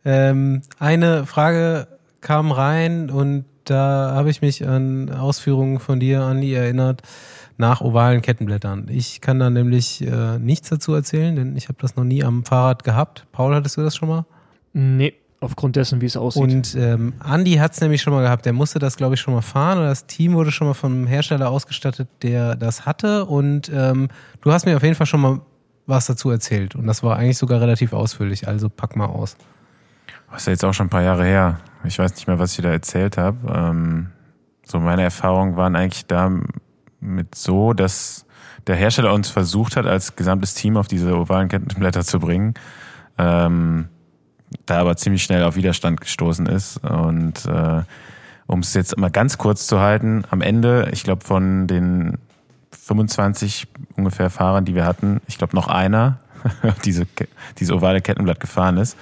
[0.04, 1.86] Ähm, eine Frage
[2.20, 7.02] kam rein und da habe ich mich an Ausführungen von dir, Andi, erinnert,
[7.56, 8.88] nach ovalen Kettenblättern.
[8.90, 12.44] Ich kann da nämlich äh, nichts dazu erzählen, denn ich habe das noch nie am
[12.44, 13.26] Fahrrad gehabt.
[13.32, 14.24] Paul, hattest du das schon mal?
[14.72, 16.42] Nee, aufgrund dessen, wie es aussieht.
[16.42, 18.46] Und ähm, Andi hat es nämlich schon mal gehabt.
[18.46, 19.78] Der musste das, glaube ich, schon mal fahren.
[19.78, 23.26] Oder das Team wurde schon mal vom Hersteller ausgestattet, der das hatte.
[23.26, 24.08] Und ähm,
[24.40, 25.40] du hast mir auf jeden Fall schon mal
[25.86, 26.74] was dazu erzählt.
[26.74, 28.48] Und das war eigentlich sogar relativ ausführlich.
[28.48, 29.36] Also pack mal aus.
[30.30, 31.60] Das ist ja jetzt auch schon ein paar Jahre her.
[31.84, 33.38] Ich weiß nicht mehr, was ich da erzählt habe.
[33.52, 34.10] Ähm,
[34.64, 36.30] so meine Erfahrungen waren eigentlich da
[37.00, 38.26] mit so, dass
[38.66, 42.54] der Hersteller uns versucht hat, als gesamtes Team auf diese ovalen Kettenblätter zu bringen.
[43.18, 43.88] Ähm,
[44.66, 46.78] da aber ziemlich schnell auf Widerstand gestoßen ist.
[46.78, 47.82] Und äh,
[48.46, 52.18] um es jetzt mal ganz kurz zu halten, am Ende, ich glaube, von den
[52.72, 56.18] 25 ungefähr Fahrern, die wir hatten, ich glaube noch einer,
[56.84, 57.06] diese,
[57.58, 58.96] diese ovale Kettenblatt gefahren ist.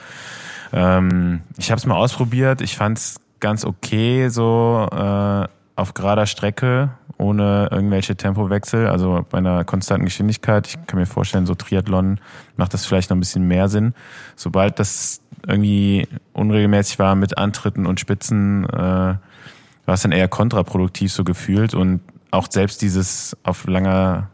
[0.72, 5.46] Ähm, ich habe es mal ausprobiert, ich fand es ganz okay, so äh,
[5.76, 10.66] auf gerader Strecke, ohne irgendwelche Tempowechsel, also bei einer konstanten Geschwindigkeit.
[10.66, 12.20] Ich kann mir vorstellen, so Triathlon
[12.56, 13.94] macht das vielleicht noch ein bisschen mehr Sinn.
[14.36, 21.12] Sobald das irgendwie unregelmäßig war mit Antritten und Spitzen, äh, war es dann eher kontraproduktiv
[21.12, 22.00] so gefühlt und
[22.30, 24.28] auch selbst dieses auf langer,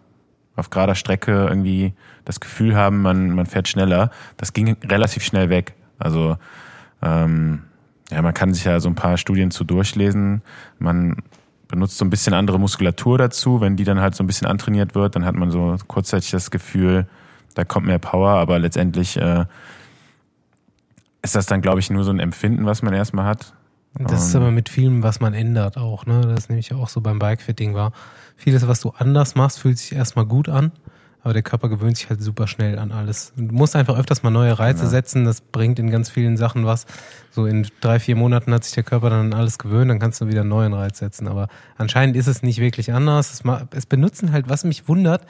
[0.56, 1.92] auf gerader Strecke irgendwie
[2.24, 5.74] das Gefühl haben, man, man fährt schneller, das ging relativ schnell weg.
[6.04, 6.36] Also
[7.02, 7.62] ähm,
[8.10, 10.42] ja, man kann sich ja so ein paar Studien zu durchlesen.
[10.78, 11.16] Man
[11.68, 13.60] benutzt so ein bisschen andere Muskulatur dazu.
[13.60, 16.50] Wenn die dann halt so ein bisschen antrainiert wird, dann hat man so kurzzeitig das
[16.50, 17.06] Gefühl,
[17.54, 19.46] da kommt mehr Power, aber letztendlich äh,
[21.22, 23.54] ist das dann, glaube ich, nur so ein Empfinden, was man erstmal hat.
[23.98, 26.20] Das ist aber mit vielem, was man ändert auch, ne?
[26.22, 27.92] Das ist nämlich auch so beim Bikefitting war.
[28.36, 30.72] Vieles, was du anders machst, fühlt sich erstmal gut an
[31.24, 33.32] aber der Körper gewöhnt sich halt super schnell an alles.
[33.34, 34.90] Du musst einfach öfters mal neue Reize ja.
[34.90, 36.86] setzen, das bringt in ganz vielen Sachen was.
[37.30, 40.20] So in drei, vier Monaten hat sich der Körper dann an alles gewöhnt, dann kannst
[40.20, 41.26] du wieder einen neuen Reiz setzen.
[41.26, 41.48] Aber
[41.78, 43.32] anscheinend ist es nicht wirklich anders.
[43.32, 43.42] Es,
[43.74, 45.26] es benutzen halt, was mich wundert,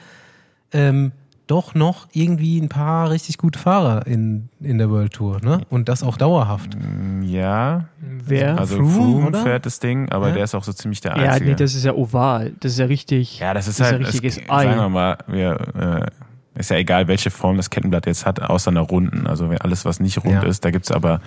[0.73, 1.13] ähm,
[1.47, 5.61] doch noch irgendwie ein paar richtig gute Fahrer in, in der World Tour, ne?
[5.69, 6.75] Und das auch dauerhaft.
[6.75, 7.85] Mm, ja.
[7.99, 8.57] Wer?
[8.57, 10.35] Also Froome, Froome fährt das Ding, aber ja.
[10.35, 11.45] der ist auch so ziemlich der Einzige.
[11.45, 12.53] Ja, nee, das ist ja oval.
[12.59, 13.39] Das ist ja richtig.
[13.39, 14.63] Ja, das ist das halt, ist ja richtiges es, Ei.
[14.63, 16.11] Sagen wir mal, wir,
[16.55, 19.27] äh, ist ja egal, welche Form das Kettenblatt jetzt hat, außer einer runden.
[19.27, 20.43] Also alles, was nicht rund ja.
[20.43, 21.21] ist, da gibt's aber,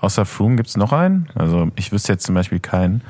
[0.00, 1.28] außer Froome gibt's noch einen.
[1.34, 3.02] Also ich wüsste jetzt zum Beispiel keinen.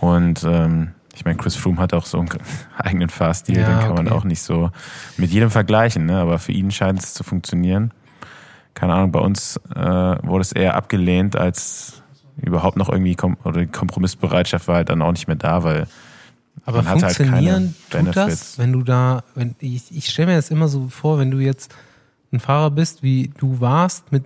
[0.00, 2.28] Und ähm, ich meine, Chris Froome hat auch so einen
[2.78, 4.02] eigenen Fahrstil, ja, den kann okay.
[4.04, 4.70] man auch nicht so
[5.16, 6.18] mit jedem vergleichen, ne?
[6.18, 7.92] aber für ihn scheint es zu funktionieren.
[8.74, 12.02] Keine Ahnung, bei uns äh, wurde es eher abgelehnt, als
[12.40, 15.88] überhaupt noch irgendwie kom oder die Kompromissbereitschaft war halt dann auch nicht mehr da, weil
[16.64, 20.28] aber man funktionieren hat halt keine tut das, wenn du da, wenn ich, ich stelle
[20.28, 21.74] mir das immer so vor, wenn du jetzt
[22.32, 24.24] ein Fahrer bist, wie du warst, mit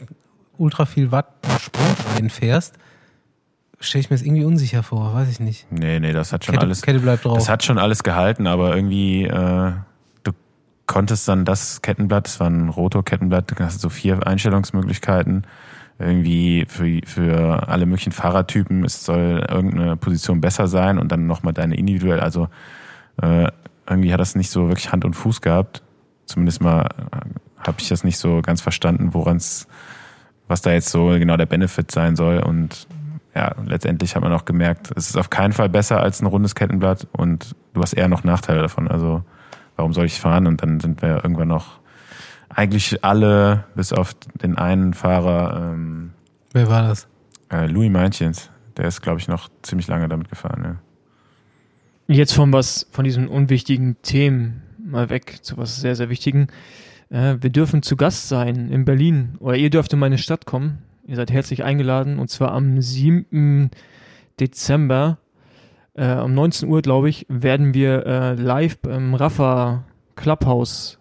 [0.58, 1.28] ultra viel Watt
[1.58, 2.74] Sprung fährst,
[3.82, 5.66] stelle ich mir das irgendwie unsicher vor, weiß ich nicht.
[5.70, 6.82] Nee, nee, das hat schon Kette, alles.
[6.82, 7.36] Kette bleibt drauf.
[7.36, 9.72] Das hat schon alles gehalten, aber irgendwie, äh,
[10.22, 10.32] du
[10.86, 15.46] konntest dann das Kettenblatt, das war ein Rotor-Kettenblatt, du hast so vier Einstellungsmöglichkeiten.
[15.98, 21.52] Irgendwie für, für alle möglichen Fahrertypen, es soll irgendeine Position besser sein und dann nochmal
[21.52, 22.48] deine individuell, also
[23.20, 23.48] äh,
[23.88, 25.82] irgendwie hat das nicht so wirklich Hand und Fuß gehabt.
[26.24, 29.66] Zumindest mal äh, habe ich das nicht so ganz verstanden, woran es,
[30.48, 32.38] was da jetzt so genau der Benefit sein soll.
[32.38, 32.86] Und
[33.34, 36.54] ja, letztendlich hat man auch gemerkt, es ist auf keinen Fall besser als ein rundes
[36.54, 38.88] Kettenblatt und du hast eher noch Nachteile davon.
[38.88, 39.24] Also
[39.76, 40.46] warum soll ich fahren?
[40.46, 41.80] Und dann sind wir irgendwann noch
[42.50, 45.72] eigentlich alle, bis auf den einen Fahrer.
[45.72, 46.12] Ähm,
[46.52, 47.08] Wer war das?
[47.50, 48.50] Äh, Louis Meinchens.
[48.76, 50.62] Der ist, glaube ich, noch ziemlich lange damit gefahren.
[52.08, 52.14] Ja.
[52.14, 56.48] Jetzt von was, von diesen unwichtigen Themen mal weg zu was sehr, sehr wichtigen.
[57.08, 60.82] Äh, wir dürfen zu Gast sein in Berlin oder ihr dürft in meine Stadt kommen.
[61.04, 63.70] Ihr seid herzlich eingeladen und zwar am 7.
[64.38, 65.18] Dezember
[65.94, 69.84] äh, um 19 Uhr, glaube ich, werden wir äh, live im Rafa
[70.16, 70.98] Clubhouse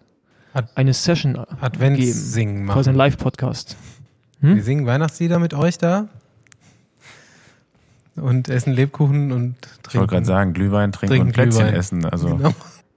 [0.54, 1.38] Ad eine Session
[1.72, 1.96] geben.
[1.98, 2.76] singen machen.
[2.76, 3.78] Quasi ein Live-Podcast.
[4.42, 4.56] Hm?
[4.56, 6.10] Wir singen Weihnachtslieder mit euch da
[8.16, 9.88] und essen Lebkuchen und trinken.
[9.90, 11.80] Ich wollte gerade sagen, Glühwein trinken, trinken und Plätzchen Glühwein.
[11.80, 12.06] essen.
[12.06, 12.36] Also.
[12.36, 12.54] Genau.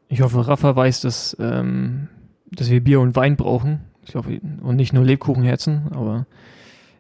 [0.08, 2.08] Ich hoffe, Rafa weiß, dass, ähm,
[2.50, 3.80] dass wir Bier und Wein brauchen.
[4.06, 6.26] Ich hoffe, und nicht nur Lebkuchenherzen, aber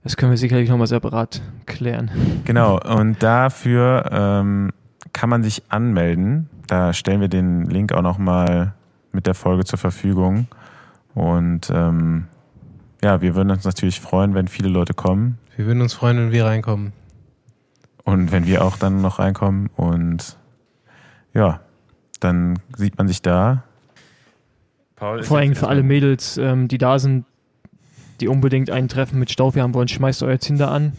[0.04, 2.10] das können wir sicherlich nochmal separat klären.
[2.44, 4.70] Genau, und dafür ähm,
[5.14, 6.50] kann man sich anmelden.
[6.66, 8.74] Da stellen wir den Link auch nochmal
[9.12, 10.46] mit der Folge zur Verfügung.
[11.14, 12.26] Und ähm,
[13.02, 15.38] ja, wir würden uns natürlich freuen, wenn viele Leute kommen.
[15.56, 16.92] Wir würden uns freuen, wenn wir reinkommen.
[18.04, 19.70] Und wenn wir auch dann noch reinkommen.
[19.76, 20.36] Und
[21.32, 21.60] ja,
[22.20, 23.62] dann sieht man sich da.
[24.96, 27.24] Paul Vor allem für alle Mädels, ähm, die da sind,
[28.20, 30.92] die unbedingt ein Treffen mit Staufi haben wollen, schmeißt euer Tinder an.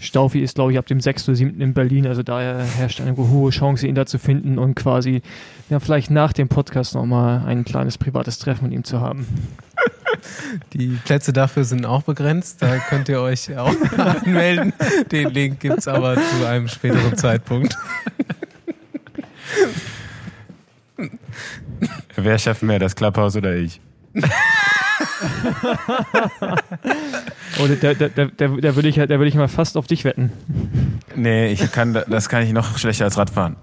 [0.00, 1.28] Staufi ist, glaube ich, ab dem 6.
[1.28, 1.60] oder 7.
[1.60, 5.22] in Berlin, also daher herrscht eine hohe Chance, ihn da zu finden und quasi,
[5.70, 9.26] ja, vielleicht nach dem Podcast nochmal ein kleines privates Treffen mit ihm zu haben.
[10.72, 12.62] Die Plätze dafür sind auch begrenzt.
[12.62, 14.72] Da könnt ihr euch auch anmelden.
[15.10, 17.76] Den Link gibt es aber zu einem späteren Zeitpunkt.
[22.16, 23.80] Wer schafft mehr, das Clubhouse oder ich?
[27.62, 30.32] Oder da, da, da, da, würde ich, da würd ich mal fast auf dich wetten.
[31.16, 33.56] Nee, ich kann, das kann ich noch schlechter als Radfahren.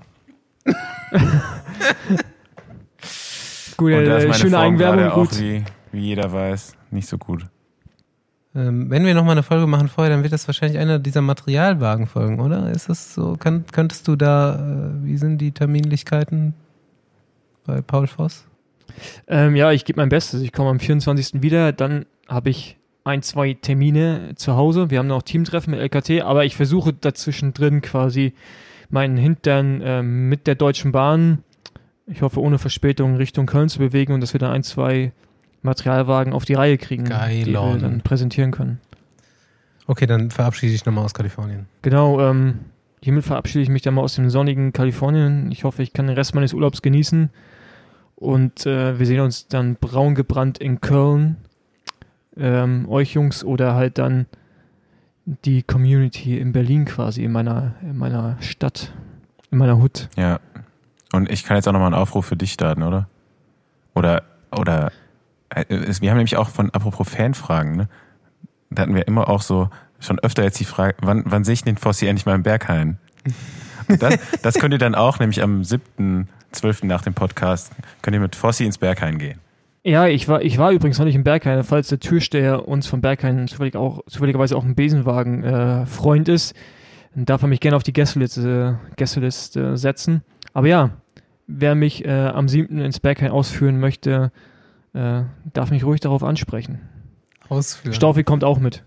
[3.77, 5.39] Gut, Und da ist äh, meine schöne Form Eigenwerbung, gerade auch, gut.
[5.39, 7.45] wie, wie jeder weiß, nicht so gut.
[8.55, 12.39] Ähm, wenn wir nochmal eine Folge machen vorher, dann wird das wahrscheinlich einer dieser Materialwagen-Folgen,
[12.39, 12.71] oder?
[12.71, 13.35] Ist das so?
[13.37, 16.53] Kann, könntest du da, äh, wie sind die Terminlichkeiten
[17.65, 18.45] bei Paul Voss?
[19.27, 20.41] Ähm, ja, ich gebe mein Bestes.
[20.41, 21.41] Ich komme am 24.
[21.41, 21.71] wieder.
[21.71, 24.89] Dann habe ich ein, zwei Termine zu Hause.
[24.89, 28.33] Wir haben noch Teamtreffen mit LKT, aber ich versuche dazwischen drin quasi
[28.89, 31.43] meinen Hintern ähm, mit der Deutschen Bahn,
[32.07, 35.11] ich hoffe ohne Verspätung, Richtung Köln zu bewegen und dass wir da ein, zwei
[35.61, 37.73] Materialwagen auf die Reihe kriegen, die Geilon.
[37.73, 38.79] wir dann präsentieren können.
[39.87, 41.67] Okay, dann verabschiede ich nochmal aus Kalifornien.
[41.81, 42.59] Genau, ähm,
[43.01, 45.51] hiermit verabschiede ich mich dann mal aus dem sonnigen Kalifornien.
[45.51, 47.29] Ich hoffe, ich kann den Rest meines Urlaubs genießen.
[48.25, 51.37] Und äh, wir sehen uns dann braun gebrannt in Köln.
[52.35, 54.25] Ähm, euch Jungs oder halt dann
[55.25, 58.91] die Community in Berlin quasi, in meiner, in meiner Stadt,
[59.51, 60.09] in meiner Hut.
[60.17, 60.39] Ja.
[61.13, 63.07] Und ich kann jetzt auch nochmal einen Aufruf für dich starten, oder?
[63.93, 64.91] Oder, oder,
[65.49, 67.89] äh, wir haben nämlich auch von, apropos Fanfragen, ne?
[68.71, 69.69] Da hatten wir immer auch so,
[69.99, 72.97] schon öfter jetzt die Frage, wann, wann sehe ich den Fossi endlich mal im Berghain?
[73.99, 75.63] Das, das könnt ihr dann auch, nämlich am
[76.63, 76.85] 7.12.
[76.85, 77.71] nach dem Podcast,
[78.01, 79.39] könnt ihr mit Fossi ins Berghain gehen.
[79.83, 83.01] Ja, ich war, ich war übrigens noch nicht im Berghain, falls der Türsteher uns vom
[83.01, 86.55] Berghain zufällig auch, zufälligerweise auch ein Besenwagen äh, Freund ist,
[87.13, 90.23] dann darf er mich gerne auf die Gästeliste, Gästeliste setzen.
[90.53, 90.89] Aber ja,
[91.45, 92.79] wer mich äh, am 7.
[92.79, 94.31] ins Berghain ausführen möchte,
[94.93, 95.21] äh,
[95.53, 96.81] darf mich ruhig darauf ansprechen.
[97.47, 97.93] Ausführen.
[97.93, 98.83] Staufi kommt auch mit.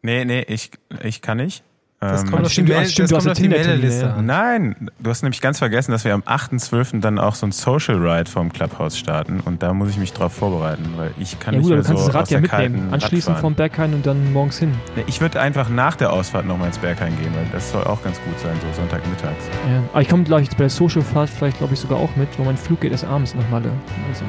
[0.00, 0.70] Nee, nee, ich,
[1.02, 1.62] ich kann nicht.
[2.02, 4.12] Das Ähm, kommt auf die, stimmt, du Mail, hast- stimmt, das kommt auf die Mailerliste
[4.12, 4.26] an.
[4.26, 7.00] Nein, du hast nämlich ganz vergessen, dass wir am 8.12.
[7.00, 10.32] dann auch so ein Social Ride vom Clubhouse starten und da muss ich mich drauf
[10.32, 12.40] vorbereiten, weil ich kann Ja nicht gut, mehr du kannst so das Rad aus ja
[12.40, 12.88] mitnehmen.
[12.92, 13.54] Anschließend vom.
[13.54, 14.72] Berghain und dann morgens hin.
[14.96, 18.02] Nee, Ich würde einfach nach der Ausfahrt nochmal ins Berghain gehen, weil das soll auch
[18.02, 19.44] ganz gut sein, so Sonntagmittags.
[19.70, 19.82] Ja.
[19.92, 22.56] Aber ich komme gleich bei der Social-Fahrt vielleicht, glaube ich, sogar auch mit, weil mein
[22.56, 23.70] Flug geht erst abends nach Malle.
[24.08, 24.24] Also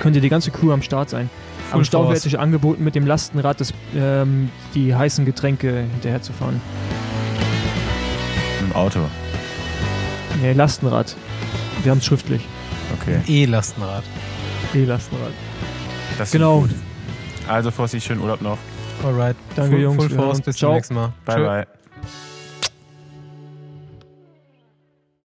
[0.00, 1.30] könnte die ganze Crew am Start sein.
[1.72, 6.32] Am Stau wird sich angeboten, mit dem Lastenrad das, ähm, die heißen Getränke hinterher zu
[6.32, 6.60] fahren.
[8.60, 9.00] Im Auto.
[10.40, 11.14] Nee, Lastenrad.
[11.82, 12.42] Wir haben es schriftlich.
[13.00, 13.20] Okay.
[13.26, 14.04] E-Lastenrad.
[14.74, 15.32] E-Lastenrad.
[16.18, 16.60] Das Genau.
[16.60, 16.70] Gut.
[17.48, 18.58] Also, Fossi, schönen Urlaub noch.
[19.04, 19.36] Alright.
[19.56, 20.04] Danke, Full, Jungs.
[20.04, 20.70] Full Force, bis Ciao.
[20.70, 21.12] zum nächsten Mal.
[21.24, 21.44] Bye, Tschö.
[21.44, 21.81] bye.